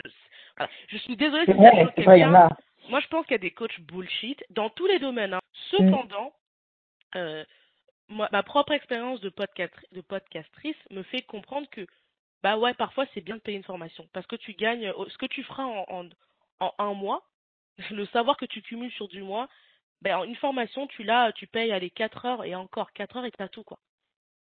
[0.56, 0.72] voilà.
[0.88, 2.34] je suis désolée C'est si c'est vrai, y en quelqu'un.
[2.34, 2.48] a.
[2.88, 5.34] Moi, je pense qu'il y a des coachs bullshit dans tous les domaines.
[5.34, 5.40] hein.
[5.70, 6.32] Cependant,
[7.16, 7.44] euh,
[8.08, 11.86] moi, ma propre expérience de, podcastri- de podcastrice me fait comprendre que,
[12.42, 15.18] bah ouais, parfois c'est bien de payer une formation parce que tu gagnes euh, ce
[15.18, 16.08] que tu feras en, en,
[16.60, 17.22] en un mois,
[17.90, 19.48] le savoir que tu cumules sur du mois,
[20.00, 23.24] ben, en une formation, tu l'as, tu payes allez 4 heures et encore 4 heures
[23.24, 23.78] et t'as tout quoi.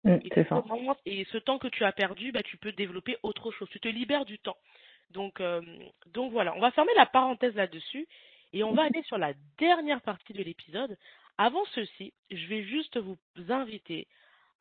[0.03, 0.55] Mm, Et, ça.
[1.05, 3.69] et ce temps que tu as perdu, bah, tu peux développer autre chose.
[3.69, 4.57] Tu te libères du temps.
[5.11, 5.61] Donc, euh,
[6.07, 8.07] donc voilà, on va fermer la parenthèse là-dessus
[8.53, 10.97] et on va aller sur la dernière partie de l'épisode.
[11.41, 13.17] Avant ceci, je vais juste vous
[13.49, 14.07] inviter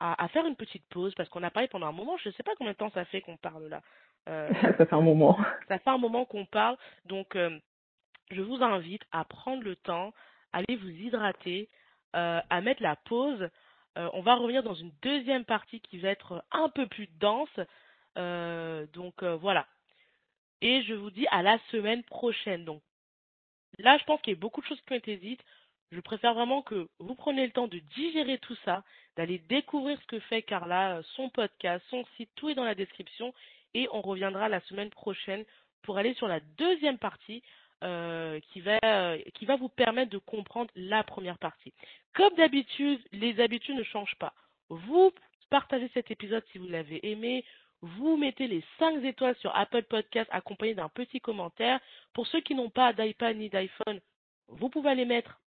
[0.01, 2.16] à, à faire une petite pause parce qu'on a parlé pendant un moment.
[2.16, 3.82] Je ne sais pas combien de temps ça fait qu'on parle là.
[4.31, 4.48] Euh,
[4.78, 5.36] Ça fait un moment.
[5.69, 6.78] ça fait un moment qu'on parle.
[7.05, 7.59] Donc, euh,
[8.31, 10.15] je vous invite à prendre le temps,
[10.55, 11.69] à aller vous hydrater,
[12.16, 13.51] euh, à mettre la pause.
[13.97, 17.61] On va revenir dans une deuxième partie qui va être un peu plus dense.
[18.94, 19.66] Donc voilà.
[20.62, 22.65] Et je vous dis à la semaine prochaine.
[22.65, 22.81] Donc
[23.78, 25.44] là, je pense qu'il y a beaucoup de choses qui ont été dites.
[25.93, 28.85] Je préfère vraiment que vous preniez le temps de digérer tout ça,
[29.17, 33.35] d'aller découvrir ce que fait Carla, son podcast, son site, tout est dans la description.
[33.75, 35.45] Et on reviendra la semaine prochaine
[35.83, 37.43] pour aller sur la deuxième partie
[37.83, 41.73] euh, qui, va, euh, qui va vous permettre de comprendre la première partie.
[42.15, 44.35] Comme d'habitude, les habitudes ne changent pas.
[44.69, 45.12] Vous
[45.51, 47.45] partagez cet épisode si vous l'avez aimé.
[47.83, 51.81] Vous mettez les 5 étoiles sur Apple Podcast accompagné d'un petit commentaire.
[52.12, 54.01] Pour ceux qui n'ont pas d'iPad ni d'iPhone,
[54.49, 55.41] vous pouvez aller mettre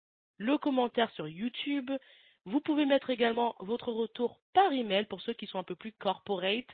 [0.42, 1.92] le commentaire sur YouTube.
[2.46, 5.92] Vous pouvez mettre également votre retour par email pour ceux qui sont un peu plus
[5.92, 6.66] corporate,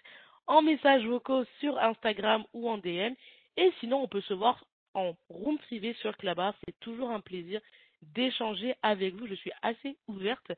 [0.47, 3.13] en messages vocaux sur Instagram ou en DM.
[3.57, 4.63] Et sinon, on peut se voir
[4.93, 6.55] en room privé sur Clubhouse.
[6.65, 7.59] C'est toujours un plaisir
[8.01, 9.27] d'échanger avec vous.
[9.27, 10.53] Je suis assez ouverte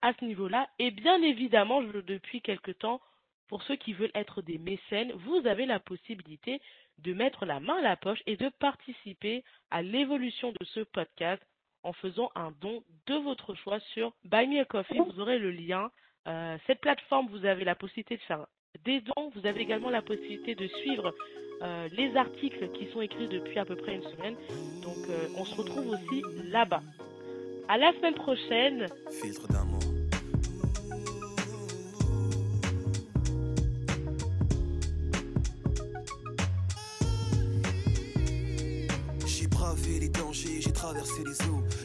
[0.00, 0.66] à ce niveau-là.
[0.78, 3.02] Et bien évidemment, depuis quelque temps,
[3.48, 6.62] pour ceux qui veulent être des mécènes, vous avez la possibilité
[6.98, 11.42] de mettre la main à la poche et de participer à l'évolution de ce podcast
[11.86, 14.98] en faisant un don de votre choix sur Buy Me Coffee.
[14.98, 15.90] Vous aurez le lien.
[16.26, 18.46] Euh, cette plateforme, vous avez la possibilité de faire
[18.84, 19.30] des dons.
[19.36, 21.14] Vous avez également la possibilité de suivre
[21.62, 24.34] euh, les articles qui sont écrits depuis à peu près une semaine.
[24.82, 26.82] Donc euh, on se retrouve aussi là-bas.
[27.68, 28.88] À la semaine prochaine.
[39.24, 41.65] J'ai bravé les dangers, j'ai traversé les eaux.